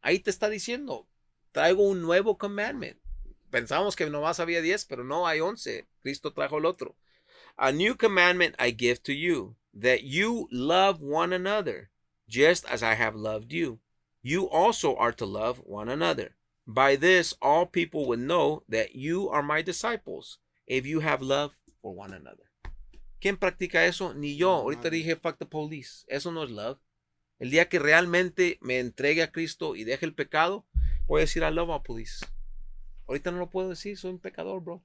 [0.00, 1.06] Ahí te está diciendo,
[1.54, 2.98] traigo un nuevo commandment.
[3.50, 5.86] Pensábamos que nomás había 10, pero no, hay 11.
[6.02, 6.96] Cristo trajo el otro.
[7.56, 11.90] A new commandment I give to you, that you love one another,
[12.28, 13.78] just as I have loved you.
[14.22, 16.36] You also are to love one another.
[16.66, 21.52] By this, all people will know that you are my disciples, if you have love
[21.80, 22.50] for one another.
[23.20, 24.12] ¿Quién practica eso?
[24.14, 24.50] Ni yo.
[24.50, 26.04] Ahorita dije fuck the police.
[26.08, 26.78] Eso no es love.
[27.38, 30.66] El día que realmente me entregue a Cristo y deje el pecado,
[31.06, 32.24] voy a decir I love police.
[33.06, 34.82] Ahorita no lo puedo decir, soy un pecador, bro.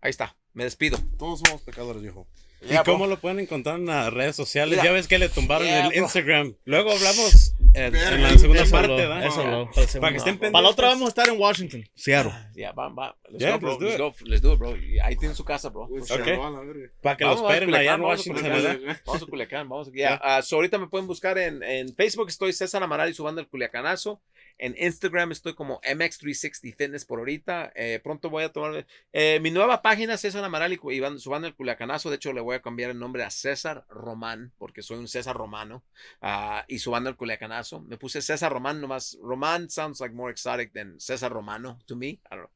[0.00, 0.98] Ahí está, me despido.
[1.18, 2.26] Todos somos pecadores, viejo.
[2.60, 3.08] ¿Y Ya, cómo bro.
[3.08, 4.72] lo pueden encontrar en las redes sociales?
[4.78, 4.84] Mira.
[4.84, 5.98] Ya ves que le tumbaron Yeah, el bro.
[6.02, 6.54] Instagram.
[6.64, 9.26] Luego hablamos eh, en la segunda Eso parte, ¿verdad?
[9.26, 9.66] eso para,
[10.00, 10.50] Para que estén pendientes.
[10.52, 12.32] Para la otra vamos a estar en Washington, Seattle.
[12.54, 13.16] Ya, va, va.
[13.30, 13.70] Let's Yeah, go, bro.
[13.70, 14.00] let's do Let's it.
[14.00, 14.14] go.
[14.30, 14.76] Let's do it, bro.
[15.04, 15.84] Ahí tiene su casa, bro.
[15.84, 16.04] Ok.
[16.06, 16.90] se va a la verga.
[17.02, 18.42] Para que Vamos esperen allá en vamos a Washington.
[18.44, 18.78] ¿verdad?
[19.06, 20.20] Vamos a Culiacán, vamos a...
[20.36, 23.40] Ah, so ahorita me pueden buscar en, en Facebook, estoy César Amaral y su banda
[23.42, 24.20] El Culiacanazo.
[24.58, 27.72] En Instagram estoy como MX360 Fitness por ahorita.
[27.74, 28.86] Eh, pronto voy a tomar...
[29.12, 32.10] eh, mi nueva página, César Amaral y, banda El Culiacanazo.
[32.10, 35.36] De hecho, le voy a cambiar el nombre a César Román, porque soy un César
[35.36, 35.84] Romano.
[36.20, 37.80] ah, y su banda El Culiacanazo.
[37.82, 39.18] Me puse César Román nomás.
[39.22, 42.08] Román sounds like more exotic than César Romano to me.
[42.08, 42.50] I don't know.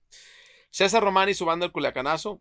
[0.71, 2.41] César Román y su banda El Culiacanazo.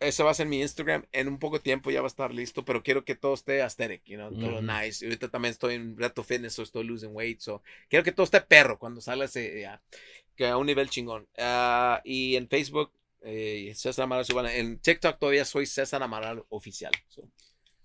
[0.00, 1.04] Ese va a ser mi Instagram.
[1.12, 4.02] En un poco tiempo ya va a estar listo, pero quiero que todo esté aesthetic,
[4.04, 5.04] you know, todo nice.
[5.04, 8.24] Y ahorita también estoy en reto fitness, so estoy losing weight, so quiero que todo
[8.24, 9.82] esté perro cuando salga ese, ya,
[10.34, 11.28] que a un nivel chingón.
[11.38, 14.54] Ah, y en Facebook, eh, César Amaral, su banda.
[14.54, 16.92] en TikTok todavía soy César Amaral oficial.
[17.08, 17.28] so,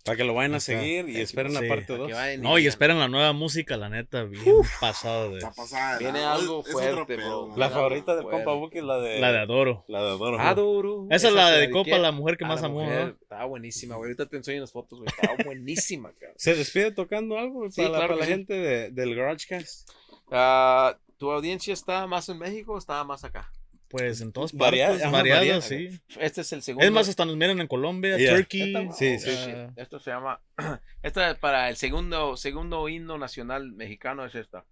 [0.06, 0.74] Para que lo vayan a Está.
[0.74, 1.54] seguir y Thank esperen you.
[1.56, 1.68] la Sí.
[1.68, 2.08] parte para 2.
[2.10, 4.44] que vayan No, y esperen la nueva música, la neta, bien
[4.80, 5.38] pasada de...
[5.40, 5.98] Está pasada.
[5.98, 6.30] Viene ¿no?
[6.32, 7.54] algo fuerte, bro.
[7.58, 9.20] La favorita del compa Buki es la de...
[9.20, 9.84] La de Adoro.
[9.88, 10.40] La de Adoro.
[10.40, 11.08] Adoro.
[11.10, 12.84] Esa es la dediqué para la mujer que a más amó.
[12.90, 14.10] Estaba buenísima, güey.
[14.10, 15.10] Ahorita te enseño las fotos, güey.
[15.10, 16.36] Estaba buenísima, cabrón.
[16.38, 18.38] ¿Se despide tocando algo Sí, para, la- claro para la que sí.
[18.38, 19.90] gente de- del GarageCast?
[20.32, 23.50] Ah, ¿Tu audiencia está más en México o está más acá?
[23.98, 25.90] Pues en todas partes, variadas, varia- sí.
[26.20, 26.86] Este es el segundo.
[26.86, 28.36] Es más, hasta nos miran en Colombia, Yeah.
[28.36, 28.76] Turkey.
[28.76, 29.30] Esta- Sí, sí.
[29.56, 30.42] ah, Esto se llama.
[31.02, 34.66] Esta es para el segundo, segundo himno nacional mexicano, es esta.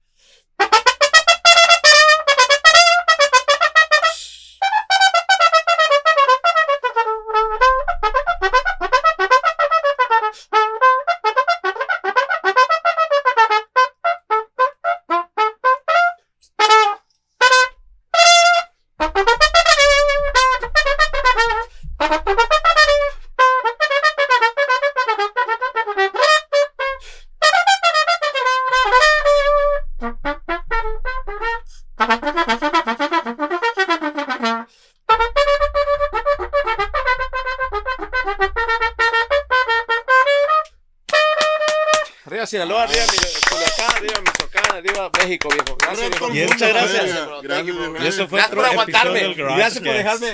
[46.34, 47.04] Mundo, Muchas gracias.
[47.44, 47.68] Gracias.
[47.68, 49.22] Y fue Gracias otro por aguantarme.
[49.28, 50.28] Y gracias por dejarme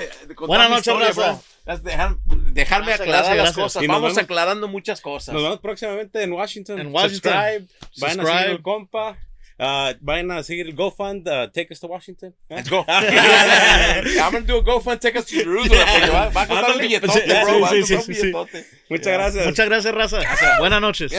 [0.48, 1.42] Buenas noches, raza.
[1.66, 3.56] por dejar- dejarme Gracias, aclarar gracias, las gracias.
[3.56, 3.84] cosas.
[3.84, 5.34] Y nos Vamos vemos- aclarando muchas cosas.
[5.34, 6.80] Nos vemos próximamente en Washington.
[6.80, 7.32] En Washington.
[7.34, 7.68] Subscribe.
[7.98, 8.52] Vayan a seguir Subscribe.
[8.56, 9.18] el compa.
[9.62, 11.28] Ah, vayan a seguir el GoFund.
[11.28, 12.34] uh, take us to Washington.
[12.48, 12.56] ¿eh?
[12.56, 12.86] Let's go.
[12.88, 15.86] I'm gonna do a GoFund, take us to Jerusalem.
[15.86, 17.68] porque va, va a costar un billetote, bro.
[17.68, 18.66] Sí, sí, sí, billetote.
[18.90, 19.46] Muchas gracias.
[19.48, 20.20] Muchas gracias, raza.
[20.60, 21.12] Buenas noches.